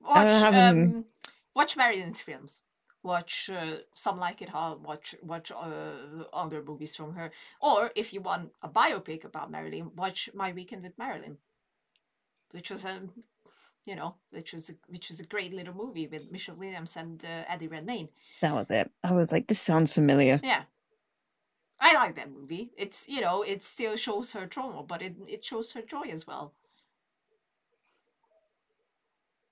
watch 0.00 0.34
um, 0.44 1.04
watch 1.54 1.76
Marilyn's 1.76 2.22
films. 2.22 2.60
Watch 3.06 3.50
uh, 3.50 3.76
some 3.94 4.18
like 4.18 4.42
it 4.42 4.48
hot. 4.48 4.80
Watch 4.80 5.14
watch 5.22 5.52
uh, 5.52 6.24
other 6.32 6.60
movies 6.62 6.96
from 6.96 7.14
her. 7.14 7.30
Or 7.60 7.92
if 7.94 8.12
you 8.12 8.20
want 8.20 8.50
a 8.62 8.68
biopic 8.68 9.24
about 9.24 9.50
Marilyn, 9.50 9.92
watch 9.94 10.28
My 10.34 10.50
Weekend 10.52 10.82
with 10.82 10.98
Marilyn, 10.98 11.38
which 12.50 12.68
was 12.70 12.84
a 12.84 12.94
you 13.84 13.94
know 13.94 14.16
which 14.30 14.52
was 14.52 14.70
a, 14.70 14.74
which 14.88 15.08
was 15.08 15.20
a 15.20 15.24
great 15.34 15.52
little 15.54 15.74
movie 15.74 16.08
with 16.08 16.32
Michelle 16.32 16.56
Williams 16.56 16.96
and 16.96 17.24
uh, 17.24 17.44
Eddie 17.52 17.68
Redmayne. 17.68 18.08
That 18.42 18.54
was 18.54 18.70
it. 18.72 18.90
I 19.04 19.12
was 19.12 19.30
like, 19.30 19.46
this 19.46 19.60
sounds 19.60 19.92
familiar. 19.92 20.40
Yeah. 20.42 20.62
I 21.78 21.92
like 21.94 22.16
that 22.16 22.32
movie. 22.32 22.70
It's 22.76 23.08
you 23.08 23.20
know 23.20 23.42
it 23.42 23.62
still 23.62 23.96
shows 23.96 24.32
her 24.32 24.46
trauma, 24.46 24.82
but 24.82 25.00
it 25.02 25.14
it 25.28 25.44
shows 25.44 25.72
her 25.74 25.82
joy 25.82 26.08
as 26.10 26.26
well, 26.26 26.54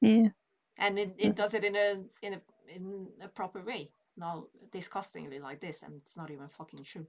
Yeah. 0.01 0.29
and 0.77 0.99
it, 0.99 1.15
it 1.19 1.37
does 1.37 1.55
it 1.55 1.65
in 1.65 1.77
a 1.77 1.89
in 2.23 2.35
a 2.35 2.41
in 2.69 3.09
a 3.23 3.29
proper 3.29 3.63
way, 3.63 3.91
not 4.17 4.45
disgustingly 4.73 5.41
like 5.41 5.61
this, 5.61 5.83
and 5.83 5.95
it's 5.97 6.17
not 6.17 6.31
even 6.31 6.49
fucking 6.49 6.85
true. 6.85 7.07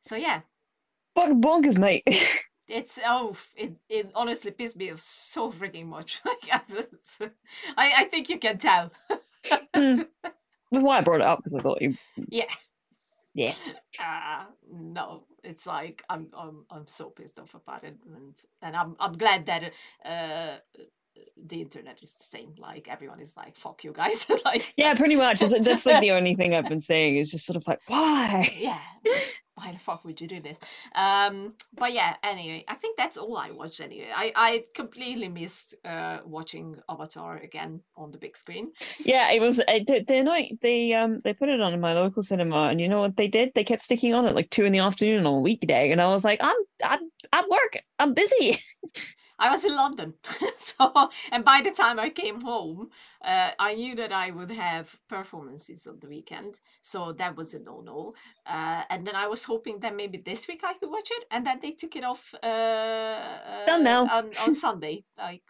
So 0.00 0.16
yeah, 0.16 0.42
Fucking 1.14 1.40
bonkers, 1.42 1.78
mate. 1.78 2.04
it's 2.68 2.98
oh 3.04 3.36
it 3.56 3.74
it 3.88 4.10
honestly 4.14 4.50
pissed 4.50 4.76
me 4.76 4.90
off 4.90 5.00
so 5.00 5.50
freaking 5.50 5.86
much. 5.86 6.20
I 6.52 7.30
I 7.76 8.04
think 8.04 8.28
you 8.28 8.38
can 8.38 8.58
tell. 8.58 8.92
Mm. 9.74 10.06
That's 10.22 10.84
why 10.84 10.98
I 10.98 11.00
brought 11.02 11.20
it 11.20 11.26
up 11.26 11.38
because 11.38 11.54
I 11.54 11.60
thought 11.60 11.82
you. 11.82 11.96
Yeah. 12.28 12.46
Yeah. 13.34 13.54
Uh, 13.98 14.44
no, 14.70 15.24
it's 15.42 15.66
like 15.66 16.02
I'm 16.08 16.28
I'm 16.36 16.64
I'm 16.70 16.86
so 16.86 17.10
pissed 17.10 17.38
off 17.38 17.54
about 17.54 17.84
it, 17.84 17.96
and 18.06 18.34
and 18.62 18.76
I'm 18.76 18.96
I'm 19.00 19.12
glad 19.14 19.46
that 19.46 19.72
uh 20.04 20.58
the 21.36 21.60
internet 21.60 21.98
is 22.02 22.12
the 22.14 22.24
same. 22.24 22.54
Like 22.58 22.88
everyone 22.88 23.20
is 23.20 23.34
like, 23.36 23.56
"Fuck 23.56 23.84
you 23.84 23.92
guys!" 23.92 24.26
like 24.44 24.72
Yeah, 24.76 24.94
pretty 24.94 25.16
much. 25.16 25.42
It's, 25.42 25.66
that's 25.66 25.86
like 25.86 26.00
the 26.00 26.12
only 26.12 26.34
thing 26.34 26.54
I've 26.54 26.68
been 26.68 26.80
saying 26.92 27.16
is 27.16 27.30
just 27.30 27.46
sort 27.46 27.56
of 27.56 27.66
like, 27.66 27.80
why? 27.86 28.50
yeah. 28.56 28.78
Why 29.54 29.70
the 29.70 29.78
fuck 29.78 30.04
would 30.06 30.18
you 30.18 30.26
do 30.26 30.40
this? 30.40 30.56
Um, 30.94 31.52
but 31.76 31.92
yeah. 31.92 32.16
Anyway, 32.24 32.64
I 32.68 32.74
think 32.74 32.96
that's 32.96 33.18
all 33.18 33.36
I 33.36 33.50
watched. 33.50 33.82
Anyway, 33.82 34.08
I 34.14 34.32
I 34.34 34.64
completely 34.74 35.28
missed 35.28 35.74
uh 35.84 36.18
watching 36.24 36.76
Avatar 36.88 37.36
again 37.36 37.80
on 37.94 38.10
the 38.12 38.18
big 38.18 38.34
screen. 38.36 38.72
Yeah, 39.04 39.30
it 39.30 39.40
was. 39.40 39.58
they- 39.86 40.04
They're 40.08 40.24
not. 40.24 40.42
They 40.62 40.94
um 40.94 41.20
they 41.22 41.34
put 41.34 41.50
it 41.50 41.60
on 41.60 41.74
in 41.74 41.80
my 41.80 41.92
local 41.92 42.22
cinema, 42.22 42.68
and 42.70 42.80
you 42.80 42.88
know 42.88 43.00
what 43.00 43.16
they 43.18 43.28
did? 43.28 43.52
They 43.54 43.62
kept 43.64 43.82
sticking 43.84 44.14
on 44.14 44.26
at 44.26 44.34
like 44.34 44.48
two 44.50 44.64
in 44.64 44.72
the 44.72 44.78
afternoon 44.78 45.26
on 45.26 45.34
a 45.34 45.40
weekday, 45.40 45.92
and 45.92 46.00
I 46.00 46.08
was 46.08 46.24
like, 46.24 46.40
I'm 46.42 46.56
I'm 46.82 47.00
I'm 47.32 47.44
work. 47.50 47.82
I'm 47.98 48.14
busy. 48.14 48.58
I 49.42 49.50
was 49.50 49.64
in 49.64 49.74
London, 49.74 50.14
so 50.56 51.10
and 51.32 51.44
by 51.44 51.60
the 51.64 51.72
time 51.72 51.98
I 51.98 52.10
came 52.10 52.42
home, 52.42 52.90
uh, 53.24 53.50
I 53.58 53.74
knew 53.74 53.96
that 53.96 54.12
I 54.12 54.30
would 54.30 54.52
have 54.52 54.96
performances 55.08 55.86
on 55.88 55.98
the 55.98 56.06
weekend, 56.06 56.60
so 56.80 57.12
that 57.12 57.36
was 57.36 57.52
a 57.52 57.58
no-no. 57.58 58.14
Uh, 58.46 58.82
and 58.88 59.04
then 59.04 59.16
I 59.16 59.26
was 59.26 59.42
hoping 59.44 59.80
that 59.80 59.96
maybe 59.96 60.18
this 60.18 60.46
week 60.46 60.62
I 60.64 60.74
could 60.74 60.90
watch 60.90 61.10
it, 61.10 61.24
and 61.32 61.44
then 61.44 61.58
they 61.60 61.72
took 61.72 61.96
it 61.96 62.04
off 62.04 62.32
uh, 62.42 62.46
uh, 62.46 63.78
now. 63.78 64.06
on, 64.06 64.30
on 64.44 64.54
Sunday. 64.54 65.04
Like 65.18 65.42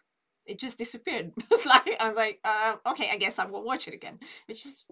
it 0.46 0.58
just 0.58 0.78
disappeared. 0.78 1.32
like 1.66 1.96
I 2.00 2.08
was 2.08 2.16
like, 2.16 2.40
uh, 2.44 2.76
okay, 2.92 3.10
I 3.12 3.16
guess 3.16 3.38
I 3.38 3.44
won't 3.44 3.66
watch 3.66 3.88
it 3.88 3.94
again, 3.94 4.18
which 4.46 4.64
is 4.64 4.84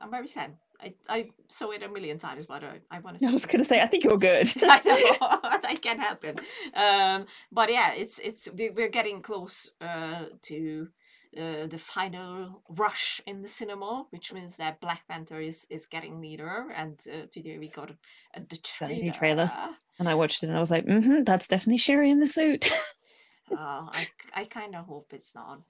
I'm 0.00 0.10
very 0.10 0.26
sad. 0.26 0.56
I 0.80 0.94
I 1.08 1.30
saw 1.48 1.70
it 1.70 1.82
a 1.82 1.88
million 1.88 2.18
times, 2.18 2.46
but 2.46 2.62
I, 2.64 2.80
I 2.90 3.00
want 3.00 3.18
to. 3.18 3.26
I 3.28 3.32
was 3.32 3.46
gonna 3.46 3.64
say, 3.64 3.80
I 3.80 3.86
think 3.86 4.04
you're 4.04 4.18
good. 4.18 4.48
I 4.62 4.80
know 4.84 5.60
I 5.64 5.76
can't 5.80 6.00
help 6.00 6.24
it. 6.24 6.40
Um, 6.74 7.26
but 7.52 7.70
yeah, 7.70 7.92
it's 7.94 8.18
it's 8.18 8.48
we, 8.52 8.70
we're 8.70 8.88
getting 8.88 9.22
close 9.22 9.72
uh, 9.80 10.26
to 10.42 10.88
uh, 11.36 11.66
the 11.66 11.78
final 11.78 12.62
rush 12.68 13.20
in 13.26 13.42
the 13.42 13.48
cinema, 13.48 14.06
which 14.10 14.32
means 14.32 14.56
that 14.56 14.80
Black 14.80 15.06
Panther 15.08 15.40
is 15.40 15.66
is 15.70 15.86
getting 15.86 16.20
nearer. 16.20 16.70
And 16.74 17.02
uh, 17.12 17.26
today 17.30 17.58
we 17.58 17.68
got 17.68 17.90
uh, 17.90 18.40
the 18.48 18.58
Got 18.80 18.98
new 19.00 19.12
trailer. 19.12 19.12
trailer. 19.12 19.52
and 19.98 20.08
I 20.08 20.14
watched 20.14 20.42
it, 20.42 20.46
and 20.48 20.56
I 20.56 20.60
was 20.60 20.70
like, 20.70 20.86
mm-hmm, 20.86 21.24
that's 21.24 21.48
definitely 21.48 21.78
Shuri 21.78 22.10
in 22.10 22.20
the 22.20 22.26
suit. 22.26 22.70
Uh, 23.50 23.56
I 23.92 24.06
I 24.34 24.44
kind 24.44 24.76
of 24.76 24.86
hope 24.86 25.12
it's 25.12 25.34
not. 25.34 25.60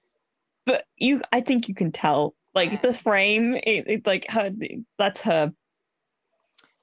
but 0.65 0.85
you, 0.97 1.21
I 1.31 1.41
think 1.41 1.67
you 1.67 1.73
can 1.75 1.91
tell, 1.91 2.35
like 2.53 2.71
Yeah. 2.71 2.79
the 2.81 2.93
frame, 2.93 3.55
it, 3.55 3.83
it 3.87 4.07
like 4.07 4.25
her. 4.29 4.51
That's 4.97 5.21
her. 5.21 5.53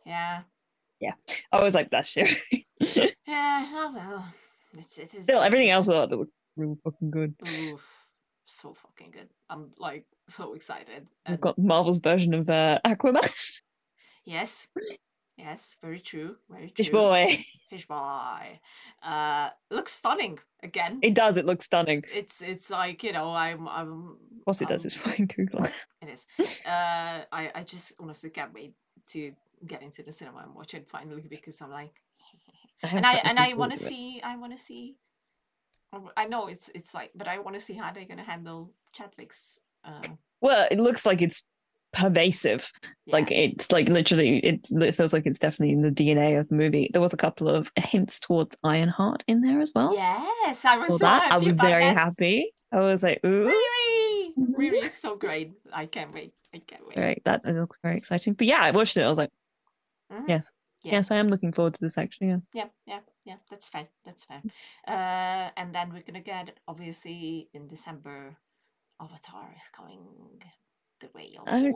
Yeah. 0.05 0.43
Yeah 1.01 1.13
i 1.53 1.63
was 1.63 1.75
like, 1.75 1.91
that's 1.91 2.09
Shuri. 2.09 2.39
Yeah. 3.27 3.67
Oh 3.73 3.93
well. 3.95 4.33
It's, 4.79 4.99
it 4.99 5.15
is. 5.15 5.25
Still, 5.25 5.43
everything 5.43 5.71
else 5.71 5.89
about 5.89 6.13
it 6.13 6.17
looked 6.17 6.33
real 6.57 6.79
fucking 6.85 7.11
good. 7.11 7.35
Oof, 7.49 8.07
so 8.45 8.75
fucking 8.75 9.11
good. 9.11 9.29
I'm 9.49 9.71
like 9.79 10.05
so 10.29 10.55
excited. 10.55 11.09
We've 11.29 11.41
got 11.41 11.59
Marvel's 11.59 12.01
version 12.01 12.35
of 12.35 12.49
uh, 12.51 12.79
Aquaman. 12.85 13.35
yes, 14.25 14.67
yes, 15.37 15.77
very 15.83 16.01
true. 16.01 16.37
Very 16.51 16.71
true. 16.71 16.85
Fish 16.85 16.91
boy. 16.91 17.45
Fish 17.71 17.87
boy. 17.87 18.61
Uh, 19.03 19.51
looks 19.71 19.93
stunning 19.93 20.39
again. 20.63 20.99
It 21.03 21.15
does. 21.15 21.37
It 21.37 21.45
looks 21.45 21.67
stunning. 21.67 22.05
it's 22.13 22.43
it's 22.43 22.71
like 22.71 23.03
you 23.03 23.13
know 23.13 23.33
I'm 23.35 23.69
I'm. 23.69 24.17
Of 24.47 24.63
it 24.63 24.69
does. 24.69 24.85
It's 24.85 24.95
fine. 24.95 25.27
Google. 25.37 25.65
it. 25.65 25.73
It 26.03 26.09
is. 26.09 26.27
Uh, 26.65 27.25
I 27.33 27.51
I 27.55 27.63
just 27.65 27.95
honestly 27.99 28.31
can't 28.31 28.55
wait 28.55 28.75
to 29.09 29.33
get 29.67 29.83
into 29.83 30.03
the 30.03 30.13
cinema 30.13 30.41
and 30.45 30.55
watch 30.55 30.75
it 30.75 30.89
finally 30.89 31.27
because 31.29 31.61
I'm 31.61 31.71
like, 31.71 31.95
and 32.83 33.07
I 33.13 33.15
and 33.25 33.39
I 33.39 33.55
want 33.55 33.73
to 33.73 33.79
see 33.79 34.21
I 34.23 34.37
want 34.37 34.57
to 34.57 34.63
see. 34.63 34.97
oh, 35.93 36.11
I 36.17 36.27
know 36.27 36.47
it's 36.49 36.71
it's 36.75 36.95
like, 36.95 37.11
but 37.15 37.29
I 37.29 37.39
want 37.39 37.55
to 37.55 37.61
see 37.61 37.75
how 37.75 37.93
they're 37.93 38.05
gonna 38.05 38.25
handle 38.25 38.73
Chadwick's. 38.93 39.61
Uh, 39.85 40.03
Well, 40.41 40.67
it 40.71 40.79
looks 40.79 41.07
like 41.07 41.23
it's 41.23 41.43
pervasive. 41.93 42.71
Like 43.07 43.31
it's 43.31 43.71
like 43.71 43.89
literally, 43.89 44.39
it, 44.39 44.67
it 44.71 44.95
feels 44.95 45.13
like 45.13 45.27
it's 45.27 45.39
definitely 45.39 45.73
in 45.75 45.83
the 45.83 45.91
DNA 45.91 46.39
of 46.41 46.49
the 46.49 46.55
movie. 46.55 46.91
There 46.93 47.01
was 47.03 47.13
a 47.13 47.17
couple 47.17 47.49
of 47.49 47.71
hints 47.77 48.19
towards 48.21 48.57
Ironheart 48.65 49.23
in 49.29 49.41
there 49.43 49.61
as 49.61 49.73
well. 49.75 49.95
yes, 49.95 50.65
I 50.65 50.77
was 50.79 50.89
so 50.89 50.99
that. 50.99 51.31
I 51.33 51.39
was 51.39 51.53
very 51.55 51.85
that. 51.85 51.97
happy. 51.97 52.53
I 52.73 52.81
was 52.81 53.03
like, 53.03 53.21
ooh. 53.25 53.47
Wee-wee. 53.47 54.35
Riri 54.59 54.85
is 54.85 54.93
so 54.93 55.17
great. 55.17 55.53
I 55.73 55.87
can't 55.87 56.13
wait. 56.13 56.35
I 56.55 56.59
can't 56.67 56.87
wait. 56.87 56.97
Right, 56.99 57.23
that, 57.25 57.45
looks 57.45 57.79
very 57.83 57.97
exciting. 57.97 58.35
But 58.35 58.47
yeah, 58.49 58.61
I 58.61 58.71
watched 58.73 58.97
it. 58.97 59.03
I 59.03 59.09
was 59.09 59.19
like, 59.19 59.31
Mhm. 60.13 60.25
yes, 60.29 60.51
yes, 60.83 61.11
I 61.11 61.17
am 61.17 61.29
looking 61.29 61.53
forward 61.53 61.75
to 61.75 61.81
this. 61.81 61.97
Actually, 61.99 62.29
yeah. 62.29 62.39
Yeah, 62.53 62.69
yeah, 62.87 63.01
yeah. 63.25 63.37
That's 63.51 63.69
fine. 63.69 63.89
That's 64.05 64.25
fine. 64.25 64.51
Uh, 64.87 65.51
and 65.57 65.75
then 65.75 65.93
we're 65.93 66.03
gonna 66.03 66.21
get 66.21 66.59
obviously 66.69 67.49
in 67.55 67.67
December, 67.69 68.37
Avatar 69.01 69.55
is 69.57 69.69
coming 69.73 70.43
the 71.01 71.09
way 71.15 71.37
of 71.39 71.47
I-. 71.47 71.73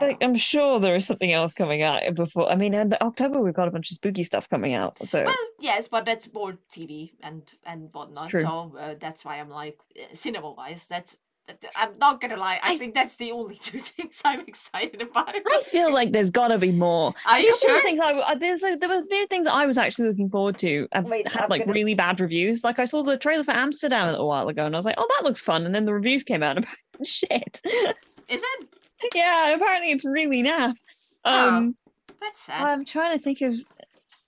Like, 0.00 0.12
Um, 0.12 0.18
I'm 0.22 0.36
sure 0.36 0.78
there 0.78 0.94
is 0.94 1.06
something 1.06 1.32
else 1.32 1.54
coming 1.54 1.82
out 1.82 2.02
before. 2.14 2.48
I 2.48 2.54
mean, 2.54 2.72
in 2.72 2.94
October 3.00 3.40
we've 3.40 3.54
got 3.54 3.66
a 3.66 3.70
bunch 3.70 3.90
of 3.90 3.96
spooky 3.96 4.22
stuff 4.22 4.48
coming 4.48 4.74
out. 4.74 4.96
So 5.06 5.24
well, 5.24 5.36
yes, 5.60 5.88
but 5.88 6.04
that's 6.04 6.32
more 6.32 6.56
TV 6.72 7.12
and 7.20 7.52
and 7.64 7.88
whatnot. 7.92 8.30
So 8.30 8.76
uh, 8.78 8.94
that's 8.98 9.24
why 9.24 9.40
I'm 9.40 9.50
like, 9.50 9.78
cinema 10.12 10.52
wise, 10.52 10.86
that's. 10.86 11.18
I'm 11.76 11.96
not 11.98 12.20
gonna 12.20 12.36
lie. 12.36 12.60
I, 12.62 12.72
I- 12.74 12.78
think 12.78 12.94
that's 12.94 13.16
the 13.16 13.32
only 13.32 13.56
two 13.62 13.78
things 13.78 14.20
I'm 14.24 14.40
excited 14.40 15.00
about. 15.02 15.34
I 15.34 15.60
feel 15.62 15.92
like 15.92 16.12
there's 16.12 16.30
got 16.30 16.48
to 16.48 16.58
be 16.58 16.70
more. 16.72 17.14
Are 17.26 17.40
you 17.40 17.54
sure? 17.56 17.80
things 17.82 18.00
I, 18.02 18.12
I- 18.12 18.32
uh, 18.32 18.34
there's 18.36 18.62
a, 18.62 18.76
there 18.76 18.88
was 18.88 19.06
a 19.06 19.10
few 19.10 19.26
things 19.28 19.46
I 19.46 19.66
was 19.66 19.78
actually 19.78 20.08
looking 20.08 20.28
forward 20.30 20.58
to 20.58 20.86
and 20.92 21.08
Wait, 21.08 21.26
had 21.28 21.44
I'm 21.44 21.48
like 21.48 21.62
gonna- 21.62 21.72
really 21.72 21.94
bad 21.94 22.20
reviews. 22.20 22.64
Like 22.64 22.78
I 22.78 22.84
saw 22.84 23.02
the 23.02 23.16
trailer 23.16 23.44
for 23.44 23.52
Amsterdam 23.52 24.08
a 24.08 24.10
little 24.12 24.28
while 24.28 24.48
ago 24.48 24.66
and 24.66 24.74
I 24.74 24.78
was 24.78 24.84
like, 24.84 24.96
oh, 24.98 25.06
that 25.18 25.24
looks 25.24 25.42
fun. 25.42 25.64
And 25.66 25.74
then 25.74 25.84
the 25.84 25.94
reviews 25.94 26.22
came 26.24 26.42
out 26.42 26.56
and 26.56 26.66
I'm 26.66 26.72
like, 26.98 27.06
shit. 27.06 27.60
Is 28.28 28.42
it? 28.42 28.68
yeah, 29.14 29.50
apparently 29.54 29.92
it's 29.92 30.04
really 30.04 30.42
naff. 30.42 30.74
Oh, 31.24 31.48
Um, 31.48 31.76
That's 32.20 32.38
sad. 32.40 32.66
I'm 32.70 32.84
trying 32.84 33.16
to 33.16 33.22
think 33.22 33.40
of 33.42 33.54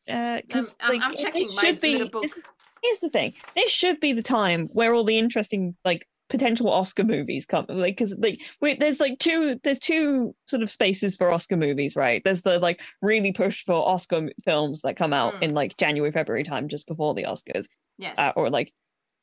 uh, 0.08 0.12
um, 0.12 0.40
because 0.46 0.70
um, 0.80 0.90
I'm- 0.90 0.92
like 0.98 1.02
I'm 1.06 1.12
it- 1.14 1.18
checking 1.18 1.46
my 1.54 1.62
should 1.62 1.80
be. 1.80 2.04
book. 2.04 2.22
this- 2.22 2.38
here's 2.82 2.98
the 3.00 3.10
thing: 3.10 3.34
this 3.54 3.70
should 3.70 4.00
be 4.00 4.12
the 4.14 4.22
time 4.22 4.68
where 4.72 4.94
all 4.94 5.04
the 5.04 5.18
interesting 5.18 5.76
like 5.84 6.06
potential 6.30 6.70
Oscar 6.70 7.04
movies 7.04 7.44
come. 7.44 7.66
Like 7.68 7.96
because 7.98 8.16
like 8.18 8.40
we, 8.60 8.74
there's 8.74 9.00
like 9.00 9.18
two 9.18 9.60
there's 9.64 9.80
two 9.80 10.34
sort 10.46 10.62
of 10.62 10.70
spaces 10.70 11.16
for 11.16 11.32
Oscar 11.34 11.56
movies, 11.56 11.96
right? 11.96 12.22
There's 12.24 12.42
the 12.42 12.58
like 12.58 12.80
really 13.02 13.32
push 13.32 13.64
for 13.64 13.86
Oscar 13.86 14.30
films 14.44 14.80
that 14.82 14.96
come 14.96 15.12
out 15.12 15.34
Mm. 15.34 15.42
in 15.42 15.54
like 15.54 15.76
January 15.76 16.12
February 16.12 16.44
time 16.44 16.68
just 16.68 16.86
before 16.86 17.14
the 17.14 17.24
Oscars, 17.24 17.66
yes. 17.98 18.16
uh, 18.18 18.32
or 18.36 18.48
like 18.48 18.72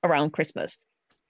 around 0.04 0.34
Christmas. 0.34 0.78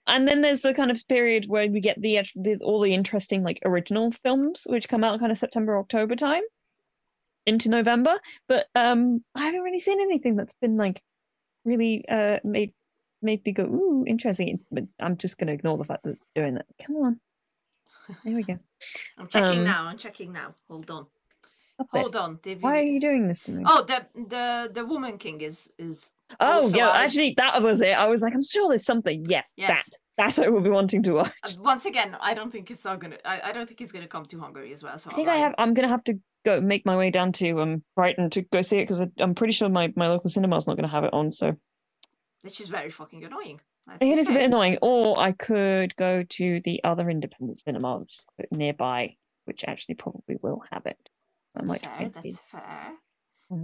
And 0.06 0.26
then 0.26 0.40
there's 0.40 0.60
the 0.62 0.74
kind 0.74 0.90
of 0.90 0.98
period 1.08 1.46
where 1.48 1.68
we 1.68 1.80
get 1.80 2.00
the, 2.00 2.20
the 2.34 2.56
all 2.62 2.80
the 2.80 2.94
interesting 2.94 3.42
like 3.42 3.60
original 3.64 4.10
films 4.10 4.66
which 4.68 4.88
come 4.88 5.04
out 5.04 5.20
kind 5.20 5.32
of 5.32 5.38
September 5.38 5.78
October 5.78 6.16
time 6.16 6.42
into 7.46 7.68
November. 7.68 8.18
But 8.48 8.66
um 8.74 9.22
I 9.34 9.44
haven't 9.46 9.60
really 9.62 9.80
seen 9.80 10.00
anything 10.00 10.36
that's 10.36 10.54
been 10.60 10.76
like 10.76 11.02
really 11.64 12.04
uh 12.08 12.38
made 12.44 12.72
made 13.22 13.44
me 13.44 13.52
go 13.52 13.64
ooh 13.64 14.04
interesting. 14.06 14.60
But 14.70 14.84
I'm 15.00 15.16
just 15.16 15.38
gonna 15.38 15.52
ignore 15.52 15.78
the 15.78 15.84
fact 15.84 16.04
that 16.04 16.16
they're 16.34 16.44
doing 16.44 16.54
that. 16.54 16.66
Come 16.84 16.96
on, 16.96 17.20
there 18.24 18.34
we 18.34 18.42
go. 18.42 18.58
I'm 19.18 19.28
checking 19.28 19.58
um, 19.58 19.64
now. 19.64 19.84
I'm 19.86 19.98
checking 19.98 20.32
now. 20.32 20.54
Hold 20.68 20.90
on. 20.90 21.06
Hold 21.90 22.16
on. 22.16 22.38
Did 22.42 22.62
Why 22.62 22.78
are 22.78 22.82
you 22.82 23.00
doing 23.00 23.28
this 23.28 23.42
to 23.42 23.52
me? 23.52 23.64
Oh, 23.66 23.82
the 23.82 24.06
the 24.14 24.70
the 24.72 24.84
Woman 24.84 25.18
King 25.18 25.40
is 25.40 25.72
is 25.78 26.12
Oh 26.40 26.70
yeah, 26.74 26.90
uh, 26.90 26.94
actually 26.94 27.34
that 27.36 27.62
was 27.62 27.80
it. 27.80 27.96
I 27.98 28.06
was 28.06 28.22
like, 28.22 28.34
I'm 28.34 28.42
sure 28.42 28.68
there's 28.68 28.84
something. 28.84 29.24
Yes, 29.28 29.50
Yes. 29.56 29.88
that 30.16 30.36
that 30.36 30.46
I 30.46 30.48
will 30.50 30.60
be 30.60 30.70
wanting 30.70 31.02
to 31.04 31.12
watch. 31.12 31.32
uh, 31.44 31.50
once 31.60 31.86
again. 31.86 32.16
I 32.20 32.34
don't 32.34 32.50
think 32.50 32.70
it's 32.70 32.84
not 32.84 32.98
gonna. 33.00 33.16
I, 33.24 33.40
I 33.44 33.52
don't 33.52 33.66
think 33.66 33.78
he's 33.78 33.92
gonna 33.92 34.08
come 34.08 34.26
to 34.26 34.38
Hungary 34.38 34.72
as 34.72 34.82
well. 34.82 34.98
So 34.98 35.10
I 35.10 35.14
think 35.14 35.28
I'm 35.28 35.34
I 35.34 35.38
have. 35.38 35.54
I'm 35.58 35.74
gonna 35.74 35.88
have 35.88 36.04
to 36.04 36.18
go 36.44 36.60
make 36.60 36.84
my 36.84 36.96
way 36.96 37.10
down 37.10 37.32
to 37.32 37.60
um 37.60 37.82
Brighton 37.96 38.30
to 38.30 38.42
go 38.42 38.62
see 38.62 38.78
it 38.78 38.88
because 38.88 39.06
I'm 39.18 39.34
pretty 39.34 39.52
sure 39.52 39.68
my 39.68 39.92
my 39.96 40.08
local 40.08 40.30
cinema's 40.30 40.66
not 40.66 40.76
gonna 40.76 40.88
have 40.88 41.04
it 41.04 41.12
on. 41.12 41.32
So 41.32 41.56
which 42.42 42.60
is 42.60 42.68
very 42.68 42.90
fucking 42.90 43.24
annoying. 43.24 43.60
It 44.00 44.18
a 44.28 44.32
bit 44.32 44.42
annoying. 44.42 44.78
Or 44.82 45.18
I 45.18 45.32
could 45.32 45.96
go 45.96 46.22
to 46.22 46.60
the 46.64 46.82
other 46.84 47.08
independent 47.08 47.58
cinema 47.58 47.98
which 47.98 48.12
is 48.14 48.26
nearby, 48.50 49.16
which 49.44 49.64
actually 49.66 49.94
probably 49.94 50.36
will 50.42 50.62
have 50.70 50.86
it. 50.86 50.98
I 51.56 51.60
That's 51.60 51.70
might 51.70 51.82
fair. 51.82 52.10
see. 52.10 52.36
Fair. 52.50 52.92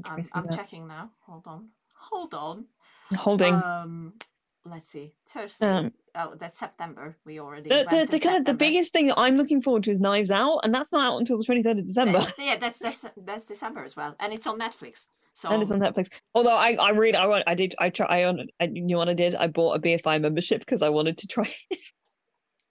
Try 0.04 0.14
I'm, 0.16 0.24
I'm 0.32 0.48
checking 0.50 0.88
now. 0.88 1.10
Hold 1.26 1.46
on. 1.46 1.68
Hold 1.96 2.34
on. 2.34 2.64
Holding. 3.14 3.54
Um, 3.54 4.14
let's 4.64 4.88
see. 4.88 5.14
Thursday. 5.26 5.66
Um, 5.66 5.92
oh, 6.14 6.34
that's 6.36 6.58
September. 6.58 7.16
We 7.24 7.40
already. 7.40 7.68
the 7.68 7.86
the, 7.90 8.06
the 8.10 8.18
kind 8.20 8.36
of 8.36 8.44
the 8.44 8.54
biggest 8.54 8.92
thing 8.92 9.06
that 9.08 9.18
I'm 9.18 9.36
looking 9.36 9.60
forward 9.62 9.84
to 9.84 9.90
is 9.90 10.00
Knives 10.00 10.30
Out, 10.30 10.60
and 10.64 10.74
that's 10.74 10.92
not 10.92 11.04
out 11.12 11.18
until 11.18 11.38
the 11.38 11.44
23rd 11.44 11.80
of 11.80 11.86
December. 11.86 12.26
Yeah, 12.38 12.56
that's 12.56 12.78
that's 12.78 13.04
that's 13.16 13.46
December 13.46 13.84
as 13.84 13.96
well, 13.96 14.14
and 14.20 14.32
it's 14.32 14.46
on 14.46 14.58
Netflix. 14.58 15.06
So 15.34 15.48
And 15.50 15.60
it's 15.60 15.70
on 15.72 15.80
Netflix. 15.80 16.10
Although 16.34 16.54
I, 16.54 16.74
I 16.74 16.90
really, 16.90 17.16
I 17.16 17.26
want, 17.26 17.42
I 17.48 17.54
did, 17.54 17.74
I 17.80 17.90
try, 17.90 18.06
I 18.06 18.24
on, 18.24 18.46
I, 18.60 18.70
you 18.72 18.82
know 18.82 18.98
what 18.98 19.08
I 19.08 19.14
did? 19.14 19.34
I 19.34 19.48
bought 19.48 19.74
a 19.76 19.80
BFI 19.80 20.20
membership 20.20 20.60
because 20.60 20.80
I 20.80 20.90
wanted 20.90 21.18
to 21.18 21.26
try. 21.26 21.52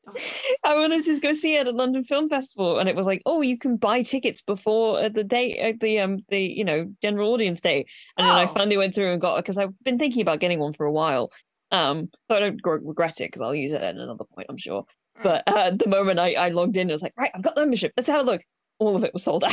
Oh. 0.08 0.14
I 0.64 0.76
wanted 0.76 1.04
to 1.06 1.20
go 1.20 1.34
see 1.34 1.56
it 1.56 1.68
at 1.68 1.76
London 1.76 2.06
Film 2.06 2.30
Festival, 2.30 2.80
and 2.80 2.88
it 2.88 2.96
was 2.96 3.06
like, 3.06 3.22
oh, 3.26 3.42
you 3.42 3.58
can 3.58 3.76
buy 3.76 4.02
tickets 4.04 4.42
before 4.42 5.04
uh, 5.04 5.10
the 5.10 5.26
date, 5.26 5.58
uh, 5.62 5.74
the 5.80 6.00
um, 6.00 6.20
the 6.30 6.40
you 6.40 6.64
know 6.64 6.90
general 7.02 7.34
audience 7.34 7.60
day. 7.60 7.86
And 8.18 8.26
then 8.26 8.34
I 8.34 8.46
Oh. 8.46 8.48
finally 8.48 8.78
went 8.78 8.96
through 8.96 9.12
and 9.12 9.20
got 9.22 9.36
because 9.38 9.58
I've 9.58 9.78
been 9.84 10.00
thinking 10.00 10.22
about 10.22 10.40
getting 10.40 10.60
one 10.60 10.74
for 10.74 10.86
a 10.86 10.92
while. 10.92 11.32
Um, 11.74 12.10
so 12.30 12.38
I 12.38 12.40
don't 12.40 12.62
gr- 12.62 12.76
regret 12.82 13.20
it 13.20 13.26
because 13.32 13.42
I'll 13.42 13.56
use 13.56 13.74
it 13.74 13.82
at 13.82 13.96
another 13.96 14.24
point, 14.36 14.48
I'm 14.50 14.58
sure. 14.58 14.84
Mm. 15.20 15.24
But 15.24 15.44
uh, 15.48 15.72
the 15.72 15.88
moment 15.90 16.20
I, 16.20 16.34
I 16.34 16.50
logged 16.50 16.78
in, 16.78 16.90
I 16.90 16.94
was 16.94 17.02
like, 17.02 17.14
right, 17.18 17.32
I've 17.34 17.42
got 17.42 17.56
the 17.56 17.62
membership. 17.62 17.92
Let's 17.98 18.10
have 18.10 18.22
a 18.22 18.24
look. 18.32 18.42
All 18.80 18.96
of 18.96 19.04
it 19.04 19.12
was 19.14 19.24
sold 19.24 19.44
out. 19.50 19.52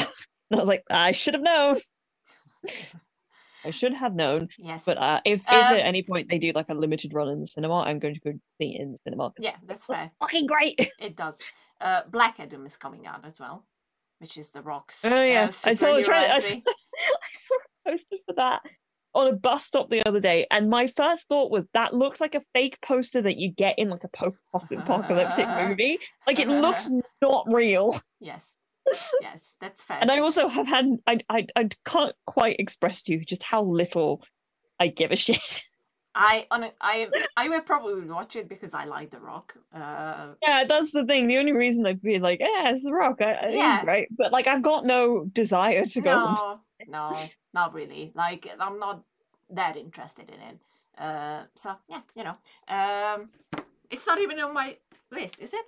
And 0.51 0.61
I 0.61 0.63
was 0.63 0.67
like, 0.69 0.85
I 0.91 1.13
should 1.13 1.35
have 1.35 1.43
known. 1.43 1.81
I 3.65 3.71
should 3.71 3.93
have 3.93 4.15
known. 4.15 4.49
yes, 4.59 4.85
But 4.87 4.97
uh, 4.97 5.21
if, 5.25 5.43
if 5.43 5.49
Um, 5.49 5.77
at 5.77 5.85
any 5.85 6.03
point 6.03 6.31
they 6.31 6.39
do 6.39 6.53
like 6.55 6.71
a 6.71 6.75
limited 6.75 7.13
run 7.13 7.29
in 7.29 7.41
the 7.41 7.47
cinema, 7.47 7.81
I'm 7.81 7.99
going 7.99 8.15
to 8.15 8.21
go 8.21 8.33
see 8.61 8.75
it 8.75 8.81
in 8.81 8.93
the 8.93 8.99
cinema. 9.05 9.33
yeah, 9.39 9.57
that's 9.67 9.85
it 9.89 9.93
fair. 9.95 10.11
fucking 10.21 10.47
great. 10.47 10.79
It 10.99 11.17
does. 11.17 11.53
Uh, 11.81 12.03
Black 12.11 12.41
Adam 12.41 12.65
is 12.67 12.77
coming 12.77 13.07
out 13.07 13.25
as 13.27 13.39
well, 13.39 13.67
which 14.19 14.37
is 14.39 14.51
the 14.51 14.63
Rock's. 14.63 15.05
Oh 15.05 15.23
yeah, 15.23 15.45
uh, 15.45 15.47
I 15.47 15.51
saw 15.51 15.69
a 15.69 15.73
superhero 16.01 16.05
trailer. 16.05 16.27
I 16.29 16.37
I 16.37 16.41
saw 17.33 17.55
a 17.55 17.91
poster 17.91 18.17
for 18.27 18.35
that 18.37 18.63
on 19.15 19.27
a 19.27 19.33
bus 19.33 19.65
stop 19.65 19.91
the 19.91 20.07
other 20.07 20.21
day, 20.21 20.47
and 20.51 20.71
my 20.71 20.87
first 20.87 21.29
thought 21.29 21.51
was 21.51 21.65
that 21.75 21.95
looks 21.95 22.21
like 22.21 22.35
a 22.35 22.43
fake 22.55 22.79
poster 22.83 23.21
that 23.23 23.37
you 23.39 23.51
get 23.51 23.79
in 23.79 23.89
like 23.89 24.05
a 24.05 24.09
post-apocalyptic 24.09 25.49
movie. 25.69 25.99
Like 26.27 26.39
it 26.39 26.49
looks 26.49 26.89
not 27.23 27.45
real. 27.49 28.01
Yes, 28.21 28.55
yes, 29.21 29.57
that's 29.61 29.85
fair. 29.85 29.99
And 30.01 30.11
I 30.11 30.21
also 30.21 30.49
have 30.49 30.67
had 30.67 30.87
I 31.07 31.19
I 31.29 31.47
I 31.57 31.69
can't 31.85 32.15
quite 32.27 32.57
express 32.59 33.03
to 33.03 33.13
you 33.13 33.25
just 33.25 33.43
how 33.43 33.63
little 33.63 34.23
I 34.79 34.89
give 34.89 35.11
a 35.11 35.17
shit. 35.17 35.63
I 36.15 36.45
on 36.51 36.65
a- 36.65 36.73
I 36.81 37.09
I 37.37 37.49
will 37.49 37.61
probably 37.61 38.03
watch 38.09 38.35
it 38.35 38.49
because 38.49 38.75
I 38.75 38.85
like 38.85 39.11
The 39.11 39.21
Rock. 39.21 39.55
Uh, 39.73 40.31
Yeah, 40.43 40.65
that's 40.69 40.91
the 40.93 41.05
thing. 41.05 41.29
The 41.29 41.39
only 41.39 41.53
reason 41.53 41.87
I'd 41.87 42.03
be 42.03 42.19
like, 42.19 42.41
yeah, 42.41 42.71
it's 42.71 42.83
the 42.85 42.93
rock. 42.93 43.21
I, 43.21 43.33
I 43.35 43.49
Yeah. 43.51 43.85
right. 43.85 44.09
But 44.19 44.33
like, 44.33 44.49
I've 44.49 44.63
got 44.63 44.85
no 44.85 45.25
desire 45.27 45.87
to 45.87 46.01
go. 46.01 46.11
no, 46.11 46.61
no, 46.89 47.17
not 47.55 47.75
really. 47.75 48.13
Like 48.15 48.49
I'm 48.59 48.79
not 48.79 49.03
that 49.51 49.77
interested 49.77 50.29
in 50.31 50.41
it. 50.41 50.59
Uh, 50.99 51.45
so 51.55 51.75
yeah, 51.89 52.01
you 52.15 52.25
know, 52.25 52.37
um, 52.69 53.31
it's 53.91 54.07
not 54.07 54.21
even 54.21 54.39
on 54.41 54.55
my 54.55 54.77
list, 55.11 55.41
is 55.41 55.55
it? 55.55 55.65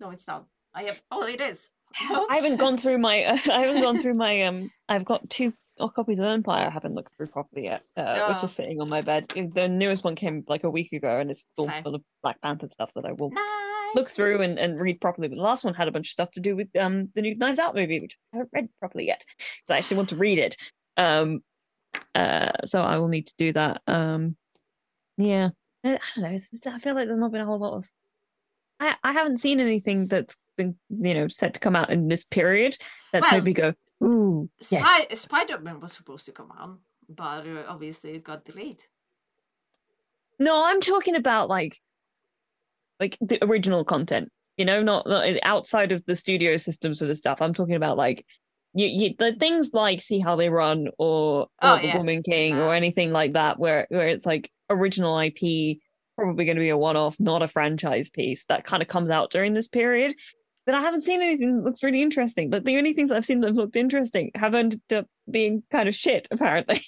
No, 0.00 0.10
it's 0.10 0.26
not. 0.26 0.46
I 0.74 0.84
have. 0.84 1.00
Oh, 1.10 1.26
it 1.26 1.40
is. 1.40 1.70
I 2.00 2.36
haven't 2.36 2.56
gone 2.58 2.76
through 2.78 2.98
my. 2.98 3.24
I 3.28 3.36
haven't 3.66 3.82
gone 3.82 4.02
through 4.02 4.14
my. 4.14 4.42
Um, 4.42 4.70
I've 4.88 5.04
got 5.04 5.28
two 5.30 5.52
uh, 5.78 5.88
copies 5.88 6.18
of 6.18 6.24
Empire. 6.26 6.66
I 6.66 6.70
haven't 6.70 6.94
looked 6.94 7.14
through 7.16 7.28
properly 7.28 7.64
yet, 7.64 7.82
uh, 7.96 8.26
which 8.28 8.38
Oh. 8.42 8.44
is 8.46 8.52
sitting 8.52 8.80
on 8.80 8.88
my 8.88 9.00
bed. 9.00 9.26
Uh, 9.36 9.42
The 9.54 9.68
newest 9.68 10.02
one 10.02 10.16
came 10.16 10.44
like 10.48 10.64
a 10.64 10.70
week 10.70 10.92
ago, 10.92 11.18
and 11.20 11.30
it's 11.30 11.44
all 11.56 11.68
Fair. 11.68 11.82
full 11.82 11.94
of 11.94 12.02
Black 12.22 12.40
Panther 12.42 12.68
stuff 12.68 12.90
that 12.96 13.04
I 13.06 13.12
will 13.12 13.30
Nice. 13.30 13.94
look 13.94 14.08
through 14.08 14.42
and, 14.42 14.58
and 14.58 14.80
read 14.80 15.00
properly. 15.00 15.28
But 15.28 15.36
the 15.36 15.42
last 15.42 15.64
one 15.64 15.74
had 15.74 15.86
a 15.86 15.92
bunch 15.92 16.08
of 16.08 16.12
stuff 16.12 16.32
to 16.32 16.40
do 16.40 16.56
with 16.56 16.68
um 16.76 17.10
the 17.14 17.22
new 17.22 17.36
Knives 17.36 17.60
Out 17.60 17.76
movie, 17.76 18.00
which 18.00 18.16
I 18.32 18.38
haven't 18.38 18.50
read 18.52 18.68
properly 18.80 19.06
yet 19.06 19.24
because 19.38 19.70
I 19.70 19.78
actually 19.78 19.98
want 19.98 20.08
to 20.08 20.16
read 20.16 20.38
it. 20.38 20.56
Um, 20.96 21.42
uh, 22.14 22.50
so 22.64 22.80
I 22.80 22.98
will 22.98 23.08
need 23.08 23.26
to 23.28 23.34
do 23.38 23.52
that. 23.52 23.82
Um, 23.86 24.36
yeah, 25.16 25.50
I 25.84 25.94
I 25.94 25.98
don't 26.16 26.24
know. 26.24 26.30
It's 26.30 26.50
just, 26.50 26.66
I 26.66 26.78
feel 26.78 26.94
like 26.94 27.06
there's 27.06 27.18
not 27.18 27.32
been 27.32 27.40
a 27.40 27.46
whole 27.46 27.58
lot 27.58 27.74
of. 27.74 27.88
I 28.80 28.96
I 29.02 29.12
haven't 29.12 29.40
seen 29.40 29.60
anything 29.60 30.06
that's 30.06 30.36
been 30.56 30.76
you 30.88 31.14
know 31.14 31.28
set 31.28 31.54
to 31.54 31.60
come 31.60 31.76
out 31.76 31.90
in 31.90 32.08
this 32.08 32.24
period 32.24 32.76
that's 33.12 33.30
Well, 33.30 33.40
made 33.40 33.44
me 33.44 33.52
go 33.52 33.74
ooh 34.04 34.48
yes. 34.70 35.04
Spy- 35.04 35.14
Spider-Man 35.14 35.80
was 35.80 35.92
supposed 35.92 36.26
to 36.26 36.32
come 36.32 36.52
out, 36.58 36.78
but 37.08 37.46
uh, 37.46 37.64
obviously 37.68 38.12
it 38.12 38.24
got 38.24 38.44
delayed. 38.44 38.84
No, 40.38 40.64
I'm 40.64 40.80
talking 40.80 41.16
about 41.16 41.48
like 41.48 41.80
like 43.00 43.18
the 43.20 43.42
original 43.44 43.84
content, 43.84 44.30
you 44.56 44.64
know, 44.64 44.82
not, 44.82 45.06
not 45.06 45.28
outside 45.42 45.92
of 45.92 46.04
the 46.06 46.16
studio 46.16 46.56
system 46.56 46.94
sort 46.94 47.10
of 47.10 47.16
stuff. 47.16 47.42
I'm 47.42 47.54
talking 47.54 47.74
about 47.74 47.96
like 47.96 48.24
you, 48.74 48.86
you 48.86 49.14
the 49.18 49.32
things 49.32 49.70
like 49.72 50.00
see 50.00 50.18
how 50.18 50.36
they 50.36 50.48
run 50.50 50.88
or, 50.98 51.46
oh, 51.62 51.72
or 51.72 51.76
Oh, 51.76 51.78
the 51.78 51.86
yeah. 51.86 51.96
Woman 51.96 52.22
King 52.22 52.58
or 52.58 52.74
anything 52.74 53.12
like 53.12 53.32
that 53.34 53.58
where 53.58 53.86
where 53.88 54.08
it's 54.08 54.26
like 54.26 54.50
original 54.70 55.18
IP 55.18 55.78
probably 56.16 56.44
going 56.44 56.56
to 56.56 56.60
be 56.60 56.68
a 56.68 56.76
one-off, 56.76 57.18
not 57.18 57.42
a 57.42 57.48
franchise 57.48 58.08
piece 58.08 58.44
that 58.46 58.64
kind 58.64 58.82
of 58.82 58.88
comes 58.88 59.10
out 59.10 59.30
during 59.30 59.52
this 59.52 59.68
period. 59.68 60.14
But 60.66 60.74
I 60.74 60.80
haven't 60.80 61.02
seen 61.02 61.20
anything 61.20 61.56
that 61.56 61.64
looks 61.64 61.82
really 61.82 62.00
interesting. 62.02 62.50
but 62.50 62.64
the 62.64 62.78
only 62.78 62.92
things 62.94 63.10
I've 63.10 63.26
seen 63.26 63.40
that 63.40 63.48
have 63.48 63.56
looked 63.56 63.76
interesting 63.76 64.30
have 64.34 64.54
ended 64.54 64.80
up 64.94 65.06
being 65.30 65.62
kind 65.70 65.88
of 65.88 65.94
shit, 65.94 66.28
apparently. 66.30 66.80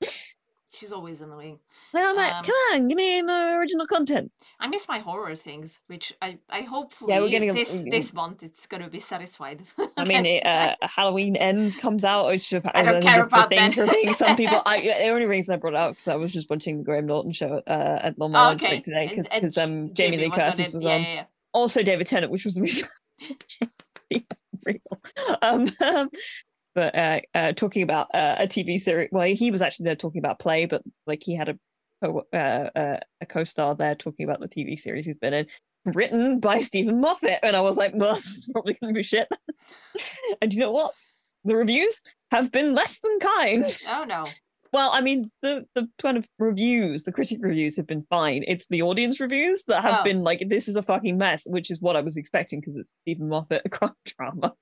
she's 0.72 0.92
always 0.92 1.20
annoying. 1.20 1.58
And 1.92 2.04
I'm 2.04 2.16
like, 2.16 2.32
Um, 2.32 2.44
come 2.44 2.54
on, 2.72 2.88
give 2.88 2.96
me 2.96 3.22
more 3.22 3.60
original 3.60 3.86
content. 3.86 4.32
I 4.58 4.66
miss 4.68 4.88
my 4.88 4.98
horror 4.98 5.36
things, 5.36 5.80
which 5.86 6.12
I 6.22 6.38
I 6.48 6.62
hopefully 6.62 7.28
getting 7.30 7.50
a- 7.50 7.52
this 7.52 7.82
mm, 7.82 7.90
this 7.90 8.12
month 8.14 8.42
it's 8.42 8.66
gonna 8.66 8.88
be 8.88 8.98
satisfied. 8.98 9.62
I 9.96 10.04
mean, 10.04 10.24
it, 10.26 10.46
uh, 10.46 10.74
Halloween 10.82 11.36
Ends 11.36 11.76
comes 11.76 12.04
out, 12.04 12.26
which 12.26 12.52
I 12.54 12.82
don't 12.82 13.02
care 13.02 13.24
about 13.24 13.50
that. 13.50 14.14
some 14.16 14.36
people. 14.36 14.62
I, 14.66 14.80
the 14.80 15.08
only 15.08 15.26
reason 15.26 15.54
I 15.54 15.58
brought 15.58 15.74
it 15.74 15.80
up 15.80 15.92
because 15.92 16.08
I 16.08 16.16
was 16.16 16.32
just 16.32 16.48
watching 16.50 16.78
the 16.78 16.84
Graham 16.84 17.06
Norton 17.06 17.32
show 17.32 17.62
uh, 17.66 17.98
at 18.02 18.18
Long 18.18 18.34
Oh, 18.34 18.38
Island 18.38 18.62
okay. 18.62 18.80
today 18.80 19.08
because 19.08 19.58
um, 19.58 19.92
Jamie 19.94 20.16
Lee 20.18 20.28
was 20.28 20.38
on 20.38 20.50
Curtis 20.52 20.74
was 20.74 20.84
yeah, 20.84 20.94
on. 20.94 21.02
Yeah, 21.02 21.14
yeah. 21.14 21.24
Also, 21.52 21.82
David 21.82 22.06
Tennant, 22.06 22.32
which 22.32 22.44
was 22.44 22.54
the 22.54 22.62
reason 22.62 22.88
I 22.88 22.88
was 23.18 23.28
watching 24.10 24.24
Real. 24.64 25.36
Um, 25.42 25.68
um, 25.84 26.08
but 26.74 26.94
uh, 26.94 27.20
uh, 27.34 27.52
talking 27.52 27.82
about 27.82 28.08
uh, 28.14 28.36
a 28.38 28.46
TV 28.46 28.80
series. 28.80 29.08
Well, 29.12 29.26
he 29.26 29.50
was 29.50 29.62
actually 29.62 29.84
there 29.84 29.96
talking 29.96 30.18
about 30.20 30.38
play, 30.38 30.66
but 30.66 30.82
like 31.06 31.22
he 31.22 31.34
had 31.34 31.48
a 31.50 31.58
co- 32.02 32.26
uh, 32.32 32.36
uh, 32.36 32.96
a 33.20 33.26
co-star 33.26 33.74
there 33.74 33.94
talking 33.94 34.24
about 34.24 34.40
the 34.40 34.48
TV 34.48 34.78
series 34.78 35.06
he's 35.06 35.18
been 35.18 35.34
in, 35.34 35.46
written 35.86 36.40
by 36.40 36.58
Steven 36.60 37.00
Moffat, 37.00 37.40
and 37.42 37.56
I 37.56 37.60
was 37.60 37.76
like, 37.76 37.92
well, 37.94 38.14
this 38.16 38.26
is 38.26 38.48
probably 38.52 38.74
going 38.80 38.94
to 38.94 38.98
be 38.98 39.02
shit. 39.02 39.28
and 40.42 40.52
you 40.52 40.60
know 40.60 40.72
what? 40.72 40.92
The 41.44 41.56
reviews 41.56 42.00
have 42.30 42.52
been 42.52 42.74
less 42.74 43.00
than 43.00 43.18
kind. 43.18 43.78
Oh 43.88 44.04
no. 44.08 44.28
Well, 44.72 44.90
I 44.90 45.02
mean, 45.02 45.30
the 45.42 45.66
the 45.74 45.86
kind 46.00 46.16
of 46.16 46.24
reviews, 46.38 47.02
the 47.02 47.12
critic 47.12 47.38
reviews 47.42 47.76
have 47.76 47.86
been 47.86 48.04
fine. 48.04 48.42
It's 48.46 48.66
the 48.68 48.80
audience 48.80 49.20
reviews 49.20 49.64
that 49.66 49.82
have 49.82 50.00
Oh. 50.00 50.04
been 50.04 50.22
like, 50.22 50.44
this 50.48 50.66
is 50.66 50.76
a 50.76 50.82
fucking 50.82 51.18
mess, 51.18 51.42
which 51.44 51.70
is 51.70 51.80
what 51.82 51.94
I 51.96 52.00
was 52.00 52.16
expecting 52.16 52.60
because 52.60 52.76
it's 52.76 52.94
Steven 53.02 53.28
Moffat, 53.28 53.62
a 53.66 53.68
crime 53.68 53.92
drama. 54.06 54.54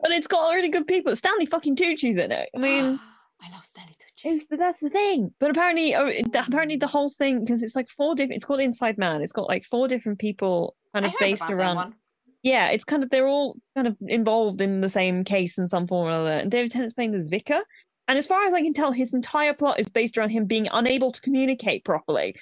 But 0.00 0.10
it's 0.12 0.26
got 0.26 0.52
really 0.54 0.68
good 0.68 0.86
people. 0.86 1.14
Stanley 1.16 1.46
fucking 1.46 1.76
Tucci's 1.76 2.16
in 2.16 2.32
it. 2.32 2.48
I 2.54 2.58
mean, 2.58 3.00
I 3.42 3.50
love 3.52 3.64
Stanley 3.64 3.96
Tucci. 3.98 4.34
is 4.34 4.46
that's 4.50 4.80
the 4.80 4.90
thing. 4.90 5.32
But 5.40 5.50
apparently, 5.50 5.94
oh, 5.94 6.06
it- 6.06 6.26
apparently 6.34 6.76
the 6.76 6.86
whole 6.86 7.08
thing 7.08 7.40
because 7.40 7.62
it's 7.62 7.76
like 7.76 7.88
four 7.88 8.14
different. 8.14 8.36
It's 8.36 8.44
called 8.44 8.60
Inside 8.60 8.98
Man. 8.98 9.22
It's 9.22 9.32
got 9.32 9.48
like 9.48 9.64
four 9.64 9.88
different 9.88 10.18
people 10.18 10.76
kind 10.92 11.04
I 11.06 11.08
of 11.08 11.12
heard 11.14 11.18
based 11.20 11.42
about 11.42 11.48
that 11.48 11.54
around. 11.54 11.76
one. 11.76 11.94
Yeah, 12.42 12.70
it's 12.70 12.84
kind 12.84 13.02
of 13.02 13.10
they're 13.10 13.28
all 13.28 13.56
kind 13.74 13.86
of 13.86 13.96
involved 14.06 14.60
in 14.60 14.80
the 14.80 14.88
same 14.88 15.24
case 15.24 15.58
in 15.58 15.68
some 15.68 15.86
form 15.86 16.08
or 16.08 16.12
other. 16.12 16.32
And 16.32 16.50
David 16.50 16.70
Tennant's 16.70 16.94
playing 16.94 17.12
this 17.12 17.24
vicar. 17.24 17.60
And 18.08 18.18
as 18.18 18.26
far 18.26 18.44
as 18.44 18.54
I 18.54 18.60
can 18.62 18.72
tell, 18.72 18.92
his 18.92 19.12
entire 19.12 19.54
plot 19.54 19.78
is 19.78 19.88
based 19.88 20.18
around 20.18 20.30
him 20.30 20.46
being 20.46 20.66
unable 20.72 21.12
to 21.12 21.20
communicate 21.20 21.84
properly. 21.84 22.34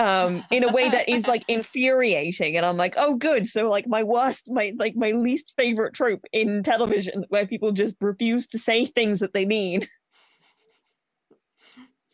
Um, 0.00 0.42
in 0.50 0.64
a 0.64 0.72
way 0.72 0.88
that 0.88 1.10
is 1.10 1.28
like 1.32 1.44
infuriating. 1.46 2.56
And 2.56 2.64
I'm 2.64 2.78
like, 2.78 2.94
oh 2.96 3.16
good. 3.16 3.46
So 3.46 3.68
like 3.68 3.86
my 3.86 4.02
worst, 4.02 4.50
my 4.50 4.72
like 4.78 4.96
my 4.96 5.10
least 5.10 5.52
favorite 5.58 5.92
trope 5.92 6.24
in 6.32 6.62
television 6.62 7.26
where 7.28 7.46
people 7.46 7.70
just 7.70 7.96
refuse 8.00 8.46
to 8.48 8.58
say 8.58 8.86
things 8.86 9.20
that 9.20 9.34
they 9.34 9.44
mean. 9.44 9.82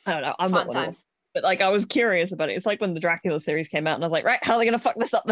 I 0.05 0.15
don't 0.15 0.23
know. 0.23 0.35
I'm 0.41 0.51
Fun 0.51 0.67
not 0.67 0.75
one 0.75 0.89
of 0.89 0.95
them. 0.95 1.03
But 1.33 1.45
like 1.45 1.61
I 1.61 1.69
was 1.69 1.85
curious 1.85 2.33
about 2.33 2.51
it. 2.51 2.57
It's 2.57 2.67
like 2.67 2.81
when 2.81 2.93
the 2.95 2.99
Dracula 3.01 3.39
series 3.39 3.69
came 3.69 3.87
out 3.87 3.95
and 3.95 4.03
I 4.05 4.09
was 4.09 4.13
like, 4.13 4.25
right, 4.25 4.43
how 4.43 4.55
are 4.55 4.59
they 4.59 4.65
gonna 4.65 4.81
fuck 4.81 4.97
this 4.99 5.15
up? 5.15 5.29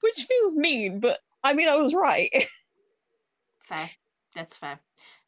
Which 0.00 0.24
feels 0.24 0.56
mean, 0.56 1.00
but 1.00 1.20
I 1.42 1.54
mean 1.54 1.68
I 1.68 1.76
was 1.76 1.94
right. 1.94 2.30
fair. 3.62 3.88
That's 4.34 4.58
fair. 4.58 4.78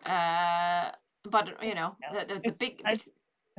Uh, 0.05 0.91
but 1.25 1.63
you 1.63 1.75
know, 1.75 1.97
the, 2.13 2.35
the, 2.35 2.41
the 2.41 2.53
big, 2.59 2.83
I- 2.85 2.97
big 2.97 3.03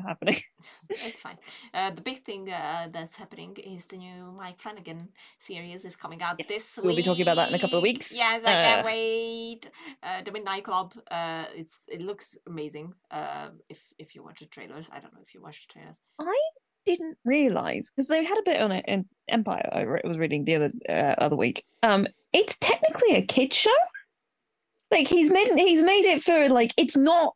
happening. 0.01 0.37
it's 0.89 1.19
fine. 1.19 1.37
Uh, 1.73 1.91
the 1.91 2.01
big 2.01 2.23
thing 2.23 2.49
uh, 2.51 2.87
that's 2.91 3.15
happening 3.15 3.55
is 3.57 3.85
the 3.85 3.97
new 3.97 4.31
Mike 4.31 4.59
Flanagan 4.59 5.09
series 5.39 5.85
is 5.85 5.95
coming 5.95 6.21
out 6.21 6.35
Yes, 6.39 6.47
this 6.47 6.77
week. 6.77 6.85
we'll 6.85 6.95
be 6.95 7.03
talking 7.03 7.21
about 7.21 7.35
that 7.35 7.49
in 7.49 7.55
a 7.55 7.59
couple 7.59 7.77
of 7.77 7.83
weeks. 7.83 8.15
Yes, 8.15 8.43
I 8.45 8.53
can't 8.53 8.81
Uh, 8.81 8.83
wait. 8.85 9.69
Uh, 10.01 10.21
the 10.23 10.31
Midnight 10.31 10.63
Club. 10.63 10.93
Uh, 11.09 11.45
it's 11.55 11.81
it 11.87 12.01
looks 12.01 12.37
amazing. 12.47 12.93
Uh, 13.11 13.49
if 13.69 13.81
if 13.99 14.15
you 14.15 14.23
watch 14.23 14.39
the 14.39 14.45
trailers, 14.47 14.89
I 14.91 14.99
don't 14.99 15.13
know 15.13 15.21
if 15.25 15.33
you 15.33 15.41
watch 15.41 15.67
the 15.67 15.73
trailers. 15.73 15.99
I 16.19 16.35
didn't 16.85 17.17
realize 17.23 17.89
because 17.89 18.07
they 18.09 18.23
had 18.25 18.37
a 18.37 18.43
bit 18.43 18.59
on 18.59 18.71
it 18.71 18.85
in 18.87 19.05
Empire. 19.29 19.69
I 19.71 19.81
re- 19.81 20.01
was 20.03 20.17
reading 20.17 20.43
the 20.45 20.55
other 20.55 20.71
uh, 20.89 21.15
other 21.17 21.35
week. 21.35 21.63
Um, 21.83 22.07
it's 22.33 22.57
technically 22.59 23.15
a 23.15 23.21
kid 23.25 23.53
show. 23.53 23.71
Like 24.91 25.07
he's 25.07 25.31
made 25.31 25.47
he's 25.55 25.81
made 25.83 26.05
it 26.05 26.21
for 26.21 26.49
like 26.49 26.73
it's 26.77 26.95
not 26.97 27.33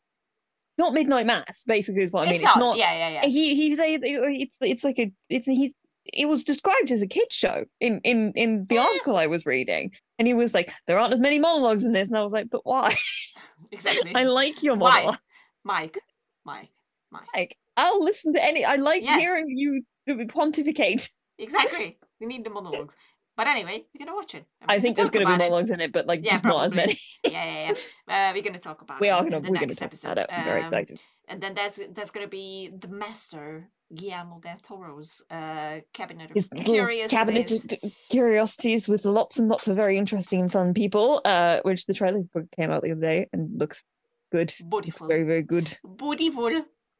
not 0.78 0.94
midnight 0.94 1.26
mass. 1.26 1.64
Basically, 1.66 2.04
is 2.04 2.12
what 2.12 2.22
I 2.22 2.26
mean. 2.26 2.36
it's, 2.36 2.44
It's 2.44 2.56
not, 2.56 2.60
not. 2.60 2.78
Yeah, 2.78 2.94
yeah, 2.94 3.10
yeah. 3.22 3.26
He 3.28 3.56
he's 3.56 3.80
a 3.80 3.98
it's 4.02 4.58
it's 4.62 4.84
like 4.84 5.00
a 5.00 5.12
it's 5.30 5.48
a, 5.48 5.54
he's 5.54 5.74
it 6.14 6.26
was 6.26 6.44
described 6.44 6.92
as 6.92 7.02
a 7.02 7.08
kid 7.08 7.32
show 7.32 7.66
in 7.82 8.00
in 8.04 8.32
in 8.36 8.66
the 8.68 8.76
Yeah. 8.76 8.82
article 8.84 9.18
I 9.18 9.28
was 9.28 9.46
reading, 9.46 9.92
and 10.20 10.28
he 10.28 10.34
was 10.34 10.54
like, 10.54 10.72
there 10.88 10.98
aren't 11.00 11.14
as 11.14 11.20
many 11.20 11.40
monologues 11.40 11.84
in 11.84 11.92
this, 11.92 12.08
and 12.08 12.18
I 12.18 12.24
was 12.24 12.34
like, 12.34 12.50
but 12.50 12.62
why? 12.66 12.96
exactly. 13.72 14.14
I 14.16 14.24
like 14.24 14.64
your 14.64 14.76
monologue. 14.76 15.18
Mike, 15.64 15.98
Mike, 16.46 16.70
Mike. 17.12 17.28
Like, 17.36 17.58
I'll 17.76 18.02
listen 18.04 18.34
to 18.34 18.44
any. 18.44 18.64
I 18.64 18.76
like 18.76 19.04
Yes. 19.04 19.20
hearing 19.20 19.46
you 19.50 19.84
pontificate. 20.30 21.10
Exactly. 21.40 22.00
We 22.20 22.26
need 22.28 22.44
the 22.46 22.50
monologues. 22.50 22.96
But 23.38 23.48
anyway, 23.48 23.86
we're 23.94 24.04
gonna 24.06 24.16
watch 24.16 24.34
it. 24.36 24.46
I 24.68 24.80
think 24.80 24.96
there's 24.96 25.10
to 25.12 25.20
be 25.20 25.24
about 25.24 25.70
it. 25.70 25.74
in 25.74 25.80
it, 25.80 25.92
but 25.94 26.08
like 26.08 26.26
Yeah, 26.26 26.32
just 26.34 26.44
not 26.44 26.66
as 26.66 26.74
many. 26.74 27.00
Yeah, 27.24 27.32
yeah, 27.32 27.68
yeah. 27.68 27.74
Uh, 28.30 28.32
we're 28.34 28.42
gonna 28.42 28.58
talk 28.60 28.82
about 28.82 29.00
we 29.00 29.10
it 29.10 29.12
are 29.12 29.24
the 29.30 29.40
we're 29.42 29.50
next 29.60 29.76
talk 29.76 29.86
episode. 29.86 30.12
about 30.14 30.18
it. 30.30 30.34
I'm 30.34 30.44
very 30.46 30.60
Um, 30.62 30.66
excited. 30.66 31.02
And 31.28 31.40
then 31.42 31.54
there's 31.54 31.80
there's 31.94 32.10
gonna 32.10 32.28
be 32.28 32.70
the 32.70 32.88
master 32.88 33.70
Guillermo 33.94 34.40
del 34.40 34.58
Toro's 34.68 35.22
uh, 35.30 35.80
cabinet 35.94 36.32
of 36.36 36.50
curious 36.66 37.12
cabinet 37.12 37.52
of 37.52 37.94
curiosities 38.10 38.88
with 38.90 39.06
lots 39.06 39.38
and 39.40 39.48
lots 39.50 39.68
of 39.68 39.76
very 39.76 39.98
interesting 39.98 40.42
and 40.42 40.52
fun 40.52 40.74
people, 40.74 41.22
uh, 41.24 41.60
which 41.64 41.86
the 41.86 41.94
trailer 41.94 42.24
came 42.58 42.72
out 42.72 42.82
the 42.82 42.92
other 42.92 43.02
day 43.02 43.28
and 43.34 43.60
looks 43.60 43.84
good. 44.32 44.52
Beautiful, 44.70 45.08
very 45.08 45.24
very 45.24 45.44
good. 45.44 45.78
beautiful. 45.98 46.50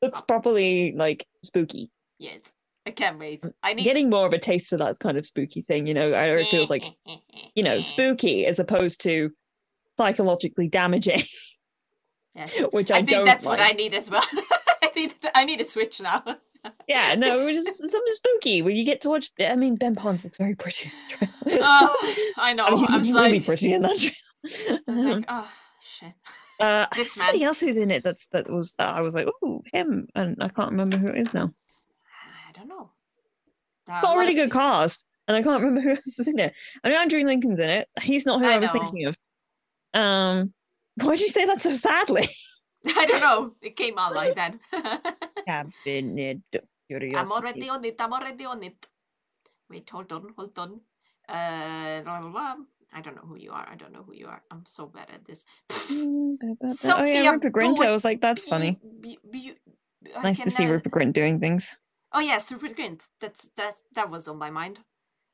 Looks 0.04 0.22
properly 0.22 0.94
like 0.96 1.26
spooky. 1.44 1.90
Yes, 2.20 2.42
I 2.88 2.92
can't 2.92 3.20
wait. 3.20 3.44
I 3.62 3.74
need 3.74 3.84
Getting 3.84 4.10
more 4.10 4.26
of 4.26 4.32
a 4.32 4.40
taste 4.40 4.70
for 4.70 4.78
that 4.78 5.00
kind 5.00 5.18
of 5.18 5.28
spooky 5.28 5.62
thing, 5.62 5.88
you 5.88 5.94
know. 5.94 6.10
It 6.10 6.48
feels 6.48 6.70
like 6.70 6.86
you 7.56 7.62
know 7.62 7.82
spooky 7.82 8.46
as 8.46 8.60
opposed 8.60 9.02
to 9.02 9.30
psychologically 9.98 10.70
damaging, 10.70 11.24
Yes. 12.34 12.54
which 12.72 12.90
I, 12.90 12.96
I, 12.96 12.98
think 13.00 13.10
don't 13.10 13.26
that's 13.26 13.46
like. 13.46 13.60
what 13.60 13.70
I 13.70 13.74
need 13.74 13.94
as 13.94 14.10
well. 14.10 14.24
I 14.84 14.88
think 14.88 15.18
I 15.36 15.44
need 15.44 15.60
a 15.60 15.68
switch 15.68 16.00
now. 16.00 16.24
Yeah, 16.88 17.16
no, 17.16 17.28
It's- 17.34 17.42
it 17.42 17.56
was 17.56 17.64
just 17.66 17.78
something 17.92 18.14
spooky 18.14 18.62
when 18.62 18.78
you 18.78 18.86
get 18.86 19.02
to 19.02 19.10
watch. 19.10 19.32
I 19.40 19.56
mean, 19.58 19.76
Ben 19.76 19.96
Pons 19.96 20.24
looks 20.24 20.38
very 20.38 20.56
pretty. 20.56 20.90
oh, 21.48 22.14
I 22.38 22.54
know. 22.54 22.68
I 22.68 22.72
mean, 22.72 22.86
I'm 22.90 23.14
really 23.14 23.40
pretty 23.42 23.74
in 23.74 23.82
that 23.82 23.98
trailer. 23.98 24.80
I 24.88 24.92
was 24.92 25.06
like, 25.06 25.26
oh 25.28 25.50
shit. 25.82 26.14
uh, 26.62 26.86
this 26.96 27.14
somebody 27.14 27.40
man. 27.40 27.48
else 27.48 27.60
who's 27.60 27.78
in 27.78 27.92
it. 27.92 28.02
That's 28.04 28.28
that 28.28 28.50
was 28.50 28.74
that 28.78 28.96
I 28.96 29.02
was 29.02 29.14
like, 29.14 29.28
oh, 29.44 29.62
him, 29.74 30.08
and 30.16 30.38
I 30.40 30.48
can't 30.48 30.72
remember 30.72 30.98
who 30.98 31.08
it 31.08 31.18
is 31.18 31.34
now. 31.34 31.52
I 32.58 32.62
don't 32.62 32.70
know. 32.70 32.90
Got 33.88 34.16
a 34.16 34.20
really 34.20 34.34
good 34.34 34.50
peop- 34.50 34.60
cast, 34.60 35.06
and 35.28 35.38
I 35.38 35.44
can't 35.44 35.62
remember 35.62 35.82
who 35.88 35.90
else 35.92 36.20
is 36.20 36.28
in 36.28 36.40
it. 36.40 36.54
I 36.84 36.90
mean, 36.90 36.98
Andrew 36.98 37.24
Lincoln's 37.24 37.60
in 37.60 37.70
it. 37.70 37.88
He's 38.02 38.26
not 38.26 38.42
who 38.42 38.48
I 38.48 38.56
I, 38.56 38.58
was 38.58 38.72
thinking 38.72 39.06
of. 39.06 39.16
Um, 39.94 40.54
why'd 40.96 41.20
you 41.20 41.30
say 41.30 41.46
that 41.46 41.62
so 41.62 41.74
sadly? 41.74 42.28
I 42.96 43.06
don't 43.06 43.22
know. 43.22 43.54
It 43.62 43.76
came 43.76 43.98
out 43.98 44.16
like 44.16 44.36
that. 44.36 44.56
Cabinet 45.46 46.42
of 46.54 46.62
I'm 46.90 47.32
already 47.32 47.70
on 47.70 47.84
it. 47.84 47.96
I'm 48.00 48.14
already 48.14 48.46
on 48.46 48.64
it. 48.64 48.88
Wait, 49.70 49.90
hold 49.90 50.12
on, 50.12 50.34
hold 50.38 50.58
on. 50.58 50.80
Uh, 51.28 52.02
blah, 52.02 52.22
blah, 52.22 52.30
blah. 52.30 52.56
I 52.94 53.02
don't 53.02 53.16
know 53.16 53.24
who 53.28 53.36
you 53.38 53.52
are. 53.52 53.68
I 53.70 53.76
don't 53.76 53.92
know 53.92 54.04
who 54.04 54.14
you 54.14 54.28
are. 54.28 54.42
I'm 54.50 54.66
so 54.66 54.86
bad 54.86 55.10
at 55.14 55.26
this. 55.26 55.44
Da. 55.68 56.98
Oh 56.98 57.04
yeah, 57.04 57.30
Rupert 57.30 57.52
Grint. 57.52 57.80
I 57.86 57.92
was 57.92 58.06
like, 58.06 58.22
that's 58.22 58.44
funny. 58.44 58.80
Be- 59.02 59.20
be- 59.30 59.54
I 60.16 60.24
Nice 60.24 60.42
to 60.42 60.52
see 60.52 60.66
Rupert 60.66 60.94
Grint 60.94 61.14
doing 61.14 61.40
things. 61.40 61.76
Oh 62.14 62.20
yes, 62.20 62.52
Rupert 62.52 62.78
Grint. 62.78 63.10
That's 63.20 63.50
that. 63.56 63.76
That 63.94 64.10
was 64.10 64.28
on 64.28 64.38
my 64.38 64.50
mind. 64.50 64.80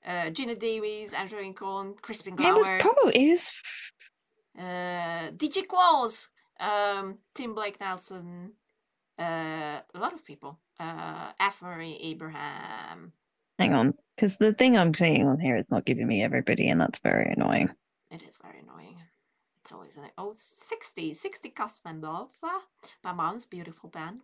Uh, 0.05 0.29
Gina 0.29 0.55
Davies, 0.55 1.13
Andrew 1.13 1.39
Lincoln, 1.39 1.95
Crispin 2.01 2.35
It 2.37 2.53
was 2.53 2.67
probably 2.79 3.15
it 3.15 3.21
is 3.21 3.51
uh, 4.59 5.31
DJ 5.31 5.65
Qualls, 5.65 6.27
um, 6.59 7.19
Tim 7.33 7.55
Blake 7.55 7.79
Nelson, 7.79 8.51
uh, 9.17 9.79
a 9.93 9.99
lot 9.99 10.13
of 10.13 10.25
people. 10.25 10.59
Uh, 10.79 11.31
F. 11.39 11.61
Murray 11.61 11.97
Abraham. 12.01 13.13
Hang 13.59 13.73
on, 13.73 13.93
because 14.15 14.37
the 14.37 14.51
thing 14.51 14.75
I'm 14.75 14.93
seeing 14.93 15.27
on 15.27 15.39
here 15.39 15.55
is 15.55 15.69
not 15.69 15.85
giving 15.85 16.07
me 16.07 16.23
everybody, 16.23 16.67
and 16.67 16.81
that's 16.81 16.99
very 16.99 17.31
annoying. 17.31 17.69
It 18.11 18.23
is 18.23 18.35
very 18.41 18.59
annoying. 18.59 18.97
It's 19.61 19.71
always 19.71 19.95
an 19.95 20.05
oh 20.17 20.33
60, 20.35 21.13
60 21.13 21.49
cast 21.49 21.85
members. 21.85 22.31
My 23.03 23.13
mom's 23.13 23.45
beautiful 23.45 23.89
band. 23.89 24.21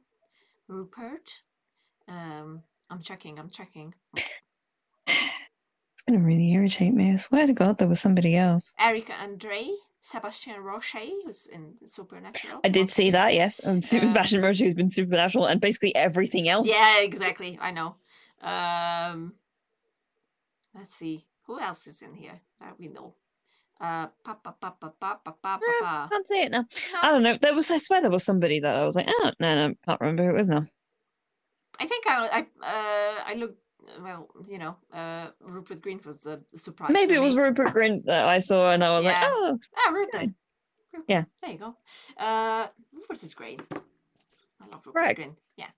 Rupert. 0.67 1.43
Um, 2.09 2.63
I'm 2.89 3.01
checking. 3.01 3.37
I'm 3.39 3.49
checking. 3.49 3.93
It's 5.07 6.01
gonna 6.07 6.19
really 6.23 6.51
irritate 6.51 6.93
me. 6.93 7.11
I 7.11 7.15
swear 7.15 7.45
to 7.45 7.53
God, 7.53 7.77
there 7.77 7.87
was 7.87 7.99
somebody 7.99 8.35
else. 8.35 8.73
Erica 8.79 9.13
Andre, 9.21 9.69
Sebastian 9.99 10.59
Roche, 10.61 10.95
who's 11.23 11.45
in 11.47 11.75
Supernatural. 11.85 12.61
I 12.63 12.69
did 12.69 12.83
was- 12.83 12.93
see 12.93 13.11
that. 13.11 13.33
Yes, 13.35 13.63
um, 13.65 13.81
Super 13.81 14.07
Sebastian 14.07 14.41
Roche 14.41 14.59
has 14.61 14.73
been 14.73 14.89
supernatural, 14.89 15.45
and 15.45 15.61
basically 15.61 15.93
everything 15.95 16.49
else. 16.49 16.67
Yeah, 16.67 17.01
exactly. 17.01 17.57
I 17.61 17.71
know. 17.71 17.95
Um, 18.41 19.33
let's 20.73 20.95
see 20.95 21.25
who 21.43 21.59
else 21.59 21.85
is 21.87 22.01
in 22.01 22.15
here 22.15 22.39
that 22.59 22.79
we 22.79 22.87
know. 22.87 23.13
Uh, 23.79 24.07
pa 24.23 24.33
pa 24.33 24.51
pa 24.59 24.71
pa 24.71 24.89
pa 24.99 25.15
pa 25.23 25.31
pa 25.41 25.57
pa. 25.57 25.61
Yeah. 25.81 26.07
Can't 26.09 26.27
see 26.27 26.41
it 26.41 26.51
now. 26.51 26.65
No. 26.93 26.99
I 27.01 27.11
don't 27.11 27.23
know. 27.23 27.37
There 27.41 27.53
was 27.53 27.69
I 27.71 27.77
swear 27.77 28.01
there 28.01 28.09
was 28.11 28.23
somebody 28.25 28.59
that 28.61 28.75
I 28.75 28.83
was 28.83 28.95
like, 28.95 29.07
oh 29.07 29.31
no, 29.39 29.55
no, 29.55 29.65
I 29.67 29.75
can't 29.85 30.01
remember 30.01 30.23
who 30.23 30.29
it 30.31 30.37
was 30.37 30.47
now. 30.49 30.67
I 31.79 31.85
think 31.85 32.05
I 32.07 32.27
I 32.39 32.39
uh, 32.65 33.23
I 33.27 33.33
looked 33.35 33.59
well, 34.01 34.27
you 34.47 34.57
know, 34.59 34.75
uh, 34.93 35.27
Rupert 35.41 35.81
Grint 35.81 36.05
was 36.05 36.25
a 36.25 36.39
surprise. 36.55 36.91
Maybe 36.91 37.15
it 37.15 37.19
was. 37.19 37.35
Rupert 37.35 37.73
Grint 37.73 38.05
that 38.05 38.25
I 38.27 38.39
saw, 38.39 38.71
and 38.71 38.83
I 38.83 38.91
was 38.95 39.05
like, 39.05 39.13
Yeah. 39.15 39.23
oh, 39.31 39.57
Ah, 39.77 39.91
Rupert. 39.91 40.11
Good. 40.21 40.33
Rupert. 40.93 41.05
Yeah. 41.07 41.23
There 41.41 41.51
you 41.51 41.57
go. 41.57 41.75
Uh, 42.17 42.67
Rupert 42.93 43.23
is 43.23 43.33
great. 43.33 43.61
I 43.71 44.65
love 44.71 44.85
Rupert 44.85 44.95
Right. 44.95 45.17
Grint. 45.17 45.35
Yeah. 45.57 45.69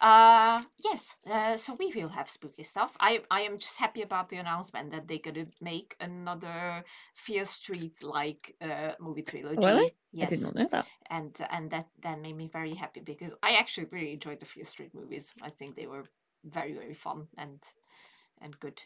Uh, 0.00 0.62
yes. 0.84 1.16
Uh, 1.28 1.56
so 1.56 1.74
we 1.74 1.90
will 1.94 2.08
have 2.08 2.28
spooky 2.28 2.62
stuff. 2.62 2.96
I 3.00 3.22
I 3.30 3.40
am 3.42 3.58
just 3.58 3.78
happy 3.78 4.02
about 4.02 4.28
the 4.28 4.36
announcement 4.36 4.90
that 4.92 5.08
they're 5.08 5.18
gonna 5.18 5.46
make 5.60 5.96
another 6.00 6.84
Fear 7.14 7.44
Street 7.46 8.02
like 8.02 8.54
uh 8.60 8.92
movie 9.00 9.22
trilogy. 9.22 9.66
Really? 9.66 9.94
Yes 10.12 10.32
I 10.32 10.34
did 10.34 10.42
not 10.42 10.54
know 10.54 10.68
that. 10.70 10.86
and 11.10 11.40
and 11.50 11.70
that 11.70 11.88
that 12.02 12.20
made 12.20 12.36
me 12.36 12.48
very 12.52 12.74
happy 12.74 13.00
because 13.00 13.34
I 13.42 13.56
actually 13.56 13.86
really 13.90 14.12
enjoyed 14.12 14.40
the 14.40 14.46
Fear 14.46 14.64
Street 14.64 14.94
movies. 14.94 15.32
I 15.42 15.50
think 15.50 15.76
they 15.76 15.86
were 15.86 16.04
very 16.44 16.74
very 16.74 16.94
fun 16.94 17.28
and 17.38 17.62
and 18.42 18.58
good. 18.60 18.82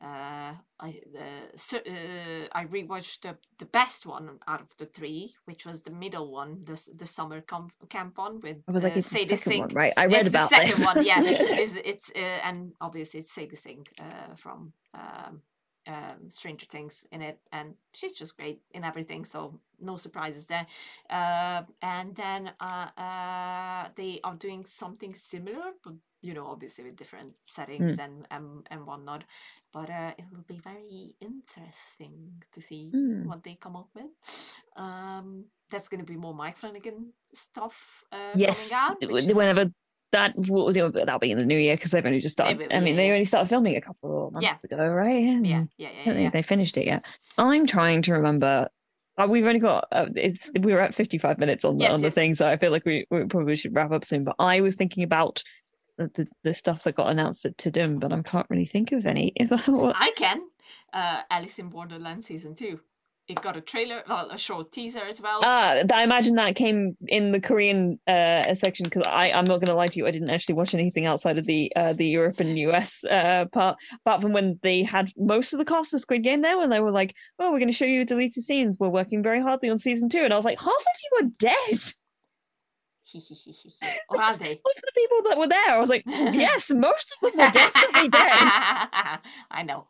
Uh, 0.00 0.54
I 0.80 1.00
uh, 1.18 1.22
so, 1.56 1.78
uh, 1.78 2.46
I 2.52 2.64
rewatched 2.66 3.22
the 3.22 3.36
the 3.58 3.64
best 3.66 4.06
one 4.06 4.38
out 4.46 4.60
of 4.60 4.68
the 4.78 4.86
three, 4.86 5.34
which 5.44 5.66
was 5.66 5.82
the 5.82 5.90
middle 5.90 6.30
one, 6.32 6.64
the 6.64 6.80
the 6.96 7.06
summer 7.06 7.40
camp 7.40 7.72
camp 7.88 8.16
one 8.18 8.40
with 8.40 8.58
I 8.68 8.72
was 8.72 8.84
like, 8.84 8.92
uh, 8.94 8.98
it's 8.98 9.10
the 9.10 9.18
Sadie 9.18 9.36
second 9.36 9.60
one, 9.60 9.74
right? 9.74 9.92
I 9.96 10.04
read 10.06 10.20
It's 10.20 10.28
about 10.28 10.50
the 10.50 10.56
second 10.56 10.76
this. 10.76 10.86
one, 10.86 11.04
yeah. 11.04 11.20
It's 11.62 11.76
it's 11.76 12.12
uh, 12.14 12.18
and 12.48 12.72
obviously 12.80 13.20
it's 13.20 13.32
Sadie 13.32 13.56
Sink 13.56 13.92
uh, 13.98 14.36
from 14.36 14.72
um, 14.94 15.42
um, 15.88 16.28
Stranger 16.30 16.66
Things 16.66 17.04
in 17.10 17.22
it, 17.22 17.40
and 17.50 17.74
she's 17.92 18.12
just 18.12 18.36
great 18.36 18.60
in 18.70 18.84
everything. 18.84 19.24
So 19.24 19.60
no 19.80 19.96
surprises 19.96 20.46
there. 20.46 20.66
Uh, 21.10 21.62
and 21.82 22.14
then 22.14 22.52
uh, 22.60 22.88
uh, 22.96 23.88
they 23.96 24.20
are 24.22 24.36
doing 24.36 24.64
something 24.64 25.12
similar, 25.14 25.72
but 25.82 25.94
you 26.20 26.34
know, 26.34 26.46
obviously 26.46 26.84
with 26.84 26.96
different 26.96 27.32
settings 27.46 27.98
and 27.98 28.26
and 28.30 28.66
and 28.70 28.86
whatnot. 28.86 29.24
But 29.72 29.90
uh, 29.90 30.12
it 30.18 30.24
will 30.32 30.44
be 30.48 30.58
very 30.58 31.14
interesting 31.20 32.42
to 32.52 32.60
see 32.60 32.90
Mm. 32.94 33.26
what 33.26 33.42
they 33.44 33.54
come 33.60 33.76
up 33.76 33.88
with. 33.94 34.06
Um, 34.76 35.44
there's 35.70 35.88
going 35.88 36.00
to 36.04 36.10
be 36.10 36.16
more 36.18 36.34
Mike 36.34 36.56
Flanagan 36.56 37.12
stuff 37.32 38.04
uh, 38.12 38.32
yes, 38.34 38.70
coming 38.70 38.84
out. 38.84 39.00
w- 39.00 39.14
which 39.14 39.24
is- 39.24 39.34
whenever 39.34 39.70
that 40.12 40.32
will 40.48 40.72
that'll 40.72 41.18
be 41.18 41.30
in 41.30 41.36
the 41.38 41.44
new 41.44 41.58
year 41.58 41.76
because 41.76 41.90
they've 41.90 42.06
only 42.06 42.20
just 42.20 42.32
started. 42.32 42.56
will, 42.58 42.66
I 42.72 42.80
mean, 42.80 42.94
yeah, 42.94 43.02
they 43.02 43.10
only 43.10 43.24
started 43.26 43.46
filming 43.48 43.76
a 43.76 43.80
couple 43.82 44.28
of 44.28 44.32
months 44.32 44.48
Yeah. 44.48 44.56
ago, 44.64 44.88
right? 44.88 45.22
Yeah, 45.22 45.30
Mm. 45.32 45.46
yeah, 45.46 45.64
yeah, 45.76 45.88
yeah. 45.98 46.04
think 46.04 46.20
yeah. 46.20 46.30
they 46.30 46.42
finished 46.42 46.76
it 46.78 46.86
yet. 46.86 47.02
I'm 47.36 47.66
trying 47.66 48.00
to 48.02 48.14
remember. 48.14 48.68
Uh, 49.18 49.26
we've 49.28 49.44
only 49.44 49.58
got 49.60 49.86
uh, 49.92 50.06
it's 50.16 50.50
we 50.60 50.72
were 50.72 50.80
at 50.80 50.94
55 50.94 51.38
minutes 51.38 51.64
on 51.64 51.76
the 51.76 51.82
Yes, 51.84 51.92
on 51.92 52.00
the 52.00 52.06
yes. 52.06 52.14
thing, 52.14 52.34
so 52.36 52.48
I 52.48 52.56
feel 52.56 52.70
like 52.70 52.86
we, 52.86 53.04
we 53.10 53.24
probably 53.24 53.56
should 53.56 53.74
wrap 53.74 53.90
up 53.92 54.04
soon. 54.04 54.24
But 54.24 54.36
I 54.38 54.60
was 54.62 54.76
thinking 54.76 55.02
about 55.02 55.42
the, 55.98 56.28
the, 56.44 56.54
stuff 56.54 56.84
that 56.84 56.94
got 56.94 57.10
announced 57.10 57.44
at 57.44 57.56
Tudum, 57.56 58.00
but 58.00 58.12
I 58.12 58.22
can't 58.22 58.46
really 58.48 58.66
think 58.66 58.92
of 58.92 59.06
any. 59.06 59.32
Is 59.36 59.48
that 59.48 59.66
what? 59.68 59.96
I 59.98 60.12
can. 60.16 60.40
Uh, 60.92 61.22
Alice 61.30 61.58
in 61.58 61.68
Borderland 61.68 62.24
season 62.24 62.54
two. 62.54 62.80
It 63.26 63.42
got 63.42 63.58
a 63.58 63.60
trailer, 63.60 64.02
well, 64.08 64.30
a 64.30 64.38
short 64.38 64.72
teaser 64.72 65.00
as 65.00 65.20
well. 65.20 65.40
Ah, 65.42 65.82
I 65.92 66.02
imagine 66.02 66.36
that 66.36 66.56
came 66.56 66.96
in 67.08 67.30
the 67.30 67.40
Korean 67.40 68.00
uh, 68.06 68.54
section 68.54 68.84
because 68.84 69.02
I 69.06 69.30
I'm 69.30 69.44
not 69.44 69.58
going 69.58 69.66
to 69.66 69.74
lie 69.74 69.86
to 69.86 69.98
you, 69.98 70.06
I 70.06 70.10
didn't 70.10 70.30
actually 70.30 70.54
watch 70.54 70.72
anything 70.72 71.04
outside 71.04 71.36
of 71.36 71.44
the 71.44 71.70
uh, 71.76 71.92
the 71.92 72.06
Europe 72.06 72.40
and 72.40 72.58
US 72.58 73.04
uh, 73.04 73.44
part, 73.52 73.76
apart 74.00 74.22
from 74.22 74.32
when 74.32 74.58
they 74.62 74.82
had 74.82 75.12
most 75.18 75.52
of 75.52 75.58
the 75.58 75.66
cast 75.66 75.92
of 75.92 76.00
Squid 76.00 76.22
Game 76.22 76.40
there, 76.40 76.56
when 76.56 76.70
they 76.70 76.80
were 76.80 76.90
like, 76.90 77.14
"Oh, 77.38 77.52
we're 77.52 77.58
going 77.58 77.70
to 77.70 77.76
show 77.76 77.84
you 77.84 78.06
deleted 78.06 78.42
scenes. 78.42 78.78
We're 78.80 78.88
working 78.88 79.22
very 79.22 79.42
hardly 79.42 79.68
on 79.68 79.78
season 79.78 80.08
two. 80.08 80.24
and 80.24 80.32
I 80.32 80.36
was 80.36 80.46
like, 80.46 80.58
half 80.58 80.68
of 80.68 80.96
you 81.02 81.26
are 81.26 81.30
dead. 81.38 81.80
Or 84.10 84.20
are 84.22 84.36
they? 84.36 84.60
Most 84.64 84.78
of 84.78 84.84
the 84.84 84.92
people 84.94 85.22
that 85.28 85.38
were 85.38 85.46
there, 85.48 85.70
I 85.70 85.78
was 85.78 85.90
like, 85.90 86.04
yes, 86.06 86.70
most 86.70 87.14
of 87.22 87.32
them 87.32 87.40
were 87.40 87.50
definitely 87.50 88.08
dead. 88.08 88.30
I 89.50 89.62
know. 89.64 89.86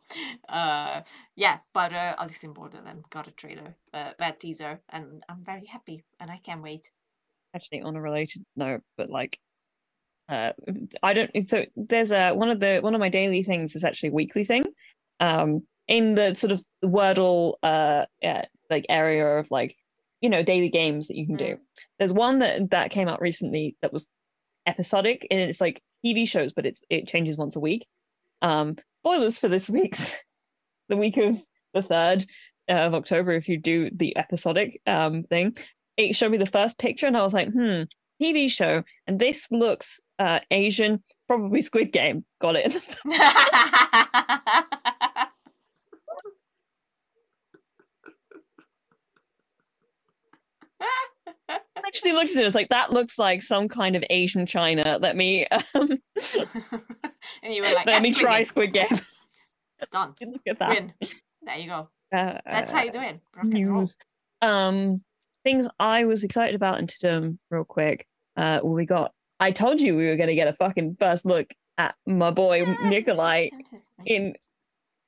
Uh, 0.47 1.01
yeah, 1.35 1.59
but 1.73 1.93
uh, 1.93 2.15
Alice 2.17 2.43
in 2.43 2.53
Borderland 2.53 3.05
got 3.09 3.27
a 3.27 3.31
trailer, 3.31 3.75
uh, 3.93 4.11
bad 4.17 4.39
teaser, 4.39 4.81
and 4.89 5.23
I'm 5.29 5.43
very 5.43 5.65
happy, 5.65 6.03
and 6.19 6.31
I 6.31 6.37
can't 6.37 6.61
wait. 6.63 6.91
actually 7.53 7.81
on 7.81 7.95
a 7.95 8.01
related 8.01 8.43
note 8.55 8.81
but 8.97 9.09
like 9.09 9.39
uh 10.29 10.51
i 11.01 11.13
don't 11.13 11.31
so 11.47 11.65
there's 11.75 12.11
a 12.11 12.31
one 12.33 12.49
of 12.49 12.59
the 12.59 12.79
one 12.81 12.93
of 12.93 12.99
my 12.99 13.09
daily 13.09 13.43
things 13.43 13.75
is 13.75 13.83
actually 13.83 14.09
a 14.09 14.13
weekly 14.13 14.45
thing 14.45 14.63
um 15.19 15.63
in 15.87 16.13
the 16.15 16.35
sort 16.35 16.51
of 16.51 16.63
wordle 16.83 17.55
uh 17.63 18.05
yeah, 18.21 18.45
like 18.69 18.85
area 18.89 19.25
of 19.39 19.49
like 19.49 19.75
you 20.21 20.29
know 20.29 20.43
daily 20.43 20.69
games 20.69 21.07
that 21.07 21.17
you 21.17 21.25
can 21.25 21.35
do 21.35 21.57
there's 21.97 22.13
one 22.13 22.39
that 22.39 22.69
that 22.71 22.91
came 22.91 23.07
out 23.07 23.21
recently 23.21 23.75
that 23.81 23.93
was 23.93 24.07
episodic 24.65 25.25
and 25.31 25.39
it's 25.39 25.61
like 25.61 25.81
tv 26.05 26.27
shows 26.27 26.53
but 26.53 26.65
it's 26.65 26.79
it 26.89 27.07
changes 27.07 27.37
once 27.37 27.55
a 27.55 27.59
week 27.59 27.87
um 28.41 28.75
spoilers 29.01 29.39
for 29.39 29.47
this 29.47 29.69
week's 29.69 30.13
the 30.89 30.97
week 30.97 31.17
of 31.17 31.39
the 31.73 31.81
third 31.81 32.25
of 32.67 32.93
october 32.93 33.31
if 33.31 33.47
you 33.47 33.57
do 33.57 33.89
the 33.95 34.15
episodic 34.17 34.81
um 34.85 35.23
thing 35.23 35.55
it 35.99 36.15
showed 36.15 36.31
me 36.31 36.37
the 36.37 36.45
first 36.45 36.77
picture 36.79 37.07
and 37.07 37.17
I 37.17 37.21
was 37.21 37.33
like, 37.33 37.51
hmm, 37.51 37.81
TV 38.21 38.49
show. 38.49 38.83
And 39.05 39.19
this 39.19 39.51
looks 39.51 39.99
uh 40.17 40.39
Asian, 40.49 41.03
probably 41.27 41.61
Squid 41.61 41.91
Game. 41.91 42.23
Got 42.39 42.55
it. 42.55 42.73
I 51.49 51.78
actually 51.89 52.11
looked 52.11 52.29
at 52.31 52.37
it, 52.37 52.45
it's 52.45 52.55
like 52.55 52.69
that 52.69 52.93
looks 52.93 53.17
like 53.17 53.41
some 53.41 53.67
kind 53.67 53.95
of 53.95 54.03
Asian 54.11 54.45
China. 54.45 54.99
Let 55.01 55.15
me 55.15 55.47
um, 55.47 55.63
and 55.73 55.99
you 57.43 57.63
were 57.63 57.73
like, 57.73 57.87
let 57.87 58.03
me 58.03 58.11
"That's 58.11 58.21
try 58.21 58.43
Squid 58.43 58.73
Game. 58.73 58.87
Game." 58.89 58.99
Done. 59.91 60.13
Look 60.21 60.41
at 60.47 60.59
that. 60.59 60.69
Win. 60.69 60.93
There 61.41 61.57
you 61.57 61.67
go. 61.67 61.89
Uh, 62.15 62.37
That's 62.45 62.71
how 62.71 62.83
you 62.83 62.91
do 62.91 62.99
it. 63.01 63.19
Rock 63.35 63.45
news. 63.45 63.97
Um, 64.41 65.01
things 65.43 65.67
I 65.79 66.05
was 66.05 66.23
excited 66.23 66.53
about 66.53 66.79
Tudum 66.81 67.39
real 67.49 67.63
quick. 67.63 68.05
Uh, 68.37 68.59
we 68.63 68.85
got. 68.85 69.13
I 69.39 69.51
told 69.51 69.79
you 69.81 69.95
we 69.95 70.07
were 70.07 70.17
going 70.17 70.29
to 70.29 70.35
get 70.35 70.49
a 70.49 70.53
fucking 70.53 70.97
first 70.99 71.25
look 71.25 71.49
at 71.77 71.95
my 72.05 72.29
boy 72.29 72.65
Nikolai 72.83 73.49
in. 74.05 74.35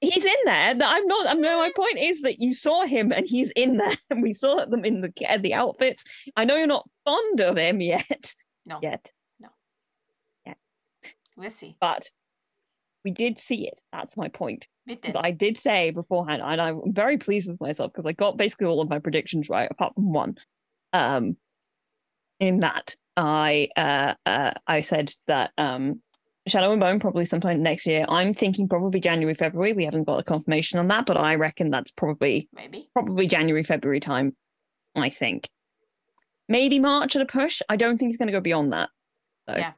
He's 0.01 0.25
in 0.25 0.35
there. 0.45 0.73
That 0.73 0.95
I'm 0.95 1.05
not. 1.05 1.27
I'm 1.27 1.41
no. 1.41 1.57
My 1.59 1.71
point 1.75 1.99
is 1.99 2.21
that 2.21 2.39
you 2.39 2.53
saw 2.53 2.85
him 2.85 3.11
and 3.11 3.27
he's 3.27 3.51
in 3.51 3.77
there, 3.77 3.93
and 4.09 4.21
we 4.23 4.33
saw 4.33 4.65
them 4.65 4.83
in 4.83 5.01
the 5.01 5.13
the 5.39 5.53
outfits. 5.53 6.03
I 6.35 6.43
know 6.43 6.55
you're 6.55 6.67
not 6.67 6.89
fond 7.05 7.39
of 7.39 7.55
him 7.57 7.81
yet, 7.81 8.33
No, 8.65 8.79
yet, 8.81 9.11
No. 9.39 9.49
Yeah. 10.45 10.55
we'll 11.37 11.51
see. 11.51 11.77
but 11.79 12.09
we 13.05 13.11
did 13.11 13.39
see 13.39 13.67
it. 13.67 13.79
That's 13.91 14.17
my 14.17 14.27
point. 14.27 14.67
Because 14.87 15.15
I 15.15 15.31
did 15.31 15.57
say 15.57 15.91
beforehand, 15.91 16.41
and 16.43 16.59
I'm 16.59 16.93
very 16.93 17.17
pleased 17.17 17.49
with 17.49 17.61
myself 17.61 17.91
because 17.91 18.05
I 18.07 18.11
got 18.11 18.37
basically 18.37 18.67
all 18.67 18.81
of 18.81 18.89
my 18.89 18.99
predictions 18.99 19.49
right, 19.49 19.69
apart 19.69 19.93
from 19.95 20.11
one. 20.13 20.35
Um, 20.93 21.37
in 22.39 22.59
that 22.61 22.95
I 23.15 23.69
uh, 23.77 24.15
uh 24.25 24.51
I 24.65 24.81
said 24.81 25.13
that 25.27 25.51
um 25.57 26.01
Shadow 26.51 26.71
and 26.71 26.79
Bone 26.79 26.99
probably 26.99 27.25
sometime 27.25 27.63
next 27.63 27.87
year. 27.87 28.05
I'm 28.09 28.33
thinking 28.33 28.67
probably 28.67 28.99
January 28.99 29.33
February. 29.33 29.73
We 29.73 29.85
haven't 29.85 30.03
got 30.03 30.19
a 30.19 30.23
confirmation 30.23 30.79
on 30.79 30.87
that, 30.89 31.05
but 31.05 31.17
I 31.17 31.35
reckon 31.35 31.69
that's 31.71 31.91
probably 31.91 32.49
Maybe. 32.53 32.89
probably 32.93 33.27
January 33.27 33.63
February 33.63 33.99
time. 33.99 34.35
I 34.95 35.09
think 35.09 35.49
maybe 36.49 36.79
March 36.79 37.15
at 37.15 37.21
a 37.21 37.25
push. 37.25 37.61
I 37.69 37.77
don't 37.77 37.97
think 37.97 38.09
it's 38.09 38.17
going 38.17 38.27
to 38.27 38.33
go 38.33 38.41
beyond 38.41 38.73
that. 38.73 38.89
though. 39.47 39.55
Yeah. 39.55 39.71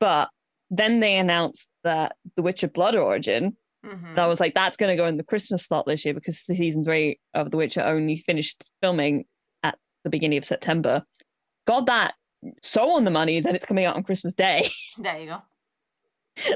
But 0.00 0.30
then 0.70 1.00
they 1.00 1.16
announced 1.18 1.68
that 1.84 2.16
The 2.34 2.42
Witcher 2.42 2.68
Blood 2.68 2.94
Origin 2.96 3.56
hmm 3.84 4.06
and 4.06 4.18
I 4.18 4.26
was 4.26 4.38
like, 4.38 4.54
that's 4.54 4.76
going 4.76 4.96
to 4.96 5.00
go 5.00 5.06
in 5.06 5.16
the 5.16 5.24
Christmas 5.24 5.64
slot 5.64 5.86
this 5.86 6.04
year 6.04 6.14
because 6.14 6.44
the 6.46 6.54
season 6.54 6.84
three 6.84 7.18
of 7.34 7.50
The 7.50 7.56
Witcher 7.56 7.82
only 7.82 8.16
finished 8.16 8.62
filming 8.80 9.24
at 9.64 9.76
the 10.04 10.10
beginning 10.10 10.38
of 10.38 10.44
September. 10.44 11.02
Got 11.66 11.86
that 11.86 12.14
so 12.62 12.92
on 12.92 13.04
the 13.04 13.10
money 13.10 13.40
that 13.40 13.54
it's 13.54 13.66
coming 13.66 13.84
out 13.84 13.96
on 13.96 14.02
Christmas 14.02 14.34
Day. 14.34 14.68
There 14.98 15.18
you 15.18 15.26
go. 15.26 15.42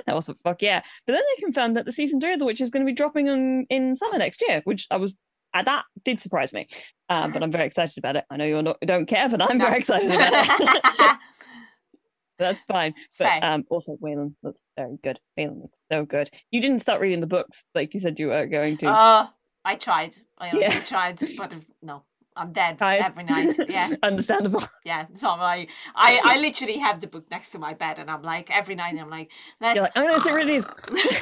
That 0.07 0.14
was 0.14 0.29
a 0.29 0.35
fuck 0.35 0.62
yeah. 0.62 0.81
But 1.07 1.12
then 1.14 1.22
they 1.22 1.43
confirmed 1.43 1.77
that 1.77 1.85
the 1.85 1.93
season 1.93 2.20
three 2.20 2.33
of 2.33 2.39
The 2.39 2.45
Witcher 2.47 2.64
is 2.64 2.70
going 2.70 2.85
to 2.85 2.91
be 2.91 2.95
dropping 2.95 3.29
on, 3.29 3.66
in 3.68 3.95
summer 3.97 4.18
next 4.18 4.43
year, 4.47 4.61
which 4.64 4.87
I 4.91 4.97
was. 4.97 5.14
Uh, 5.55 5.62
that 5.62 5.85
did 6.05 6.20
surprise 6.20 6.53
me, 6.53 6.66
um, 7.09 7.33
but 7.33 7.43
I'm 7.43 7.51
very 7.53 7.64
excited 7.66 7.97
about 7.97 8.16
it. 8.16 8.24
I 8.31 8.37
know 8.37 8.45
you 8.45 8.61
not, 8.62 8.77
don't 8.85 9.07
care, 9.07 9.29
but 9.29 9.41
I'm 9.41 9.57
No. 9.57 9.64
very 9.66 9.79
excited 9.79 10.11
about 10.11 10.31
it. 10.33 11.16
That's 12.39 12.64
fine. 12.64 12.93
But 13.18 13.43
um, 13.43 13.64
also, 13.70 13.97
Wylan 14.03 14.35
looks 14.43 14.62
very 14.77 14.99
good. 15.03 15.18
Wylan 15.39 15.62
looks 15.62 15.79
so 15.91 16.05
good. 16.05 16.29
You 16.51 16.61
didn't 16.61 16.81
start 16.81 17.01
reading 17.01 17.20
the 17.20 17.27
books 17.27 17.64
like 17.74 17.95
you 17.95 18.01
said 18.01 18.18
you 18.18 18.29
were 18.29 18.47
going 18.47 18.77
to. 18.79 18.87
Uh, 18.89 19.27
I 19.64 19.77
tried. 19.77 20.16
I 20.37 20.51
honestly 20.51 20.74
Yeah. 20.74 20.81
tried, 20.81 21.18
but 21.39 21.53
uh, 21.53 21.57
no, 21.83 22.05
I'm 22.37 22.53
dead 22.53 22.78
Tired. 22.78 23.05
every 23.05 23.24
night. 23.24 23.57
Yeah, 23.68 23.91
Understandable. 24.03 24.62
yeah. 24.84 25.07
So 25.14 25.28
I, 25.28 25.66
I, 25.95 26.20
I 26.22 26.41
literally 26.41 26.78
have 26.78 27.01
the 27.01 27.07
book 27.07 27.30
next 27.30 27.51
to 27.51 27.59
my 27.59 27.74
bed, 27.74 27.99
and 27.99 28.11
I'm 28.11 28.22
like 28.22 28.51
every 28.51 28.74
night 28.74 28.97
I'm 28.99 29.11
like, 29.11 29.30
let's. 29.61 29.80
Like, 29.80 29.93
I'm 29.97 30.07
gonna 30.07 30.20
sit 30.20 30.34
rid 30.34 30.43
of 30.43 30.49
these. 30.49 30.68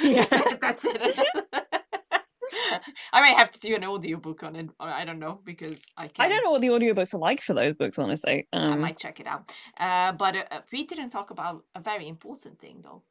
Yeah. 0.02 0.26
That's 0.60 0.84
it. 0.84 1.18
I 3.12 3.20
might 3.20 3.36
have 3.36 3.50
to 3.52 3.60
do 3.60 3.74
an 3.74 3.84
audiobook 3.84 4.42
on 4.42 4.56
it, 4.56 4.68
I 4.78 5.04
don't 5.04 5.18
know 5.18 5.40
because 5.44 5.86
I 5.96 6.08
can. 6.08 6.24
I 6.24 6.28
don't 6.28 6.44
know 6.44 6.52
what 6.52 6.60
the 6.60 6.68
audiobooks 6.68 7.14
are 7.14 7.18
like 7.18 7.40
for 7.40 7.54
those 7.54 7.74
books, 7.74 7.98
honestly. 7.98 8.46
Um, 8.52 8.72
I 8.72 8.76
might 8.76 8.98
check 8.98 9.20
it 9.20 9.26
out. 9.26 9.50
Uh, 9.78 10.12
but 10.12 10.36
uh, 10.36 10.60
we 10.72 10.84
didn't 10.84 11.10
talk 11.10 11.30
about 11.30 11.64
a 11.74 11.80
very 11.80 12.06
important 12.08 12.60
thing 12.60 12.80
though. 12.82 13.02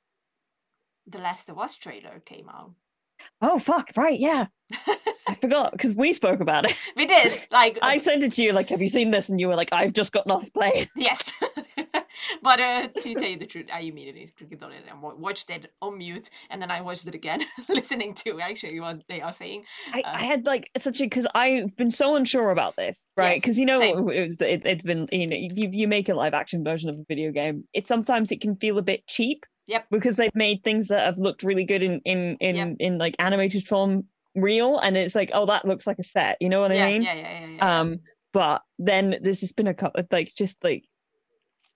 The 1.07 1.19
Last 1.19 1.49
of 1.49 1.59
Us 1.59 1.75
trailer 1.75 2.21
came 2.25 2.47
out. 2.49 2.71
Oh 3.41 3.59
fuck! 3.59 3.91
Right, 3.95 4.19
yeah. 4.19 4.47
I 5.27 5.35
forgot 5.35 5.71
because 5.71 5.95
we 5.95 6.13
spoke 6.13 6.39
about 6.39 6.65
it. 6.69 6.75
We 6.95 7.05
did 7.05 7.45
like 7.51 7.77
I 7.81 7.97
sent 7.97 8.23
it 8.23 8.33
to 8.33 8.43
you. 8.43 8.53
Like, 8.53 8.69
have 8.69 8.81
you 8.81 8.89
seen 8.89 9.11
this? 9.11 9.29
And 9.29 9.39
you 9.39 9.47
were 9.47 9.55
like, 9.55 9.69
I've 9.71 9.93
just 9.93 10.11
gotten 10.11 10.31
off 10.31 10.51
plane. 10.53 10.87
yes. 10.95 11.31
but 12.41 12.59
uh, 12.59 12.87
to 12.87 13.13
tell 13.15 13.29
you 13.29 13.37
the 13.37 13.45
truth, 13.45 13.67
I 13.73 13.81
immediately 13.81 14.31
clicked 14.37 14.61
on 14.63 14.71
it 14.71 14.83
and 14.89 15.01
wa- 15.01 15.15
watched 15.15 15.49
it 15.49 15.71
on 15.81 15.97
mute, 15.97 16.29
and 16.49 16.61
then 16.61 16.71
I 16.71 16.81
watched 16.81 17.07
it 17.07 17.15
again, 17.15 17.43
listening 17.69 18.13
to 18.25 18.39
actually 18.41 18.79
what 18.79 19.03
they 19.09 19.21
are 19.21 19.31
saying. 19.31 19.65
I, 19.93 20.01
Uh, 20.01 20.11
I 20.13 20.23
had 20.23 20.45
like 20.45 20.69
such 20.77 21.01
a 21.01 21.03
because 21.03 21.27
I've 21.35 21.75
been 21.75 21.91
so 21.91 22.15
unsure 22.15 22.51
about 22.51 22.75
this, 22.75 23.07
right? 23.17 23.31
Yes, 23.33 23.41
Because 23.41 23.59
you 23.59 23.65
know 23.65 23.79
same. 23.79 24.09
it 24.09 24.39
it's 24.65 24.83
been 24.83 25.07
you 25.11 25.27
know 25.27 25.37
you, 25.37 25.69
you 25.71 25.87
make 25.87 26.09
a 26.09 26.13
live 26.15 26.33
action 26.33 26.63
version 26.63 26.89
of 26.89 26.95
a 26.95 27.03
video 27.07 27.31
game. 27.31 27.65
It 27.73 27.87
sometimes 27.87 28.31
it 28.31 28.41
can 28.41 28.55
feel 28.55 28.77
a 28.77 28.81
bit 28.83 29.05
cheap. 29.07 29.45
Yep. 29.67 29.85
Because 29.91 30.15
they've 30.17 30.35
made 30.35 30.63
things 30.63 30.89
that 30.89 31.05
have 31.05 31.17
looked 31.17 31.43
really 31.43 31.63
good 31.63 31.83
in 31.83 32.01
in 32.05 32.37
in 32.39 32.55
Yep. 32.55 32.75
in 32.79 32.97
like 32.97 33.15
animated 33.19 33.67
form 33.67 34.05
real, 34.35 34.79
and 34.79 34.97
it's 34.97 35.15
like 35.15 35.31
oh 35.33 35.45
that 35.45 35.65
looks 35.65 35.87
like 35.87 35.99
a 35.99 36.03
set. 36.03 36.37
You 36.41 36.49
know 36.49 36.61
what 36.61 36.73
yeah, 36.73 36.85
I 36.85 36.91
mean? 36.91 37.01
yeah, 37.01 37.13
yeah, 37.13 37.39
yeah, 37.39 37.47
yeah. 37.55 37.79
Um, 37.79 37.99
but 38.33 38.61
then 38.79 39.17
there's 39.21 39.39
just 39.39 39.55
been 39.55 39.67
a 39.67 39.73
couple 39.73 39.99
of 40.01 40.07
like 40.11 40.33
just 40.35 40.61
like, 40.63 40.85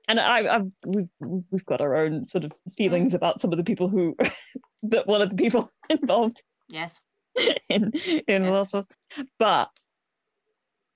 and 0.08 0.20
I, 0.20 0.56
I've 0.56 0.72
we've 0.86 1.10
we've 1.20 1.66
got 1.66 1.82
our 1.82 1.96
own 1.96 2.28
sort 2.28 2.44
of 2.44 2.52
feelings 2.76 3.14
about 3.14 3.40
some 3.40 3.52
of 3.54 3.58
the 3.58 3.64
people 3.64 3.88
who 3.90 4.16
that 4.84 5.08
one 5.08 5.22
of 5.22 5.30
the 5.30 5.36
people 5.36 5.72
involved 5.90 6.44
yes. 6.68 7.00
in 7.70 7.92
in 8.28 8.44
Yes. 8.46 8.54
Last 8.54 8.74
of 8.74 8.86
Us. 8.86 9.26
But 9.40 9.70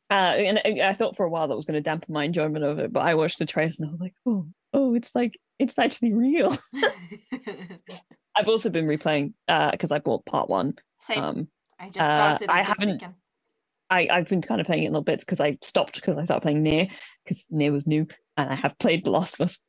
uh, 0.09 0.13
and 0.35 0.59
I 0.65 0.89
I 0.89 0.93
thought 0.93 1.15
for 1.15 1.25
a 1.25 1.29
while 1.29 1.47
that 1.47 1.55
was 1.55 1.65
going 1.65 1.75
to 1.75 1.81
dampen 1.81 2.13
my 2.13 2.25
enjoyment 2.25 2.65
of 2.65 2.79
it, 2.79 2.91
but 2.91 3.01
I 3.01 3.15
watched 3.15 3.39
the 3.39 3.45
trailer 3.45 3.73
and 3.77 3.87
I 3.87 3.91
was 3.91 4.01
like, 4.01 4.13
oh, 4.25 4.45
oh, 4.73 4.93
it's 4.95 5.11
like 5.15 5.39
it's 5.62 5.78
actually 5.80 6.14
real. 6.14 6.57
I've 8.36 8.47
also 8.47 8.70
been 8.70 8.86
replaying 8.88 9.34
uh 9.47 9.72
because 9.72 9.91
I 9.91 9.99
bought 9.99 10.26
part 10.26 10.49
one. 10.49 10.74
Same. 10.99 11.24
Um, 11.24 11.47
I 11.80 11.88
just 11.89 11.99
uh, 12.09 12.16
started 12.16 12.43
it 12.45 12.49
I 12.49 12.62
haven't- 12.64 12.91
weekend. 12.91 13.14
I 13.89 14.07
I've 14.09 14.30
been 14.30 14.41
kind 14.41 14.62
of 14.62 14.68
playing 14.68 14.84
it 14.84 14.88
in 14.88 14.93
little 14.93 15.03
bits 15.03 15.24
because 15.26 15.41
I 15.41 15.57
stopped 15.62 15.95
because 15.95 16.18
I 16.18 16.24
started 16.24 16.41
playing 16.41 16.64
NieR 16.64 16.89
because 17.24 17.45
NieR 17.51 17.72
was 17.74 17.86
new, 17.86 18.07
and 18.38 18.49
I 18.49 18.55
have 18.55 18.78
played 18.80 19.03
The 19.05 19.12
Last 19.12 19.34
of 19.36 19.41
Us 19.41 19.59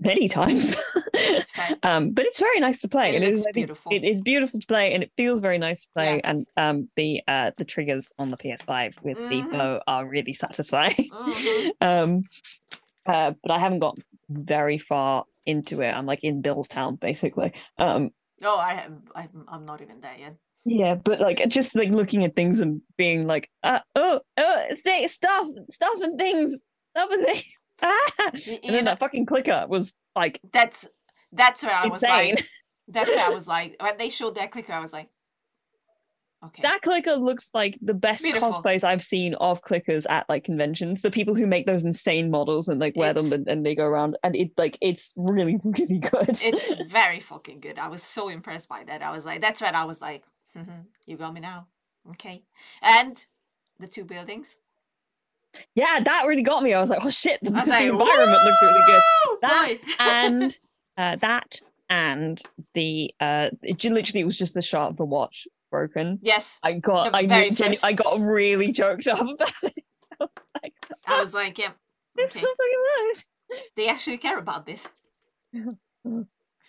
many 0.00 0.28
times. 0.28 0.76
Um, 1.82 2.12
but 2.12 2.24
it's 2.24 2.40
very 2.40 2.58
nice 2.60 2.80
to 2.80 2.88
play. 2.88 3.14
It 3.14 3.22
It 3.22 3.28
is 3.28 3.38
looks 3.40 3.48
I 3.48 3.52
think 3.52 3.66
beautiful. 3.66 3.92
It, 3.92 4.04
it's 4.04 4.20
beautiful 4.20 4.58
to 4.60 4.66
play, 4.66 4.92
and 4.94 5.02
it 5.02 5.12
feels 5.16 5.40
very 5.40 5.58
nice 5.58 5.82
to 5.82 5.88
play. 5.94 6.16
Yeah. 6.16 6.20
And 6.30 6.46
um, 6.56 6.88
the 6.96 7.20
uh 7.28 7.50
the 7.58 7.64
triggers 7.64 8.10
on 8.18 8.30
the 8.30 8.36
PS5 8.38 8.94
with 9.02 9.18
Mhm. 9.18 9.28
the 9.50 9.56
bow 9.58 9.80
are 9.86 10.06
really 10.06 10.32
satisfying. 10.32 11.08
Mhm. 11.12 11.70
um, 11.82 12.22
uh, 13.06 13.32
but 13.42 13.50
I 13.52 13.58
haven't 13.58 13.80
got 13.80 13.98
very 14.30 14.78
far 14.78 15.24
into 15.46 15.80
it. 15.82 15.90
I'm 15.90 16.06
like 16.06 16.22
in 16.22 16.42
Bill's 16.42 16.68
Town 16.68 16.96
basically. 16.96 17.52
Um, 17.78 18.10
Oh, 18.42 18.58
I 18.58 18.72
have. 18.72 18.92
I'm, 19.14 19.44
I'm 19.48 19.66
not 19.66 19.82
even 19.82 20.00
there 20.00 20.16
yet. 20.18 20.34
yeah, 20.64 20.94
but 20.94 21.20
like 21.20 21.46
just 21.48 21.76
like 21.76 21.90
looking 21.90 22.24
at 22.24 22.34
things 22.34 22.60
and 22.60 22.80
being 22.96 23.26
like, 23.26 23.50
uh, 23.62 23.80
oh, 23.94 24.20
oh, 24.38 24.64
th- 24.84 25.10
stuff, 25.10 25.46
stuff 25.70 26.00
and 26.00 26.18
things, 26.18 26.54
stuff 26.96 27.10
and 27.12 27.26
things. 27.26 27.44
Ah! 27.82 28.10
And 28.32 28.46
you 28.46 28.58
then 28.64 28.84
know, 28.84 28.90
that 28.90 28.98
fucking 28.98 29.24
clicker 29.26 29.64
was 29.68 29.94
like 30.14 30.38
that's 30.52 30.86
that's 31.32 31.62
where 31.62 31.74
I 31.74 31.86
was 31.86 32.02
like. 32.02 32.46
That's 32.92 33.08
where 33.08 33.24
I 33.24 33.28
was 33.28 33.46
like. 33.46 33.76
When 33.78 33.96
they 33.98 34.08
showed 34.08 34.34
that 34.34 34.50
clicker, 34.50 34.72
I 34.72 34.80
was 34.80 34.92
like, 34.92 35.08
okay. 36.44 36.62
that 36.62 36.82
clicker 36.82 37.14
looks 37.16 37.50
like 37.54 37.78
the 37.80 37.94
best 37.94 38.24
Beautiful. 38.24 38.50
cosplays 38.50 38.84
I've 38.84 39.02
seen 39.02 39.34
of 39.34 39.62
clickers 39.62 40.06
at 40.08 40.28
like 40.28 40.44
conventions. 40.44 41.02
The 41.02 41.10
people 41.10 41.34
who 41.34 41.46
make 41.46 41.66
those 41.66 41.84
insane 41.84 42.30
models 42.30 42.68
and 42.68 42.80
like 42.80 42.96
wear 42.96 43.12
them 43.12 43.32
and, 43.32 43.48
and 43.48 43.64
they 43.64 43.74
go 43.74 43.84
around 43.84 44.16
and 44.22 44.36
it 44.36 44.52
like 44.56 44.78
it's 44.80 45.12
really 45.16 45.58
really 45.64 45.98
good. 45.98 46.40
it's 46.42 46.72
very 46.90 47.20
fucking 47.20 47.60
good. 47.60 47.78
I 47.78 47.88
was 47.88 48.02
so 48.02 48.28
impressed 48.28 48.68
by 48.68 48.84
that. 48.84 49.02
I 49.02 49.10
was 49.10 49.24
like, 49.26 49.40
that's 49.40 49.62
when 49.62 49.74
I 49.74 49.84
was 49.84 50.00
like, 50.00 50.24
mhm, 50.56 50.84
you 51.06 51.16
got 51.16 51.34
me 51.34 51.40
now. 51.40 51.66
Okay. 52.10 52.42
And 52.82 53.24
the 53.78 53.88
two 53.88 54.04
buildings. 54.04 54.56
yeah, 55.74 56.00
that 56.04 56.24
really 56.26 56.42
got 56.42 56.62
me. 56.62 56.72
I 56.74 56.80
was 56.80 56.90
like, 56.90 57.04
oh 57.04 57.10
shit, 57.10 57.40
the, 57.42 57.50
the 57.50 57.66
like, 57.66 57.86
environment 57.86 58.44
looks 58.44 58.62
really 58.62 58.82
good. 58.86 59.02
That 59.42 59.68
boy." 59.68 59.92
and 59.98 60.58
uh, 60.96 61.16
that 61.16 61.60
and 61.88 62.40
the 62.74 63.12
uh 63.20 63.48
it 63.62 63.84
literally 63.84 64.22
was 64.22 64.38
just 64.38 64.54
the 64.54 64.62
shot 64.62 64.90
of 64.90 64.96
the 64.96 65.04
watch 65.04 65.48
broken 65.70 66.18
yes, 66.22 66.58
i 66.62 66.72
got 66.72 67.14
i 67.14 67.26
very 67.26 67.50
knew, 67.50 67.56
genu- 67.56 67.76
i 67.82 67.92
got 67.92 68.20
really 68.20 68.72
choked 68.72 69.06
up 69.08 69.20
about 69.20 69.52
it 69.62 69.84
I 70.20 70.24
was 70.24 70.30
like, 70.62 70.74
I 71.06 71.20
was 71.20 71.34
like, 71.34 71.58
yeah, 71.58 71.70
this 72.16 72.32
okay. 72.36 72.40
is 72.40 72.44
so 72.44 72.48
fucking 72.50 73.06
nice 73.08 73.24
they 73.76 73.88
actually 73.88 74.18
care 74.18 74.38
about 74.38 74.66
this. 74.66 74.86
well 75.54 76.26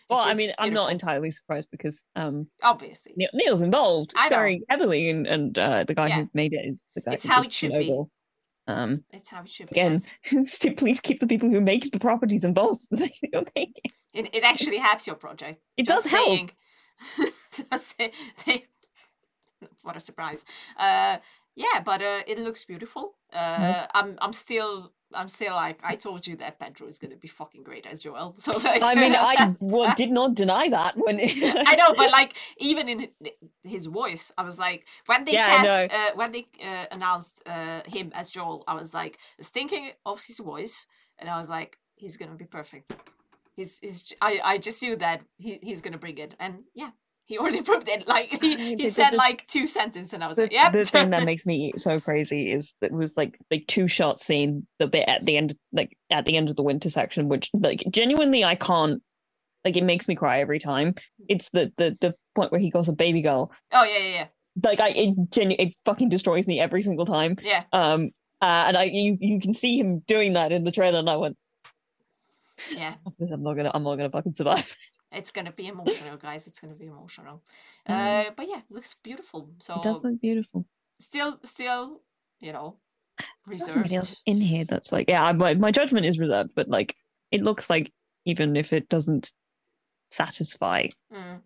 i 0.10 0.34
mean 0.34 0.52
i'm 0.58 0.74
not 0.74 0.91
entirely 0.91 1.32
surprised 1.32 1.68
because 1.72 2.04
um 2.16 2.47
Obviously, 2.64 3.14
Neil, 3.16 3.30
neil's 3.34 3.62
involved 3.62 4.14
very 4.30 4.64
heavily 4.70 5.10
and 5.10 5.28
and 5.28 5.58
uh 5.58 5.84
the 5.86 5.93
guy 5.93 6.08
Yeah. 6.08 6.16
who 6.22 6.30
made 6.34 6.54
it 6.54 6.66
is 6.66 6.86
the 6.95 7.02
guy 7.02 7.14
It's 7.14 7.26
how 7.26 7.41
it 7.43 7.54
should 7.54 7.72
be. 7.72 7.91
Um 8.68 8.91
it's, 8.91 9.02
it's 9.12 9.30
how 9.30 9.41
it 9.41 9.49
should 9.49 9.70
be. 9.70 9.80
again 9.80 10.02
please 10.78 10.99
keep 10.99 11.20
the 11.20 11.28
people 11.28 11.49
who 11.49 11.62
make 11.62 11.91
the 11.91 11.99
properties 11.99 12.43
involved 12.43 12.82
with 12.89 12.99
the 12.99 13.06
thing 13.08 13.16
you're 13.34 13.43
making. 13.56 13.91
It, 14.14 14.36
it 14.36 14.43
actually 14.43 14.78
helps 14.78 15.08
your 15.08 15.16
project. 15.16 15.62
It 15.78 15.86
Just 15.88 16.04
does 16.04 16.12
help. 16.12 16.26
saying. 16.28 16.52
Say- 17.78 18.12
they- 18.45 18.66
what 19.82 19.95
a 19.95 19.99
surprise. 19.99 20.45
Uh, 20.78 21.18
yeah, 21.55 21.82
but 21.84 22.01
uh, 22.01 22.22
it 22.28 22.39
looks 22.39 22.66
beautiful. 22.66 23.16
Uh, 23.34 23.38
Yes. 23.62 23.88
I'm 23.93 24.18
I'm 24.22 24.34
still 24.34 24.91
I'm 25.14 25.28
still 25.28 25.55
like 25.55 25.80
I 25.84 25.95
told 25.95 26.26
you 26.28 26.36
that 26.38 26.59
Pedro 26.59 26.88
is 26.88 26.99
gonna 26.99 27.18
be 27.18 27.28
fucking 27.28 27.64
great 27.64 27.86
as 27.86 28.03
Joel. 28.03 28.36
So 28.39 28.51
like 28.57 28.82
i 28.82 28.95
mean 28.95 29.14
i 29.16 29.36
wa- 29.59 29.93
did 29.95 30.12
not 30.12 30.36
deny 30.36 30.70
that 30.70 30.95
when 30.97 31.20
I 31.20 31.76
know, 31.76 31.93
but 31.97 32.12
like 32.12 32.34
even 32.57 32.88
in 32.89 33.09
his 33.64 33.86
voice, 33.88 34.32
I 34.38 34.43
was 34.43 34.57
like, 34.59 34.86
when 35.05 35.26
they 35.26 35.34
Yeah, 35.34 35.47
cast, 35.47 35.93
uh, 35.93 36.12
when 36.16 36.32
they 36.32 36.45
uh, 36.64 36.86
announced 36.91 37.41
uh, 37.45 37.82
him 37.88 38.12
as 38.16 38.32
Joel, 38.32 38.64
I 38.68 38.74
was 38.74 38.93
like, 38.93 39.18
thinking 39.41 39.91
of 40.05 40.22
his 40.24 40.39
voice, 40.39 40.88
and 41.20 41.30
I 41.30 41.38
was 41.38 41.49
like, 41.49 41.78
he's 41.95 42.18
gonna 42.18 42.36
be 42.36 42.45
perfect. 42.45 42.93
He's, 43.55 43.80
he's 43.82 44.14
I, 44.22 44.39
I 44.43 44.57
just 44.57 44.82
knew 44.82 44.95
that 44.97 45.22
he, 45.38 45.59
he's 45.62 45.82
gonna 45.82 45.97
bring 45.97 46.18
it, 46.18 46.36
and 46.39 46.64
yeah, 46.74 46.91
he 47.32 47.38
already 47.38 47.62
proved 47.72 47.88
it. 47.88 48.08
Like 48.08 48.42
he, 48.42 48.56
he 48.76 48.76
the- 48.76 48.90
said 48.90 49.12
the- 49.12 49.18
like 49.18 49.48
two 49.48 49.66
sentences, 49.66 50.14
and 50.14 50.24
I 50.24 50.28
was 50.28 50.36
the, 50.36 50.44
like, 50.44 50.52
yep. 50.52 50.74
the 50.74 50.84
thing 50.86 51.10
that 51.12 51.24
makes 51.32 51.46
me 51.46 51.72
so 51.78 52.00
crazy 52.00 52.52
is 52.52 52.74
that 52.82 52.92
it 52.92 52.94
was 52.94 53.16
like 53.16 53.38
the 53.50 53.60
two 53.62 53.88
shot 53.88 54.20
scene 54.22 54.68
the 54.80 54.88
bit 54.88 55.08
at 55.08 55.26
the 55.26 55.38
end 55.38 55.56
like 55.72 55.98
at 56.10 56.26
the 56.26 56.36
end 56.36 56.50
of 56.50 56.56
the 56.58 56.64
winter 56.64 56.90
section 56.90 57.30
which 57.30 57.50
like 57.54 57.84
genuinely 57.90 58.44
i 58.44 58.56
can't 58.56 59.02
like 59.64 59.78
it 59.78 59.84
makes 59.84 60.08
me 60.08 60.16
cry 60.16 60.40
every 60.42 60.60
time 60.60 60.94
it's 61.30 61.50
the 61.52 61.72
the 61.78 61.98
the 62.02 62.14
point 62.36 62.52
where 62.52 62.60
he 62.60 62.70
calls 62.72 62.90
a 62.90 62.94
baby 62.94 63.22
girl 63.22 63.52
oh 63.72 63.84
yeah, 63.84 63.98
yeah, 64.00 64.14
yeah, 64.14 64.28
like 64.64 64.82
i 64.82 64.90
it 64.90 65.16
genu- 65.32 65.56
it 65.58 65.74
fucking 65.86 66.10
destroys 66.10 66.48
me 66.48 66.60
every 66.60 66.82
single 66.82 67.06
time 67.06 67.38
yeah. 67.42 67.64
um 67.72 68.10
uh, 68.42 68.66
and 68.68 68.76
i 68.78 68.84
you 68.84 69.18
you 69.22 69.40
can 69.40 69.54
see 69.54 69.78
him 69.80 70.00
doing 70.08 70.34
that 70.34 70.52
in 70.52 70.64
the 70.66 70.72
trailer 70.72 71.00
and 71.00 71.10
i 71.10 71.16
went 71.16 71.38
Yeah, 72.72 72.96
i'm 73.32 73.44
not 73.44 73.54
gonna 73.56 73.72
i'm 73.74 73.84
not 73.84 73.96
gonna 73.96 74.10
fucking 74.10 74.36
survive 74.36 74.76
it's 75.12 75.32
gonna 75.32 75.51
be 75.51 75.68
emotional, 75.76 76.18
guys. 76.18 76.47
It's 76.47 76.59
gonna 76.59 76.76
be 76.76 76.88
emotional. 76.88 77.41
Mm. 77.88 78.28
Uh, 78.28 78.32
but 78.36 78.47
yeah, 78.47 78.62
looks 78.70 78.95
beautiful. 79.03 79.49
So 79.59 79.76
it 79.76 79.84
does 79.84 80.03
look 80.03 80.20
beautiful 80.22 80.66
still, 81.01 81.39
still, 81.43 82.01
you 82.39 82.53
know, 82.53 82.78
somebody 83.57 83.95
else 83.95 84.12
reserved. 84.12 84.22
in 84.26 84.39
here 84.41 84.66
that's 84.66 84.91
like 84.91 85.09
yeah 85.09 85.32
my, 85.34 85.53
my 85.55 85.72
judgment 85.72 86.05
is 86.05 86.18
reserved 86.18 86.51
but 86.55 86.68
like 86.70 86.95
it 87.32 87.43
looks 87.43 87.70
like 87.70 87.91
even 88.26 88.55
if 88.55 88.72
it 88.72 88.88
doesn't 88.88 89.34
satisfy 90.09 90.88
Mm, 91.14 91.41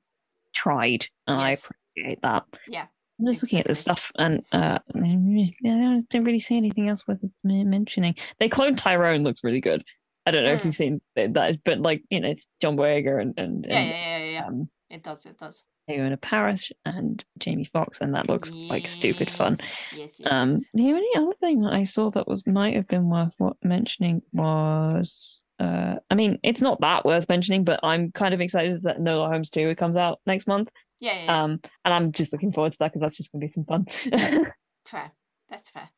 tried 0.53 1.07
and 1.28 1.39
i 1.39 1.51
appreciate 1.51 2.22
that 2.22 2.43
Yeah, 2.68 2.86
i'm 3.20 3.26
just 3.26 3.41
looking 3.41 3.59
at 3.59 3.68
this 3.68 3.80
stuff 3.80 4.11
and 4.18 4.45
uh 4.51 4.78
i 4.93 6.01
don't 6.09 6.24
really 6.24 6.39
see 6.39 6.57
anything 6.57 6.88
else 6.89 7.07
worth 7.07 7.20
mentioning 7.43 8.16
they 8.39 8.47
cloned 8.49 8.78
tyrone 8.78 9.24
looks 9.24 9.43
really 9.43 9.61
good 9.61 9.84
i 10.26 10.32
don't 10.32 10.44
know 10.44 10.54
if 10.54 10.62
Mm. 10.62 10.66
you've 10.66 10.76
seen 10.76 11.02
th- 11.16 11.34
that 11.34 11.64
but 11.64 11.80
like 11.80 12.04
you 12.10 12.20
know 12.20 12.30
it's 12.30 12.48
john 12.62 12.76
boyega 12.78 13.22
and 13.22 13.34
and, 13.38 13.66
yeah, 13.70 13.78
and 13.78 13.90
yeah, 13.90 14.18
yeah, 14.18 14.32
yeah. 14.32 14.46
um 14.48 14.70
It 14.90 15.04
does, 15.04 15.26
it 15.26 15.38
does. 15.38 15.64
Teyonah 15.90 16.20
Parris 16.22 16.72
and 16.84 17.24
Jamie 17.38 17.66
Foxx, 17.72 18.02
and 18.02 18.16
that 18.16 18.28
looks 18.28 18.50
like 18.52 18.88
stupid 18.88 19.30
fun. 19.30 19.58
Yes, 19.96 20.20
yes, 20.20 20.28
Um, 20.32 20.52
yes. 20.54 20.62
the 20.74 20.88
only 20.94 21.08
other 21.16 21.36
thing 21.40 21.62
that 21.62 21.74
I 21.74 21.84
saw 21.84 22.10
that 22.12 22.28
was 22.28 22.46
might 22.48 22.76
have 22.76 22.88
been 22.88 23.08
worth 23.08 23.36
what 23.38 23.56
mentioning 23.64 24.24
was, 24.34 25.44
uh, 25.60 25.96
I 26.10 26.16
mean, 26.16 26.40
it's 26.42 26.62
not 26.62 26.82
that 26.82 27.06
worth 27.06 27.30
mentioning, 27.30 27.64
but 27.66 27.80
I'm 27.84 28.12
kind 28.12 28.34
of 28.34 28.42
excited 28.42 28.82
that 28.84 28.98
Enola 29.00 29.30
Holmes 29.30 29.52
2 29.52 29.76
comes 29.76 29.96
out 29.96 30.22
next 30.26 30.48
month. 30.48 30.70
Yeah, 31.00 31.14
yeah, 31.14 31.24
yeah. 31.26 31.44
Um, 31.44 31.60
and 31.84 31.94
I'm 31.94 32.12
just 32.12 32.32
looking 32.34 32.52
forward 32.52 32.72
to 32.74 32.78
that 32.80 32.88
because 32.94 33.02
that's 33.02 33.18
just 33.18 33.32
gonna 33.32 33.46
be 33.46 33.52
some 33.52 33.66
fun. 33.66 33.86
fair. 34.86 35.12
That's 35.50 35.70
fair. 35.70 35.90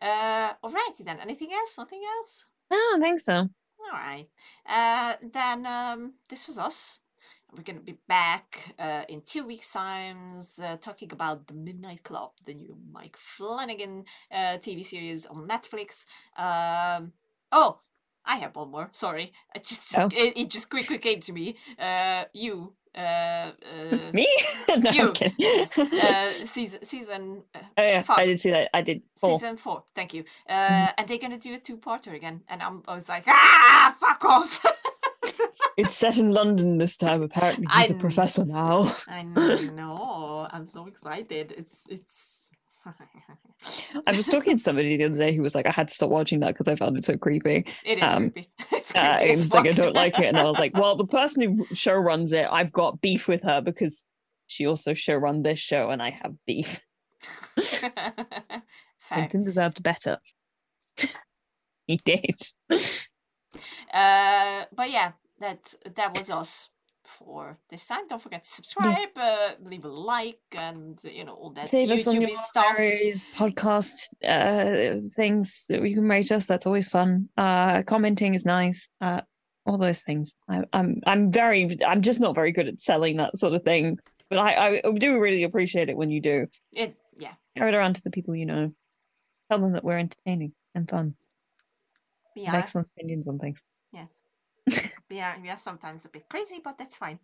Uh, 0.00 0.54
alrighty 0.64 1.04
then. 1.04 1.20
Anything 1.20 1.50
else? 1.52 1.78
Nothing 1.78 2.02
else? 2.18 2.44
I 2.72 2.76
don't 2.76 3.02
think 3.02 3.20
so. 3.20 3.34
All 3.34 3.92
right. 3.92 4.28
Uh, 4.68 5.14
then 5.32 5.66
um, 5.66 6.14
this 6.30 6.48
was 6.48 6.58
us. 6.58 7.00
we're 7.54 7.62
gonna 7.62 7.80
be 7.80 7.98
back 8.08 8.74
uh, 8.78 9.04
in 9.08 9.20
two 9.22 9.46
weeks' 9.46 9.72
times 9.72 10.58
uh, 10.58 10.76
talking 10.80 11.12
about 11.12 11.46
the 11.48 11.54
Midnight 11.54 12.02
Club, 12.04 12.32
the 12.46 12.54
new 12.54 12.76
Mike 12.92 13.16
Flanagan 13.18 14.04
uh, 14.32 14.58
TV 14.58 14.84
series 14.84 15.26
on 15.26 15.48
Netflix. 15.48 16.06
Um, 16.36 17.12
oh, 17.52 17.80
I 18.24 18.36
have 18.36 18.56
one 18.56 18.70
more. 18.70 18.88
Sorry, 18.92 19.32
I 19.54 19.58
just 19.58 19.98
Oh. 19.98 20.08
it, 20.12 20.36
it 20.36 20.50
just 20.50 20.70
quickly 20.70 20.98
came 20.98 21.20
to 21.20 21.32
me. 21.32 21.56
Uh, 21.78 22.24
you, 22.32 22.74
uh, 22.94 23.00
uh, 23.00 23.52
Me? 24.12 24.28
no, 24.78 24.90
You, 24.90 25.12
yes, 25.38 25.78
uh, 25.78 26.30
season 26.30 26.84
season 26.84 27.42
uh, 27.54 27.58
oh 27.78 27.82
yeah, 27.82 28.02
fuck. 28.02 28.18
I 28.18 28.26
did 28.26 28.40
see 28.40 28.50
that. 28.50 28.70
I 28.74 28.82
did. 28.82 29.02
Four. 29.16 29.38
season 29.38 29.56
four. 29.56 29.84
Thank 29.94 30.14
you. 30.14 30.24
Uh, 30.48 30.88
and 30.98 31.08
they're 31.08 31.18
gonna 31.18 31.38
do 31.38 31.54
a 31.54 31.58
two-parter 31.58 32.14
again, 32.14 32.42
and 32.48 32.62
I'm, 32.62 32.82
I 32.86 32.94
was 32.94 33.08
like, 33.08 33.24
ah, 33.26 33.94
fuck 33.98 34.24
off. 34.24 34.64
It's 35.78 35.94
set 35.94 36.18
in 36.18 36.28
London 36.28 36.76
this 36.76 36.98
time. 36.98 37.22
Apparently, 37.22 37.66
I 37.70 37.82
he's 37.82 37.92
a 37.92 37.94
professor 37.94 38.44
now. 38.44 38.94
I 39.08 39.22
know. 39.22 40.46
I'm 40.50 40.68
so 40.68 40.86
excited. 40.86 41.54
It's 41.56 41.82
it's. 41.88 42.50
I 44.06 44.16
was 44.16 44.26
talking 44.26 44.56
to 44.56 44.62
somebody 44.62 44.96
the 44.96 45.04
other 45.04 45.16
day 45.16 45.34
who 45.34 45.42
was 45.42 45.54
like, 45.54 45.66
I 45.66 45.70
had 45.70 45.88
to 45.88 45.94
stop 45.94 46.10
watching 46.10 46.40
that 46.40 46.48
because 46.48 46.68
I 46.68 46.76
found 46.76 46.96
it 46.96 47.04
so 47.04 47.16
creepy. 47.16 47.66
It 47.84 47.98
is 47.98 48.04
um, 48.04 48.30
creepy. 48.30 48.50
It's 48.72 48.92
creepy 48.92 49.52
Uh, 49.52 49.56
like 49.56 49.66
I 49.66 49.70
don't 49.72 49.94
like 49.94 50.18
it, 50.18 50.26
and 50.26 50.38
I 50.38 50.44
was 50.44 50.58
like, 50.58 50.76
well, 50.76 50.96
the 50.96 51.06
person 51.18 51.42
who 51.42 51.74
show 51.74 51.94
runs 51.94 52.32
it, 52.32 52.46
I've 52.50 52.72
got 52.72 53.00
beef 53.00 53.28
with 53.28 53.42
her 53.44 53.60
because 53.60 54.04
she 54.46 54.66
also 54.66 54.94
show 54.94 55.14
run 55.14 55.42
this 55.42 55.58
show, 55.58 55.90
and 55.90 56.02
I 56.02 56.10
have 56.10 56.34
beef. 56.46 56.80
Quentin 59.08 59.44
deserved 59.44 59.82
better. 59.82 60.18
he 61.86 61.96
did. 62.04 62.42
Uh, 63.92 64.64
but 64.74 64.90
yeah, 64.90 65.12
that 65.40 65.74
that 65.94 66.16
was 66.16 66.30
us 66.30 66.68
for 67.18 67.58
this 67.68 67.86
time. 67.86 68.06
Don't 68.08 68.22
forget 68.22 68.42
to 68.44 68.48
subscribe, 68.48 69.08
uh, 69.16 69.50
leave 69.64 69.84
a 69.84 69.88
like, 69.88 70.40
and 70.52 70.98
you 71.04 71.24
know 71.24 71.34
all 71.34 71.50
that 71.50 71.70
Save 71.70 71.90
us 71.90 72.06
on 72.06 72.20
your 72.20 72.30
YouTube 72.30 72.36
stuff. 72.36 72.76
various 72.76 73.24
podcast 73.36 74.08
uh, 74.24 75.00
things 75.14 75.66
that 75.68 75.82
you 75.82 75.94
can 75.94 76.08
rate 76.08 76.32
us. 76.32 76.46
That's 76.46 76.66
always 76.66 76.88
fun. 76.88 77.28
Uh, 77.36 77.82
commenting 77.82 78.34
is 78.34 78.44
nice. 78.44 78.88
Uh, 79.00 79.20
all 79.66 79.78
those 79.78 80.00
things. 80.00 80.34
I, 80.48 80.62
I'm 80.72 81.00
I'm 81.06 81.30
very 81.30 81.78
I'm 81.86 82.02
just 82.02 82.20
not 82.20 82.34
very 82.34 82.52
good 82.52 82.68
at 82.68 82.80
selling 82.80 83.16
that 83.18 83.38
sort 83.38 83.54
of 83.54 83.62
thing. 83.62 83.98
But 84.28 84.38
I, 84.38 84.80
I 84.82 84.92
do 84.92 85.18
really 85.18 85.42
appreciate 85.42 85.90
it 85.90 85.96
when 85.96 86.10
you 86.10 86.20
do. 86.20 86.46
It 86.72 86.96
yeah. 87.16 87.34
Share 87.56 87.68
it 87.68 87.74
around 87.74 87.96
to 87.96 88.02
the 88.02 88.10
people 88.10 88.34
you 88.34 88.46
know. 88.46 88.72
Tell 89.50 89.60
them 89.60 89.72
that 89.72 89.84
we're 89.84 89.98
entertaining 89.98 90.54
and 90.74 90.88
fun. 90.88 91.14
Are 92.48 92.56
excellent 92.56 92.88
opinions 92.96 93.28
on 93.28 93.38
things. 93.38 93.62
yes. 93.92 94.08
We 95.12 95.20
are 95.20 95.36
we 95.42 95.50
are 95.50 95.58
sometimes 95.58 96.04
a 96.06 96.08
bit 96.08 96.26
crazy, 96.28 96.60
but 96.64 96.78
that's 96.78 96.96
fine. 96.96 97.18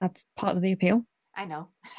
That's 0.00 0.26
part 0.36 0.56
of 0.56 0.62
the 0.62 0.72
appeal. 0.72 1.04
I 1.34 1.46
know. 1.46 1.68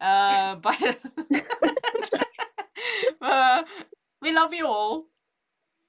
uh, 0.00 0.56
but 0.56 0.98
uh, 3.20 3.62
we 4.20 4.32
love 4.32 4.52
you 4.52 4.66
all. 4.66 5.04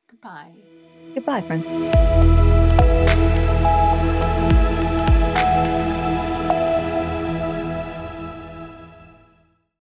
Goodbye. 0.09 0.53
Goodbye, 1.15 1.41
friends. 1.41 2.75